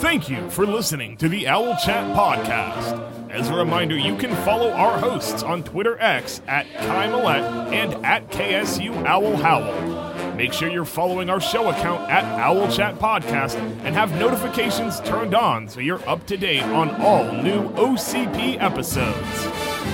Thank 0.02 0.30
you 0.30 0.50
for 0.50 0.66
listening 0.66 1.16
to 1.18 1.30
the 1.30 1.48
Owl 1.48 1.78
Chat 1.78 2.16
podcast. 2.18 3.30
As 3.30 3.50
a 3.50 3.56
reminder, 3.56 3.96
you 3.96 4.18
can 4.18 4.36
follow 4.38 4.72
our 4.72 4.98
hosts 4.98 5.44
on 5.44 5.64
Twitter 5.64 5.96
X 6.02 6.42
at 6.48 6.66
Kai 6.74 7.06
Millett 7.06 7.72
and 7.72 8.04
at 8.04 8.28
KSU 8.32 9.06
Owl 9.06 9.38
Howl. 9.38 10.34
Make 10.34 10.54
sure 10.54 10.72
you're 10.72 10.86
following 10.86 11.30
our 11.30 11.40
show 11.40 11.70
account 11.70 12.10
at 12.10 12.24
Owl 12.40 12.70
Chat 12.72 12.96
Podcast 12.96 13.58
and 13.84 13.94
have 13.94 14.18
notifications 14.18 15.00
turned 15.02 15.36
on 15.36 15.70
so 15.70 15.80
you're 15.80 16.10
up 16.10 16.26
to 16.26 16.36
date 16.36 16.64
on 16.64 16.90
all 17.00 17.32
new 17.32 17.70
OCP 17.74 18.60
episodes. 18.60 19.48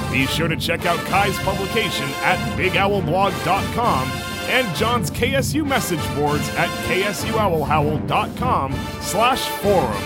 Be 0.10 0.26
sure 0.26 0.48
to 0.48 0.56
check 0.56 0.86
out 0.86 1.00
Kai's 1.08 1.38
publication 1.40 2.06
at 2.24 2.38
BigOwlBlog.com 2.58 4.27
and 4.48 4.76
Jon's 4.76 5.12
KSU 5.12 5.66
message 5.66 6.04
boards 6.16 6.48
at 6.56 6.70
ksuowlhowl.com 6.88 8.74
slash 9.02 9.48
forum. 9.62 10.04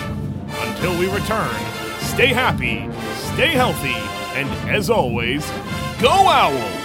Until 0.66 0.98
we 0.98 1.06
return, 1.06 1.54
stay 2.00 2.28
happy, 2.28 2.88
stay 3.34 3.48
healthy, 3.48 3.94
and 4.38 4.48
as 4.68 4.90
always, 4.90 5.48
go 6.00 6.10
Owl! 6.10 6.81